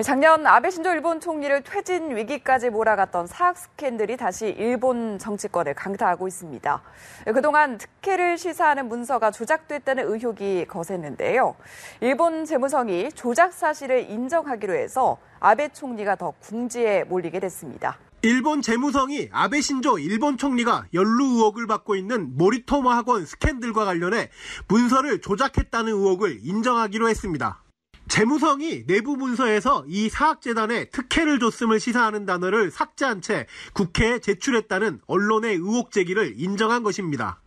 [0.01, 6.81] 작년 아베 신조 일본 총리를 퇴진 위기까지 몰아갔던 사학 스캔들이 다시 일본 정치권을 강타하고 있습니다.
[7.25, 11.55] 그동안 특혜를 시사하는 문서가 조작됐다는 의혹이 거셌는데요.
[12.01, 17.99] 일본 재무성이 조작 사실을 인정하기로 해서 아베 총리가 더 궁지에 몰리게 됐습니다.
[18.23, 24.31] 일본 재무성이 아베 신조 일본 총리가 연루 의혹을 받고 있는 모리토마 학원 스캔들과 관련해
[24.67, 27.62] 문서를 조작했다는 의혹을 인정하기로 했습니다.
[28.07, 35.91] 재무성이 내부 문서에서 이 사학재단에 특혜를 줬음을 시사하는 단어를 삭제한 채 국회에 제출했다는 언론의 의혹
[35.91, 37.39] 제기를 인정한 것입니다.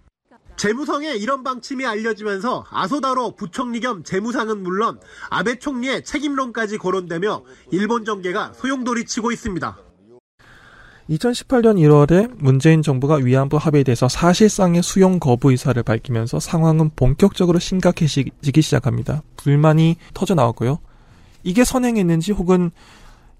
[0.56, 8.54] 재무성의 이런 방침이 알려지면서 아소다로 부총리 겸 재무상은 물론 아베 총리의 책임론까지 거론되며 일본 정계가
[8.54, 9.85] 소용돌이치고 있습니다.
[11.10, 18.62] 2018년 1월에 문재인 정부가 위안부 합의에 대해서 사실상의 수용 거부 의사를 밝히면서 상황은 본격적으로 심각해지기
[18.62, 19.22] 시작합니다.
[19.36, 20.78] 불만이 터져 나왔고요.
[21.44, 22.72] 이게 선행했는지 혹은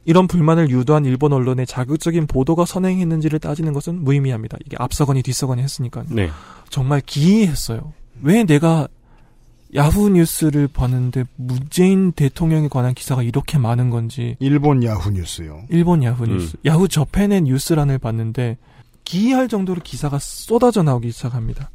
[0.05, 4.57] 이런 불만을 유도한 일본 언론의 자극적인 보도가 선행했는지를 따지는 것은 무의미합니다.
[4.65, 6.05] 이게 앞서거니 뒤서거니 했으니까요.
[6.11, 6.31] 네.
[6.71, 7.93] 정말 기이했어요.
[8.23, 8.87] 왜 내가
[9.75, 14.37] 야후 뉴스를 봤는데 문재인 대통령에 관한 기사가 이렇게 많은 건지.
[14.39, 15.65] 일본 야후 뉴스요.
[15.69, 16.57] 일본 야후 뉴스.
[16.65, 18.59] 야후 저팬의 뉴스란을 봤는데
[19.05, 21.71] 기이할 정도로 기사가 쏟아져 나오기 시작합니다.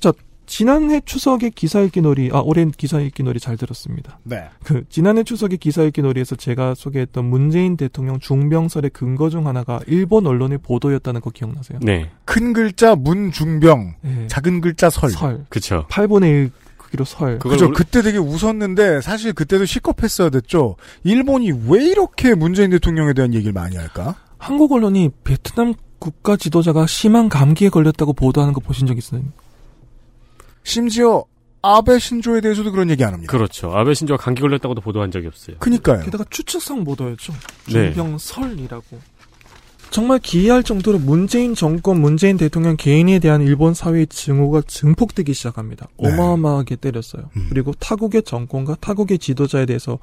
[0.00, 0.12] 자,
[0.46, 4.18] 지난해 추석에 기사 읽기 놀이, 아, 올해 기사 읽기 놀이 잘 들었습니다.
[4.22, 4.44] 네.
[4.64, 10.26] 그, 지난해 추석에 기사 읽기 놀이에서 제가 소개했던 문재인 대통령 중병설의 근거 중 하나가 일본
[10.26, 11.80] 언론의 보도였다는 거 기억나세요?
[11.82, 12.10] 네.
[12.24, 14.26] 큰 글자 문중병, 네.
[14.28, 15.10] 작은 글자 설.
[15.10, 15.44] 설.
[15.50, 15.84] 그쵸.
[15.90, 16.50] 8분의 1
[16.88, 17.38] 크기로 설.
[17.38, 17.66] 그죠.
[17.66, 17.74] 우리...
[17.74, 20.76] 그때 되게 웃었는데 사실 그때도 시겁했어야 됐죠.
[21.04, 24.16] 일본이 왜 이렇게 문재인 대통령에 대한 얘기를 많이 할까?
[24.38, 29.22] 한국 언론이 베트남 국가 지도자가 심한 감기에 걸렸다고 보도하는 거 보신 적 있어요?
[30.62, 31.24] 심지어
[31.60, 33.30] 아베 신조에 대해서도 그런 얘기 안 합니다.
[33.30, 33.72] 그렇죠.
[33.72, 35.56] 아베 신조가 감기 걸렸다고도 보도한 적이 없어요.
[35.58, 36.04] 그니까요.
[36.04, 37.32] 게다가 추측성 보도였죠.
[37.66, 37.92] 네.
[37.92, 39.17] 중병설이라고.
[39.90, 45.88] 정말 기이할 정도로 문재인 정권, 문재인 대통령 개인에 대한 일본 사회의 증오가 증폭되기 시작합니다.
[45.98, 46.08] 네.
[46.08, 47.30] 어마어마하게 때렸어요.
[47.36, 47.46] 음.
[47.48, 49.98] 그리고 타국의 정권과 타국의 지도자에 대해서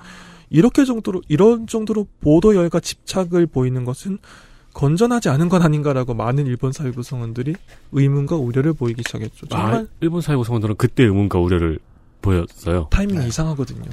[0.49, 4.19] 이렇게 정도로 이런 정도로 보도 열과 집착을 보이는 것은
[4.73, 7.55] 건전하지 않은 것 아닌가라고 많은 일본 사회 구 성원들이
[7.93, 9.47] 의문과 우려를 보이기 시작했죠.
[9.47, 11.79] 정말 아, 일본 사회 구 성원들은 그때 의문과 우려를
[12.21, 12.87] 보였어요.
[12.91, 13.27] 타이밍이 네.
[13.27, 13.89] 이상하거든요.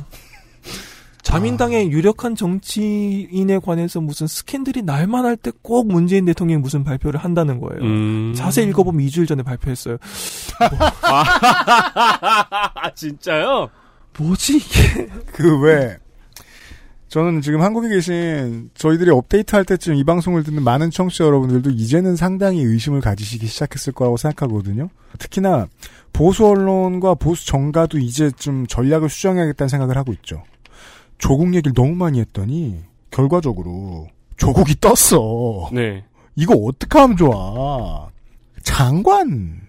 [1.23, 7.59] 자민당의 유력한 정치인에 관해서 무슨 스캔들이 날만 할 때 꼭 문재인 대통령이 무슨 발표를 한다는
[7.61, 7.81] 거예요.
[7.83, 8.35] 음.
[8.37, 9.97] 자세히 읽어보면 2주일 전에 발표했어요.
[11.03, 13.71] 아, 진짜요?
[14.19, 15.09] 뭐지 이게?
[15.33, 15.97] 그 왜?
[17.09, 22.17] 저는 지금 한국에 계신 저희들이 업데이트 할 때쯤 이 방송을 듣는 많은 청취자 여러분들도 이제는
[22.17, 24.89] 상당히 의심을 가지시기 시작했을 거라고 생각하거든요.
[25.19, 25.67] 특히나
[26.13, 30.43] 보수 언론과 보수 정가도 이제 좀 전략을 수정해야겠다는 생각을 하고 있죠.
[31.23, 32.81] 조국 얘기를 너무 많이 했더니
[33.13, 35.71] 결과적으로 조국이 떴어.
[35.73, 36.05] 네.
[36.35, 38.11] 이거 어떻게 하면 좋아?
[38.65, 39.61] 장관의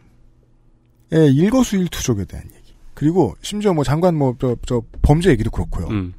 [1.14, 2.74] 일거수일투족에 대한 얘기.
[2.96, 5.88] 그리고 심지어 뭐 장관 뭐저 저 범죄 얘기도 그렇고요.
[5.90, 6.14] 음.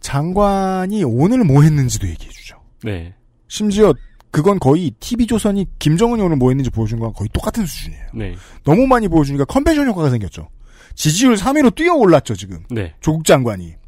[0.00, 2.60] 장관이 오늘 뭐 했는지도 얘기해 주죠.
[2.84, 3.14] 네.
[3.48, 3.94] 심지어
[4.30, 8.06] 그건 거의 TV조선이 김정은이 오늘 뭐 했는지 보여준 거랑 거의 똑같은 수준이에요.
[8.14, 8.34] 네.
[8.64, 10.50] 너무 많이 보여주니까 컨벤션 효과가 생겼죠.
[10.94, 12.64] 지지율 3위로 뛰어 올랐죠, 지금.
[12.68, 12.92] 네.
[13.00, 13.80] 조국 장관이.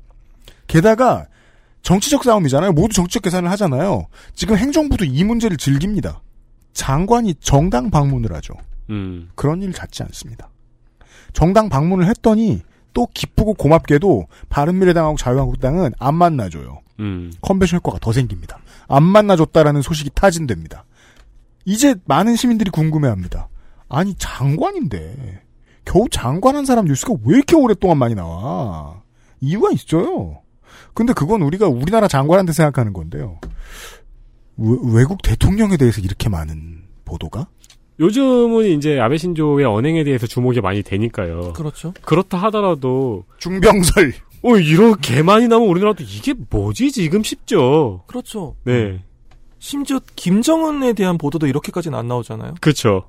[0.67, 1.27] 게다가
[1.83, 2.73] 정치적 싸움이잖아요.
[2.73, 4.07] 모두 정치적 계산을 하잖아요.
[4.35, 6.23] 지금 행정부도 이 문제를 즐깁니다.
[6.73, 8.55] 장관이 정당 방문을 하죠.
[8.91, 9.31] 음.
[9.35, 10.51] 그런 일 잦지 않습니다.
[11.33, 12.63] 정당 방문을 했더니
[12.93, 16.81] 또 기쁘고 고맙게도 바른미래당하고 자유한국당은 안 만나줘요.
[17.01, 17.33] 음.
[17.43, 18.59] 컨벤션 효과가 더 생깁니다.
[18.89, 20.85] 안 만나줬다라는 소식이 타진됩니다.
[21.65, 23.49] 이제 많은 시민들이 궁금해합니다.
[23.89, 25.43] 아니 장관인데
[25.85, 29.03] 겨우 장관 한 사람 뉴스가 왜 이렇게 오랫동안 많이 나와?
[29.41, 30.41] 이유가 있어요.
[30.95, 33.39] 근데 그건 우리가 우리나라 장관한테 생각하는 건데요.
[34.57, 37.49] 외, 국 대통령에 대해서 이렇게 많은 보도가?
[38.01, 41.53] 요즘은 이제 아베 신조의 언행에 대해서 주목이 많이 되니까요.
[41.53, 41.93] 그렇죠.
[42.03, 44.13] 그렇다 하더라도 중병설.
[44.43, 48.03] 어 이렇게 많이 나면 우리나라도 이게 뭐지 지금 싶죠.
[48.07, 48.57] 그렇죠.
[48.65, 49.03] 네.
[49.59, 52.55] 심지어 김정은에 대한 보도도 이렇게까지는 안 나오잖아요.
[52.61, 53.05] 그렇죠.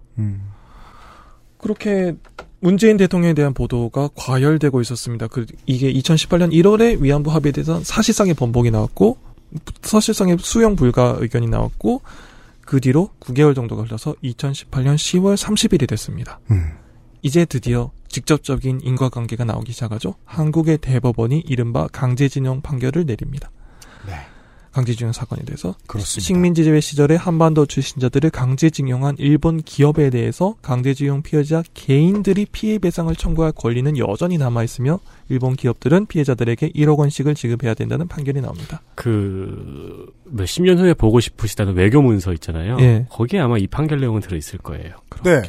[1.57, 2.15] 그렇게
[2.59, 5.27] 문재인 대통령에 대한 보도가 과열되고 있었습니다.
[5.27, 9.17] 그 이게 2018년 1월에 위안부 합의에 대해서 사실상의 번복이 나왔고
[9.81, 12.01] 사실상의 수용 불가 의견이 나왔고
[12.61, 16.39] 그 뒤로 9개월 정도가 흘러서 2018년 10월 30일이 됐습니다.
[17.21, 20.15] 이제 드디어 직접적인 인과관계가 나오기 시작하죠.
[20.25, 23.51] 한국의 대법원이 이른바 강제징용 판결을 내립니다.
[24.75, 26.27] 강제징용 사건에 대해서 그렇습니다.
[26.27, 33.97] 식민지배 시절에 한반도 출신자들을 강제징용한 일본 기업에 대해서 강제징용 피해자 개인들이 피해 배상을 청구할 권리는
[33.97, 34.99] 여전히 남아 있으며
[35.29, 38.81] 일본 기업들은 피해자들에게 1억 원씩을 지급해야 된다는 판결이 나옵니다.
[38.95, 42.75] 그 몇십 년 후에 보고 싶으시다는 외교 문서 있잖아요.
[42.81, 43.05] 예.
[43.09, 44.95] 거기에 아마 이 판결 내용은 들어 있을 거예요.
[45.23, 45.41] 네.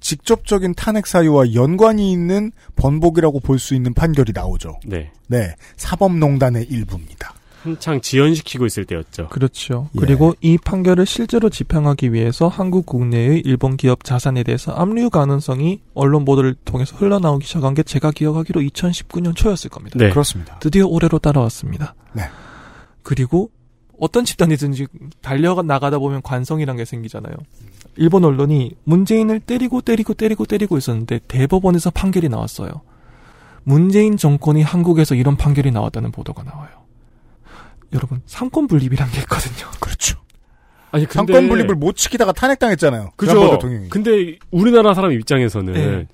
[0.00, 4.78] 직접적인 탄핵 사유와 연관이 있는 번복이라고 볼 수 있는 판결이 나오죠.
[4.86, 5.12] 네.
[5.28, 5.54] 네.
[5.76, 7.33] 사법농단의 일부입니다.
[7.64, 9.28] 한창 지연시키고 있을 때였죠.
[9.28, 9.88] 그렇죠.
[9.94, 10.00] 예.
[10.00, 16.26] 그리고 이 판결을 실제로 집행하기 위해서 한국 국내의 일본 기업 자산에 대해서 압류 가능성이 언론
[16.26, 19.98] 보도를 통해서 흘러나오기 시작한 게 제가 기억하기로 2019년 초였을 겁니다.
[19.98, 20.10] 네.
[20.10, 20.58] 그렇습니다.
[20.58, 21.94] 드디어 올해로 따라왔습니다.
[22.12, 22.24] 네.
[23.02, 23.50] 그리고
[23.98, 24.86] 어떤 집단이든지
[25.22, 27.34] 달려 나가다 보면 관성이란 게 생기잖아요.
[27.96, 32.82] 일본 언론이 문재인을 때리고 때리고 때리고 때리고 있었는데 대법원에서 판결이 나왔어요.
[33.62, 36.83] 문재인 정권이 한국에서 이런 판결이 나왔다는 보도가 나와요.
[37.92, 39.70] 여러분 상권 분립이란 게 있거든요.
[39.80, 40.18] 그렇죠.
[40.90, 43.10] 아니 근데 상권 분립을 못 지키다가 탄핵당했잖아요.
[43.16, 43.50] 그죠.
[43.50, 43.88] 대통령이.
[43.88, 46.06] 근데 우리나라 사람 입장에서는 네.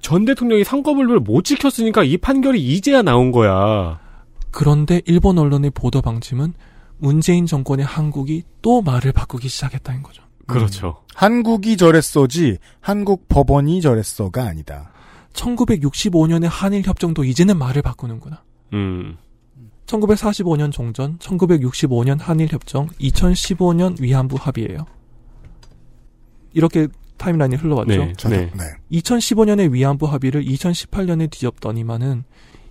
[0.00, 4.00] 전 대통령이 상권 분립을 못 지켰으니까 이 판결이 이제야 나온 거야.
[4.50, 6.54] 그런데 일본 언론의 보도 방침은
[6.98, 10.22] 문재인 정권의 한국이 또 말을 바꾸기 시작했다는 거죠.
[10.46, 11.02] 그렇죠.
[11.14, 14.90] 한국이 저랬어지 한국 법원이 저랬어가 아니다.
[15.32, 18.42] 1965년의 한일 협정도 이제는 말을 바꾸는구나.
[18.72, 19.16] 음.
[19.88, 24.86] 1945년 종전, 1965년 한일 협정, 2015년 위안부 합의예요.
[26.52, 26.86] 이렇게
[27.16, 28.28] 타임라인이 흘러왔죠.
[28.28, 28.64] 네, 네.
[28.92, 32.24] 2015년의 위안부 합의를 2018년에 뒤엎더니만은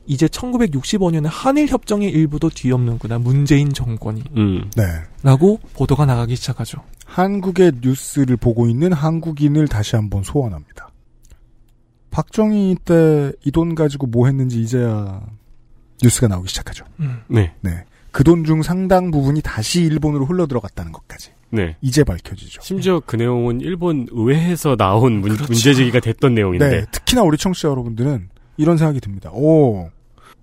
[0.05, 3.19] 이제 1965년의 한일 협정의 일부도 뒤엎는구나.
[3.19, 4.23] 문재인 정권이.
[4.37, 4.69] 음.
[4.77, 4.83] 네.
[5.21, 6.81] 라고 보도가 나가기 시작하죠.
[7.05, 10.91] 한국의 뉴스를 보고 있는 한국인을 다시 한번 소원합니다.
[12.11, 15.21] 박정희 때 이 돈 가지고 뭐 했는지 이제야
[16.01, 16.85] 뉴스가 나오기 시작하죠.
[16.99, 17.21] 음.
[17.27, 17.53] 네.
[17.61, 17.83] 네.
[18.11, 21.31] 그 돈 중 상당 부분이 다시 일본으로 흘러 들어갔다는 것까지.
[21.49, 21.75] 네.
[21.81, 22.61] 이제 밝혀지죠.
[22.61, 26.69] 심지어 그 내용은 일본 의회에서 나온 문, 문제 제기가 됐던 내용인데.
[26.69, 26.85] 네.
[26.91, 29.29] 특히나 우리 청취자 여러분들은 이런 생각이 듭니다.
[29.31, 29.89] 오,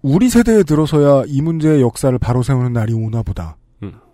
[0.02, 3.56] 우리 세대에 들어서야 이 문제의 역사를 바로 세우는 날이 오나 보다.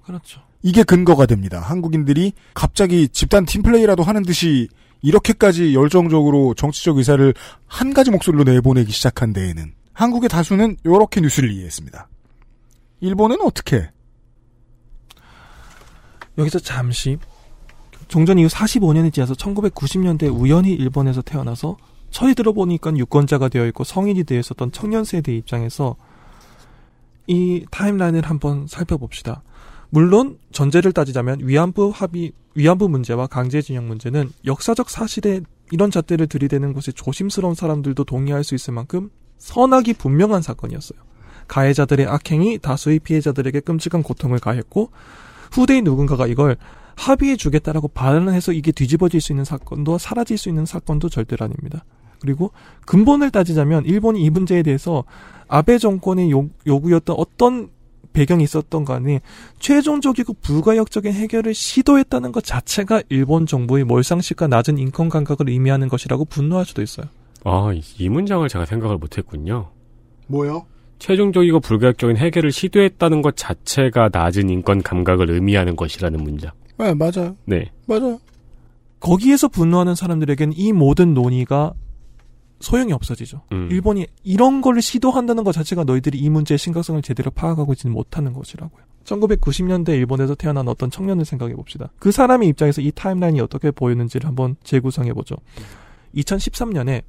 [0.04, 0.40] 그렇죠.
[0.62, 1.60] 이게 근거가 됩니다.
[1.60, 4.68] 한국인들이 갑자기 집단 팀플레이라도 하는 듯이
[5.02, 7.32] 이렇게까지 열정적으로 정치적 의사를
[7.66, 12.09] 한 가지 목소리로 내보내기 시작한 데에는 한국의 다수는 이렇게 뉴스를 이해했습니다.
[13.01, 13.90] 일본은 어떻게?
[16.39, 17.18] 여기서 잠시
[18.09, 21.77] 종전 이후 45년이 지나서 1990년대 우연히 일본에서 태어나서
[22.09, 25.97] 처리 들어보니까 유권자가 되어 있고 성인이 되어 있었던 청년 세대 입장에서
[27.27, 29.43] 이 타임라인을 한번 살펴봅시다.
[29.90, 36.94] 물론 전제를 따지자면 위안부 합의 위안부 문제와 강제징용 문제는 역사적 사실에 이런 잣대를 들이대는 것이
[36.94, 39.10] 조심스러운 사람들도 동의할 수 있을 만큼
[39.40, 41.00] 선악이 분명한 사건이었어요.
[41.48, 44.90] 가해자들의 악행이 다수의 피해자들에게 끔찍한 고통을 가했고
[45.50, 46.56] 후대인 누군가가 이걸
[46.94, 51.84] 합의해 주겠다라고 발언을 해서 이게 뒤집어질 수 있는 사건도 사라질 수 있는 사건도 절대로 아닙니다.
[52.20, 52.52] 그리고
[52.86, 55.04] 근본을 따지자면 일본이 이 문제에 대해서
[55.48, 57.70] 아베 정권의 요, 요구였던 어떤
[58.12, 59.20] 배경이 있었던 간에
[59.58, 66.66] 최종적이고 불가역적인 해결을 시도했다는 것 자체가 일본 정부의 몰상식과 낮은 인권 감각을 의미하는 것이라고 분노할
[66.66, 67.06] 수도 있어요.
[67.44, 69.70] 아, 이- 이 문장을 제가 생각을 못했군요.
[70.26, 70.66] 뭐요?
[70.98, 76.50] 최종적이고 불가역적인 해결을 시도했다는 것 자체가 낮은 인권 감각을 의미하는 것이라는 문장.
[76.78, 77.36] 네, 맞아요.
[77.46, 77.70] 네.
[77.86, 78.18] 맞아요.
[79.00, 81.72] 거기에서 분노하는 사람들에게는 이 모든 논의가
[82.60, 83.40] 소용이 없어지죠.
[83.52, 83.68] 음.
[83.70, 88.82] 일본이 이런 거를 시도한다는 것 자체가 너희들이 이 문제의 심각성을 제대로 파악하고 있지는 못하는 것이라고요.
[89.04, 91.90] 1990년대 일본에서 태어난 어떤 청년을 생각해 봅시다.
[91.98, 95.36] 그 사람의 입장에서 이 타임라인이 어떻게 보이는지를 한번 재구성해 보죠.
[96.14, 97.02] 2013년에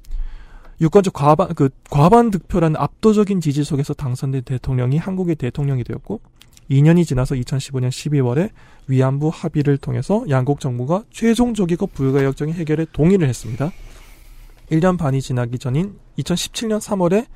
[0.82, 6.20] 유권적 과반 그 과반 득표라는 압도적인 지지 속에서 당선된 대통령이 한국의 대통령이 되었고
[6.68, 8.50] 2년이 지나서 2015년 12월에
[8.88, 13.70] 위안부 합의를 통해서 양국 정부가 최종적이고 불가역적인 해결에 동의를 했습니다.
[14.70, 17.26] 1년 반이 지나기 전인 2017년 3월에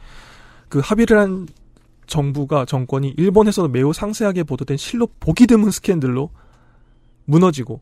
[0.69, 1.47] 그 합의를 한
[2.07, 6.31] 정부가 정권이 일본에서도 매우 상세하게 보도된 실로 보기 드문 스캔들로
[7.27, 7.81] 무너지고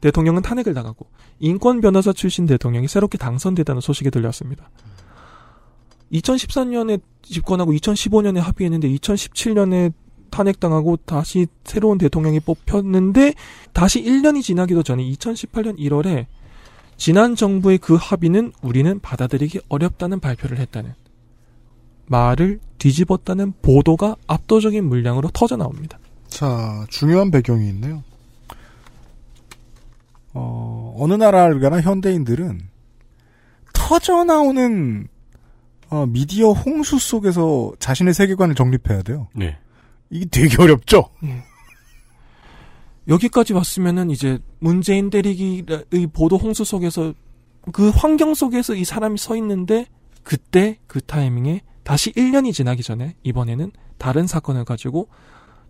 [0.00, 1.06] 대통령은 탄핵을 당하고
[1.38, 4.70] 인권 변호사 출신 대통령이 새롭게 당선됐다는 소식이 들렸습니다.
[6.12, 9.92] 2014년에 집권하고 2015년에 합의했는데 2017년에
[10.30, 13.34] 탄핵당하고 다시 새로운 대통령이 뽑혔는데
[13.72, 16.26] 다시 1년이 지나기도 전에 2018년 1월에
[16.96, 20.94] 지난 정부의 그 합의는 우리는 받아들이기 어렵다는 발표를 했다는
[22.06, 25.98] 말을 뒤집었다는 보도가 압도적인 물량으로 터져 나옵니다.
[26.28, 28.02] 자, 중요한 배경이 있네요.
[30.34, 32.60] 어, 어느 나라를 가나 현대인들은
[33.72, 35.08] 터져 나오는
[35.92, 39.28] 어, 미디어 홍수 속에서 자신의 세계관을 정립해야 돼요.
[39.34, 39.58] 네.
[40.08, 41.10] 이게 되게 어렵죠?
[43.08, 47.12] 여기까지 왔으면은 이제 문재인 대리기의 보도 홍수 속에서
[47.72, 49.84] 그 환경 속에서 이 사람이 서 있는데
[50.22, 55.08] 그때 그 타이밍에 다시 1년이 지나기 전에 이번에는 다른 사건을 가지고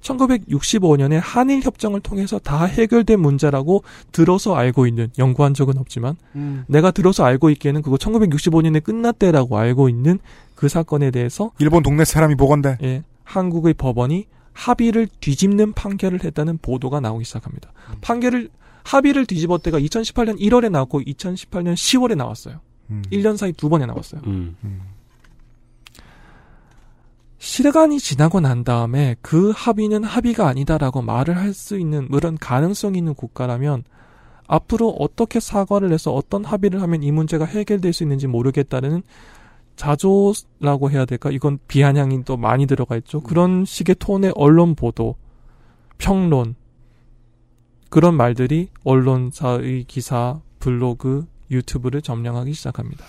[0.03, 6.65] 1965년에 한일 협정을 통해서 다 해결된 문제라고 들어서 알고 있는 연구한 적은 없지만 음.
[6.69, 10.19] 내가 들어서 알고 있기에는 그거 1965년에 끝났대라고 알고 있는
[10.55, 12.77] 그 사건에 대해서 일본 동네 사람이 보건대.
[12.83, 17.73] 예, 한국의 법원이 합의를 뒤집는 판결을 했다는 보도가 나오기 시작합니다.
[18.03, 18.51] 판결을
[18.85, 22.61] 합의를 뒤집었대가 2018년 1월에 나왔고 2018년 10월에 나왔어요.
[23.11, 24.21] 1년 사이 두 번에 나왔어요.
[24.27, 24.57] 음.
[27.43, 33.15] 시간이 지나고 난 다음에 그 합의는 합의가 아니다라고 말을 할 수 있는 그런 가능성 있는
[33.15, 33.83] 국가라면
[34.47, 39.03] 앞으로 어떻게 사과를 해서 어떤 합의를 하면 이 문제가 해결될 수 있는지 모르겠다는
[39.75, 41.33] 자조라고 해야 될까?
[41.33, 43.21] 이건 비아냥이 또 많이 들어가 있죠.
[43.21, 45.17] 그런 식의 톤의 언론 보도,
[45.99, 46.55] 평론,
[47.91, 53.05] 그런 말들이 언론사의 기사, 블로그, 유튜브를 점령하기 시작합니다.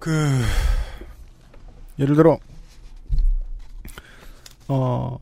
[0.00, 0.10] 그
[2.00, 2.38] 예를 들어
[4.72, 5.18] 어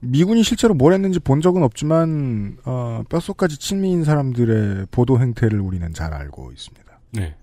[0.00, 6.14] 미군이 실제로 뭘 했는지 본 적은 없지만 어 뼛속까지 친미인 사람들의 보도 행태를 우리는 잘
[6.14, 7.00] 알고 있습니다.
[7.12, 7.34] 네.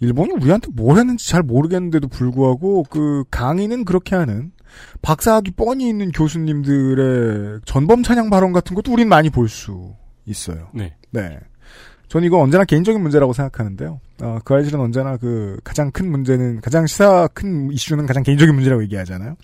[0.00, 4.52] 일본이 우리한테 뭘 했는지 잘 모르겠는데도 불구하고 그 강의는 그렇게 하는
[5.02, 9.94] 박사학위 뻔히 있는 교수님들의 전범 찬양 발언 같은 것도 우린 많이 볼 수
[10.26, 10.68] 있어요.
[10.72, 10.94] 네.
[11.10, 11.38] 네.
[12.08, 14.00] 저는 이거 언제나 개인적인 문제라고 생각하는데요.
[14.22, 18.82] 어, 그 아이들은 언제나 그 가장 큰 문제는 가장 시사 큰 이슈는 가장 개인적인 문제라고
[18.84, 19.36] 얘기하잖아요.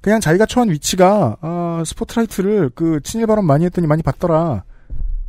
[0.00, 4.64] 그냥 자기가 처한 위치가 어, 스포트라이트를 그 친일 발언 많이 했더니 많이 받더라.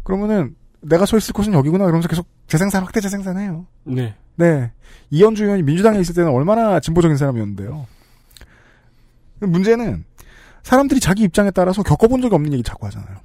[0.03, 1.85] 그러면은 내가 서 있을 곳은 여기구나.
[1.85, 3.65] 그러면서 계속 재생산 확대 재생산해요.
[3.83, 4.15] 네.
[4.35, 4.71] 네.
[5.09, 7.87] 이현주 의원이 민주당에 있을 때는 얼마나 진보적인 사람이었는데요.
[9.39, 10.05] 문제는
[10.63, 13.17] 사람들이 자기 입장에 따라서 겪어본 적이 없는 얘기 자꾸 하잖아요.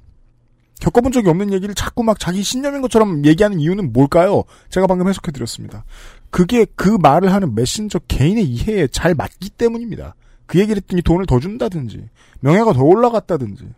[0.81, 4.43] 겪어본 적이 없는 얘기를 자꾸 막 자기 신념인 것처럼 얘기하는 이유는 뭘까요?
[4.69, 5.85] 제가 방금 해석해드렸습니다.
[6.31, 10.15] 그게 그 말을 하는 메신저 개인의 이해에 잘 맞기 때문입니다.
[10.47, 12.09] 그 얘기를 했더니 돈을 더 준다든지,
[12.39, 13.69] 명예가 더 올라갔다든지.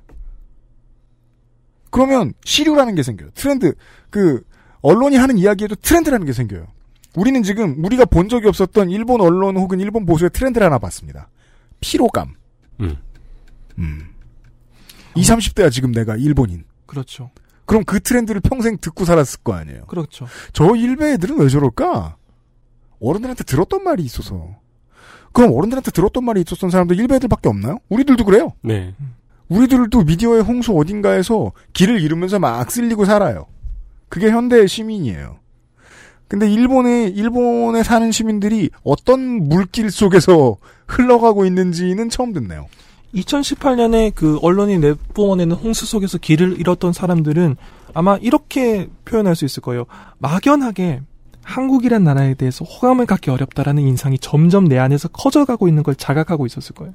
[1.90, 3.30] 그러면 시류라는 게 생겨요.
[3.36, 3.76] 트렌드,
[4.10, 4.42] 그,
[4.82, 6.66] 언론이 하는 이야기에도 트렌드라는 게 생겨요.
[7.16, 11.30] 우리는 지금 우리가 본 적이 없었던 일본 언론 혹은 일본 보수의 트렌드를 하나 봤습니다.
[11.82, 12.34] 피로감.
[12.80, 12.96] 음.
[13.78, 14.10] 음.
[15.16, 16.64] 20, 30대야 지금 내가 일본인.
[16.94, 17.32] 그렇죠.
[17.66, 19.86] 그럼 그 트렌드를 평생 듣고 살았을 거 아니에요.
[19.86, 20.28] 그렇죠.
[20.54, 22.18] 저 일베 애들은 왜 저럴까?
[23.02, 24.56] 어른들한테 들었던 말이 있어서.
[25.32, 27.80] 그럼 어른들한테 들었던 말이 있었던 사람도 일베 애들밖에 없나요?
[27.90, 28.54] 우리들도 그래요.
[28.62, 28.94] 네.
[29.50, 33.48] 우리들도 미디어의 홍수 어딘가에서 길을 잃으면서 막 쓸리고 살아요.
[34.10, 35.40] 그게 현대의 시민이에요.
[36.28, 40.58] 근데 일본에 일본에 사는 시민들이 어떤 물길 속에서
[40.88, 42.68] 흘러가고 있는지는 처음 듣네요.
[43.14, 47.56] 2018년에 그 언론이 내뿜어내는 홍수 속에서 길을 잃었던 사람들은
[47.94, 49.86] 아마 이렇게 표현할 수 있을 거예요.
[50.18, 51.02] 막연하게
[51.44, 56.74] 한국이란 나라에 대해서 호감을 갖기 어렵다라는 인상이 점점 내 안에서 커져가고 있는 걸 자각하고 있었을
[56.74, 56.94] 거예요.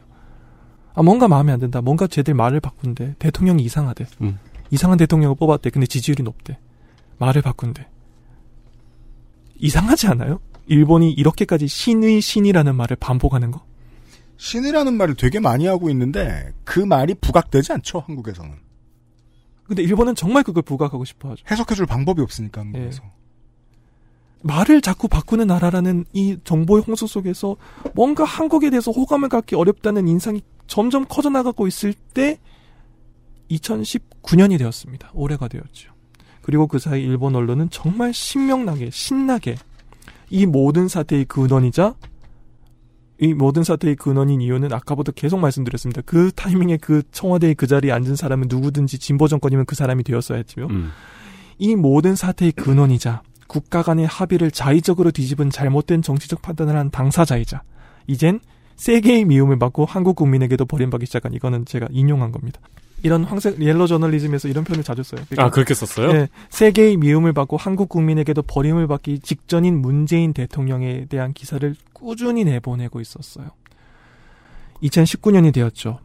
[0.94, 1.80] 아, 뭔가 마음에 안 든다.
[1.82, 3.14] 뭔가 쟤들 말을 바꾼대.
[3.18, 4.06] 대통령이 이상하대.
[4.22, 4.38] 음.
[4.70, 5.70] 이상한 대통령을 뽑았대.
[5.70, 6.58] 근데 지지율이 높대.
[7.18, 7.86] 말을 바꾼대.
[9.58, 10.40] 이상하지 않아요?
[10.66, 13.62] 일본이 이렇게까지 신의 신이라는 말을 반복하는 거?
[14.38, 18.52] 신이라는 말을 되게 많이 하고 있는데 그 말이 부각되지 않죠 한국에서는.
[19.64, 21.44] 근데 일본은 정말 그걸 부각하고 싶어 하죠.
[21.50, 23.02] 해석해줄 방법이 없으니까 한국에서.
[24.42, 27.56] 말을 자꾸 바꾸는 나라라는 이 정보의 홍수 속에서
[27.94, 32.38] 뭔가 한국에 대해서 호감을 갖기 어렵다는 인상이 점점 커져나가고 있을 때
[33.50, 35.10] 2019년이 되었습니다.
[35.12, 35.92] 올해가 되었죠.
[36.40, 39.56] 그리고 그 사이 일본 언론은 정말 신명나게 신나게
[40.30, 41.94] 이 모든 사태의 근원이자
[43.20, 46.02] 이 모든 사태의 근원인 이유는 아까부터 계속 말씀드렸습니다.
[46.06, 50.68] 그 타이밍에 그 청와대의 그 자리에 앉은 사람은 누구든지 진보 정권이면 그 사람이 되었어야 했지요.
[50.70, 50.90] 음.
[51.58, 57.62] 이 모든 사태의 근원이자 국가 간의 합의를 자의적으로 뒤집은 잘못된 정치적 판단을 한 당사자이자
[58.06, 58.40] 이젠
[58.76, 62.60] 세계의 미움을 받고 한국 국민에게도 버림받기 시작한 이거는 제가 인용한 겁니다.
[63.02, 65.20] 이런 황색 옐로 저널리즘에서 이런 표현을 자주 써요.
[65.36, 66.12] 아, 그렇게 썼어요?
[66.12, 73.00] 네, 세계의 미움을 받고 한국 국민에게도 버림을 받기 직전인 문재인 대통령에 대한 기사를 꾸준히 내보내고
[73.00, 73.48] 있었어요.
[74.82, 76.00] 2019년이 되었죠.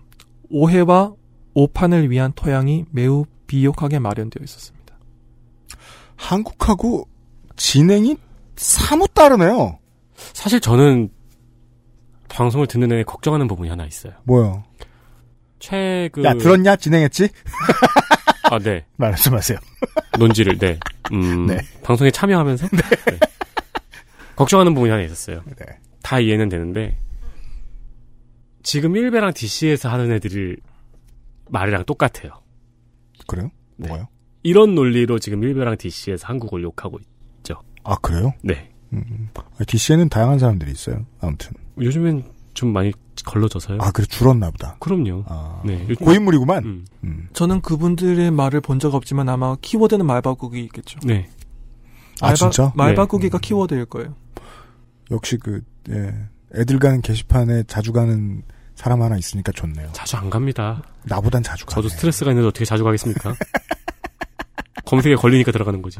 [0.49, 1.14] 오해와
[1.53, 4.95] 오판을 위한 토양이 매우 비옥하게 마련되어 있었습니다.
[6.15, 7.07] 한국하고
[7.56, 8.18] 진행이
[8.56, 9.80] 사뭇 다르네요.
[10.15, 11.10] 사실 저는
[12.30, 14.14] 방송을 듣는 내내 걱정하는 부분이 하나 있어요.
[14.24, 14.64] 뭐요?
[15.64, 16.76] 최근 야 들었냐?
[16.76, 17.30] 진행했지?
[18.52, 18.85] 아, 네.
[18.98, 19.57] 말씀하세요.
[20.19, 20.77] 논지를 네.
[21.14, 21.57] 음, 네.
[21.81, 23.19] 방송에 참여하면서 네.
[24.35, 25.41] 걱정하는 부분이 하나 있었어요.
[25.45, 25.65] 네.
[26.02, 26.99] 다 이해는 되는데
[28.61, 30.57] 지금 1배랑 DC에서 하는 애들이
[31.49, 32.41] 말이랑 똑같아요.
[33.26, 33.49] 그래요?
[33.77, 33.88] 네.
[33.88, 34.10] 뭐요?
[34.44, 36.99] 이런 논리로 지금 1배랑 DC에서 한국을 욕하고
[37.40, 37.61] 있죠.
[37.85, 38.34] 아 그래요?
[38.41, 38.69] 네.
[38.91, 39.30] 음,
[39.65, 41.06] DC에는 다양한 사람들이 있어요.
[41.22, 41.53] 아무튼.
[41.80, 42.91] 요즘엔 좀 많이
[43.26, 43.78] 걸러져서요.
[43.82, 44.76] 아 그래 줄었나 보다.
[44.80, 45.24] 그럼요.
[45.66, 45.86] 네.
[45.90, 46.86] 요즘- 고인물이구만.
[47.04, 47.28] 음.
[47.34, 51.00] 저는 그분들의 말을 본 적 없지만 아마 키워드는 말 바꾸기 있겠죠.
[51.04, 51.30] 네.
[52.22, 52.72] 아, 말 바- 진짜?
[52.76, 52.95] 말 네.
[52.95, 54.16] 바꾸기가 키워드일 거예요.
[55.12, 56.14] 역시 그 예,
[56.56, 58.44] 애들 가는 게시판에 자주 가는
[58.76, 59.90] 사람 하나 있으니까 좋네요.
[59.94, 60.82] 자주 안 갑니다.
[61.04, 61.76] 나보단 자주 가.
[61.76, 63.34] 저도 스트레스가 있는데 어떻게 자주 가겠습니까?
[64.86, 66.00] 검색에 걸리니까 들어가는 거지.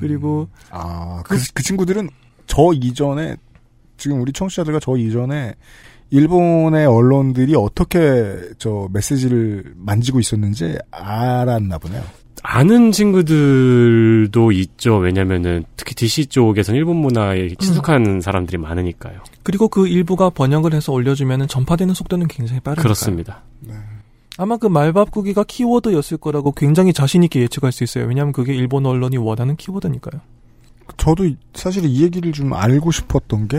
[0.00, 2.08] 그리고 아, 그, 그 친구들은
[2.46, 3.36] 저 이전에
[3.96, 5.54] 지금 우리 청취자들과 저 이전에
[6.10, 12.02] 일본의 언론들이 어떻게 저 메시지를 만지고 있었는지 알았나 보네요.
[12.42, 14.98] 아는 친구들도 있죠.
[14.98, 19.18] 왜냐면은 특히 DC 쪽에서는 일본 문화에 친숙한 사람들이 많으니까요.
[19.42, 22.82] 그리고 그 일부가 번역을 해서 올려주면은 전파되는 속도는 굉장히 빠르니까.
[22.82, 23.42] 그렇습니다.
[24.38, 28.04] 아마 그말 바꾸기가 키워드였을 거라고 굉장히 자신 있게 예측할 수 있어요.
[28.06, 30.20] 왜냐하면 그게 일본 언론이 원하는 키워드니까요.
[30.98, 33.58] 저도 이- 사실 이 얘기를 좀 알고 싶었던 게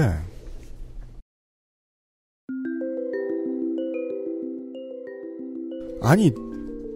[6.02, 6.32] 아니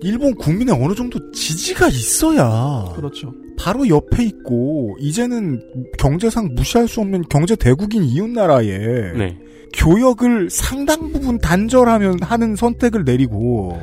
[0.01, 3.33] 일본 국민의 어느 정도 지지가 있어야 그렇죠.
[3.57, 5.61] 바로 옆에 있고 이제는
[5.99, 8.67] 경제상 무시할 수 없는 경제 대국인 이웃 나라에
[9.13, 9.37] 네.
[9.73, 13.79] 교역을 상당 부분 단절하면 하는 선택을 내리고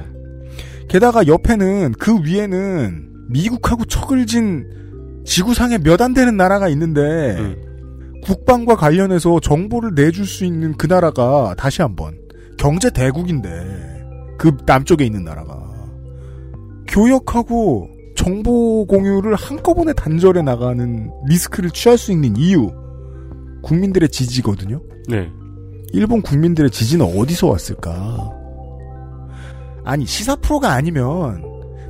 [0.88, 4.66] 게다가 옆에는 그 위에는 미국하고 척을 진
[5.24, 7.36] 지구상에 몇 안 되는 나라가 있는데
[8.24, 12.18] 국방과 관련해서 정보를 내줄 수 있는 그 나라가 다시 한번
[12.58, 13.97] 경제 대국인데
[14.38, 15.58] 그 남쪽에 있는 나라가
[16.86, 22.70] 교역하고 정보 공유를 한꺼번에 단절해 나가는 리스크를 취할 수 있는 이유
[23.62, 24.80] 국민들의 지지거든요.
[25.08, 25.30] 네.
[25.92, 28.32] 일본 국민들의 지지는 어디서 왔을까?
[29.84, 31.42] 아니 시사 프로가 아니면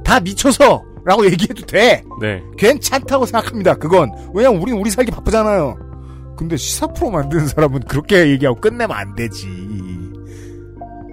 [0.04, 2.02] 다 미쳐서 라고 얘기해도 돼.
[2.20, 2.42] 네.
[2.56, 3.74] 괜찮다고 생각합니다.
[3.74, 5.76] 그건 왜냐면 우린 우리 살기 바쁘잖아요.
[6.36, 9.48] 근데 시사 프로 만드는 사람은 그렇게 얘기하고 끝내면 안 되지.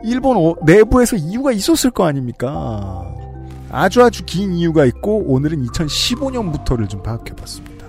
[0.05, 3.03] 일본 어- 내부에서 이유가 있었을 거 아닙니까?
[3.71, 7.85] 아주 아주 긴 이유가 있고 오늘은 2015년부터를 좀 파악해봤습니다.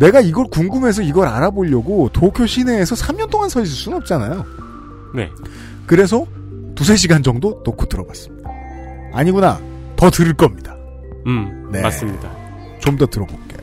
[0.00, 4.44] 내가 이걸 궁금해서 이걸 알아보려고 도쿄 시내에서 3년 동안 서 있을 수는 없잖아요.
[5.14, 5.28] 네.
[5.86, 6.24] 그래서
[6.74, 8.48] 두세 시간 정도 놓고 들어봤습니다.
[9.12, 9.60] 아니구나.
[9.96, 10.76] 더 들을 겁니다.
[11.26, 11.80] 음, 네.
[11.82, 12.30] 맞습니다.
[12.80, 13.58] 좀 더 들어볼게요.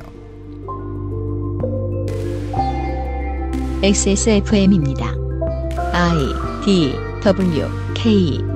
[3.83, 5.05] XSFM입니다.
[5.93, 8.54] I D W K